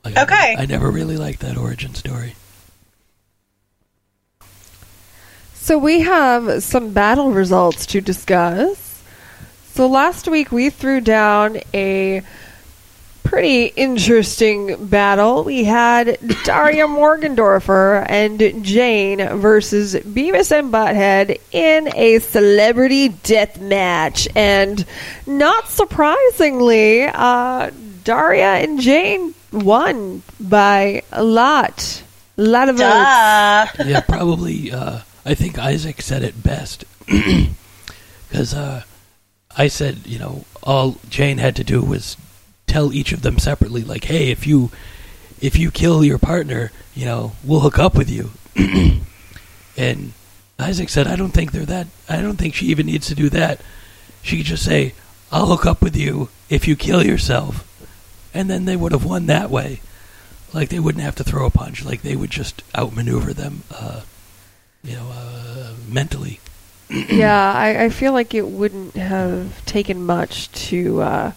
Like, 0.05 0.17
I- 0.17 0.23
Okay. 0.23 0.55
I, 0.57 0.65
never 0.65 0.89
really 0.89 1.17
liked 1.17 1.41
that 1.41 1.57
origin 1.57 1.93
story. 1.93 2.35
So 5.53 5.77
we 5.77 5.99
have 5.99 6.63
some 6.63 6.93
battle 6.93 7.31
results 7.31 7.85
to 7.87 7.99
discuss. 7.99 8.88
So 9.79 9.87
last 9.87 10.27
week 10.27 10.51
we 10.51 10.71
threw 10.71 10.99
down 10.99 11.61
a 11.73 12.21
pretty 13.23 13.67
interesting 13.67 14.87
battle. 14.87 15.45
We 15.45 15.63
had 15.63 16.17
Daria 16.43 16.85
Morgendorffer 16.85 18.05
and 18.09 18.65
Jane 18.65 19.25
versus 19.37 19.95
Beavis 19.95 20.51
and 20.51 20.73
Butthead 20.73 21.39
in 21.53 21.95
a 21.95 22.19
celebrity 22.19 23.07
death 23.07 23.61
match. 23.61 24.27
And 24.35 24.85
not 25.25 25.69
surprisingly, 25.69 27.03
uh, 27.03 27.71
Daria 28.03 28.55
and 28.55 28.81
Jane 28.81 29.33
won 29.53 30.23
by 30.41 31.03
a 31.13 31.23
lot. 31.23 32.03
A 32.37 32.41
lot 32.41 32.67
of 32.67 32.75
votes. 32.75 33.87
Yeah, 33.87 34.01
probably. 34.01 34.73
Uh, 34.73 34.99
I 35.25 35.35
think 35.35 35.57
Isaac 35.57 36.01
said 36.01 36.23
it 36.23 36.43
best 36.43 36.83
because 37.05 38.53
uh, 38.53 38.83
I 39.59 39.67
said, 39.67 40.07
you 40.07 40.17
know, 40.17 40.45
all 40.63 40.95
Jane 41.09 41.37
had 41.37 41.57
to 41.57 41.65
do 41.65 41.81
was 41.81 42.15
tell 42.65 42.93
each 42.93 43.11
of 43.11 43.23
them 43.23 43.37
separately, 43.37 43.83
like, 43.83 44.05
"Hey, 44.05 44.31
if 44.31 44.47
you 44.47 44.71
if 45.41 45.59
you 45.59 45.69
kill 45.69 46.01
your 46.01 46.17
partner, 46.17 46.71
you 46.95 47.03
know, 47.03 47.33
we'll 47.43 47.59
hook 47.59 47.77
up 47.77 47.93
with 47.93 48.09
you." 48.09 48.31
and 49.77 50.13
Isaac 50.57 50.87
said, 50.87 51.07
"I 51.07 51.17
don't 51.17 51.33
think 51.33 51.51
they're 51.51 51.65
that. 51.65 51.87
I 52.07 52.21
don't 52.21 52.37
think 52.37 52.55
she 52.55 52.67
even 52.67 52.85
needs 52.85 53.07
to 53.07 53.15
do 53.15 53.27
that. 53.31 53.59
She 54.21 54.37
could 54.37 54.45
just 54.45 54.63
say, 54.63 54.93
"I'll 55.29 55.47
hook 55.47 55.65
up 55.65 55.81
with 55.81 55.97
you 55.97 56.29
if 56.49 56.65
you 56.65 56.77
kill 56.77 57.05
yourself," 57.05 57.67
and 58.33 58.49
then 58.49 58.63
they 58.63 58.77
would 58.77 58.93
have 58.93 59.03
won 59.03 59.25
that 59.25 59.49
way. 59.49 59.81
Like 60.53 60.69
they 60.69 60.79
wouldn't 60.79 61.03
have 61.03 61.15
to 61.15 61.25
throw 61.25 61.45
a 61.45 61.51
punch. 61.51 61.83
Like 61.83 62.01
they 62.01 62.15
would 62.15 62.31
just 62.31 62.63
outmaneuver 62.77 63.33
them, 63.33 63.63
uh, 63.69 64.03
you 64.85 64.95
know, 64.95 65.09
uh, 65.11 65.73
mentally. 65.85 66.39
yeah, 67.09 67.53
I, 67.53 67.85
I 67.85 67.89
feel 67.89 68.13
like 68.13 68.33
it 68.33 68.47
wouldn't 68.47 68.95
have 68.95 69.63
taken 69.65 70.05
much 70.05 70.51
to 70.69 71.01
uh, 71.01 71.31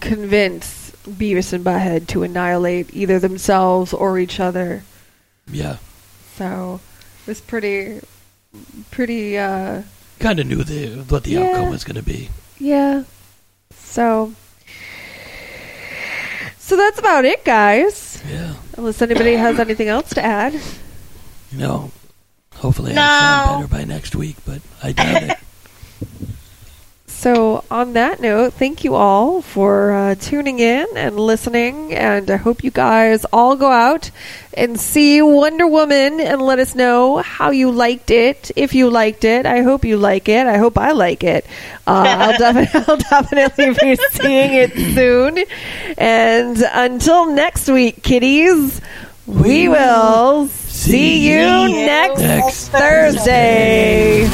convince 0.00 0.90
Beavis 1.08 1.52
and 1.52 1.64
Butthead 1.64 2.06
to 2.08 2.22
annihilate 2.22 2.94
either 2.94 3.18
themselves 3.18 3.92
or 3.94 4.18
each 4.18 4.38
other. 4.40 4.82
Yeah, 5.50 5.78
So 6.36 6.80
it 7.22 7.26
was 7.28 7.40
pretty, 7.40 8.00
pretty, 8.90 9.38
uh, 9.38 9.82
kind 10.18 10.38
of 10.40 10.46
knew 10.46 10.62
the 10.64 11.02
what 11.08 11.24
the 11.24 11.30
Yeah. 11.32 11.40
outcome 11.52 11.70
was 11.70 11.84
going 11.84 11.96
to 11.96 12.02
be. 12.02 12.28
yeah. 12.58 13.04
So, 13.74 14.34
so 16.58 16.76
that's 16.76 16.98
about 16.98 17.24
it, 17.24 17.44
guys. 17.44 18.22
Yeah, 18.30 18.54
Unless 18.76 19.00
anybody 19.00 19.34
has 19.34 19.58
anything 19.58 19.88
else 19.88 20.10
to 20.10 20.22
add. 20.24 20.60
know, 21.52 21.90
hopefully 22.58 22.92
No. 22.92 23.02
I 23.02 23.44
sound 23.46 23.68
better 23.70 23.82
by 23.82 23.84
next 23.84 24.14
week, 24.14 24.36
but 24.44 24.60
I 24.82 24.92
doubt 24.92 25.22
it. 25.22 25.38
So, 27.10 27.64
on 27.68 27.94
that 27.94 28.20
note, 28.20 28.52
thank 28.52 28.84
you 28.84 28.94
all 28.94 29.42
for 29.42 29.90
uh, 29.92 30.14
tuning 30.14 30.60
in 30.60 30.86
and 30.94 31.18
listening. 31.18 31.92
And 31.92 32.30
I 32.30 32.36
hope 32.36 32.62
you 32.62 32.70
guys 32.70 33.24
all 33.32 33.56
go 33.56 33.72
out 33.72 34.12
and 34.54 34.78
see 34.78 35.20
Wonder 35.20 35.66
Woman 35.66 36.20
and 36.20 36.40
let 36.40 36.60
us 36.60 36.76
know 36.76 37.16
how 37.16 37.50
you 37.50 37.72
liked 37.72 38.12
it. 38.12 38.52
If 38.54 38.72
you 38.72 38.88
liked 38.88 39.24
it, 39.24 39.46
I 39.46 39.62
hope 39.62 39.84
you 39.84 39.96
like 39.96 40.28
it. 40.28 40.46
I 40.46 40.58
hope 40.58 40.78
I 40.78 40.92
like 40.92 41.24
it. 41.24 41.44
Uh, 41.88 42.04
I'll, 42.06 42.38
defi- 42.54 42.78
I'll 42.86 42.96
definitely 42.98 43.70
be 43.80 43.96
seeing 44.12 44.52
it 44.54 44.72
soon. 44.94 45.38
And 45.98 46.56
until 46.72 47.32
next 47.32 47.68
week, 47.68 48.00
kiddies, 48.04 48.80
we, 49.28 49.68
will 49.68 50.48
see 50.48 51.28
you 51.28 51.68
next 51.86 52.68
Thursday. 52.68 54.26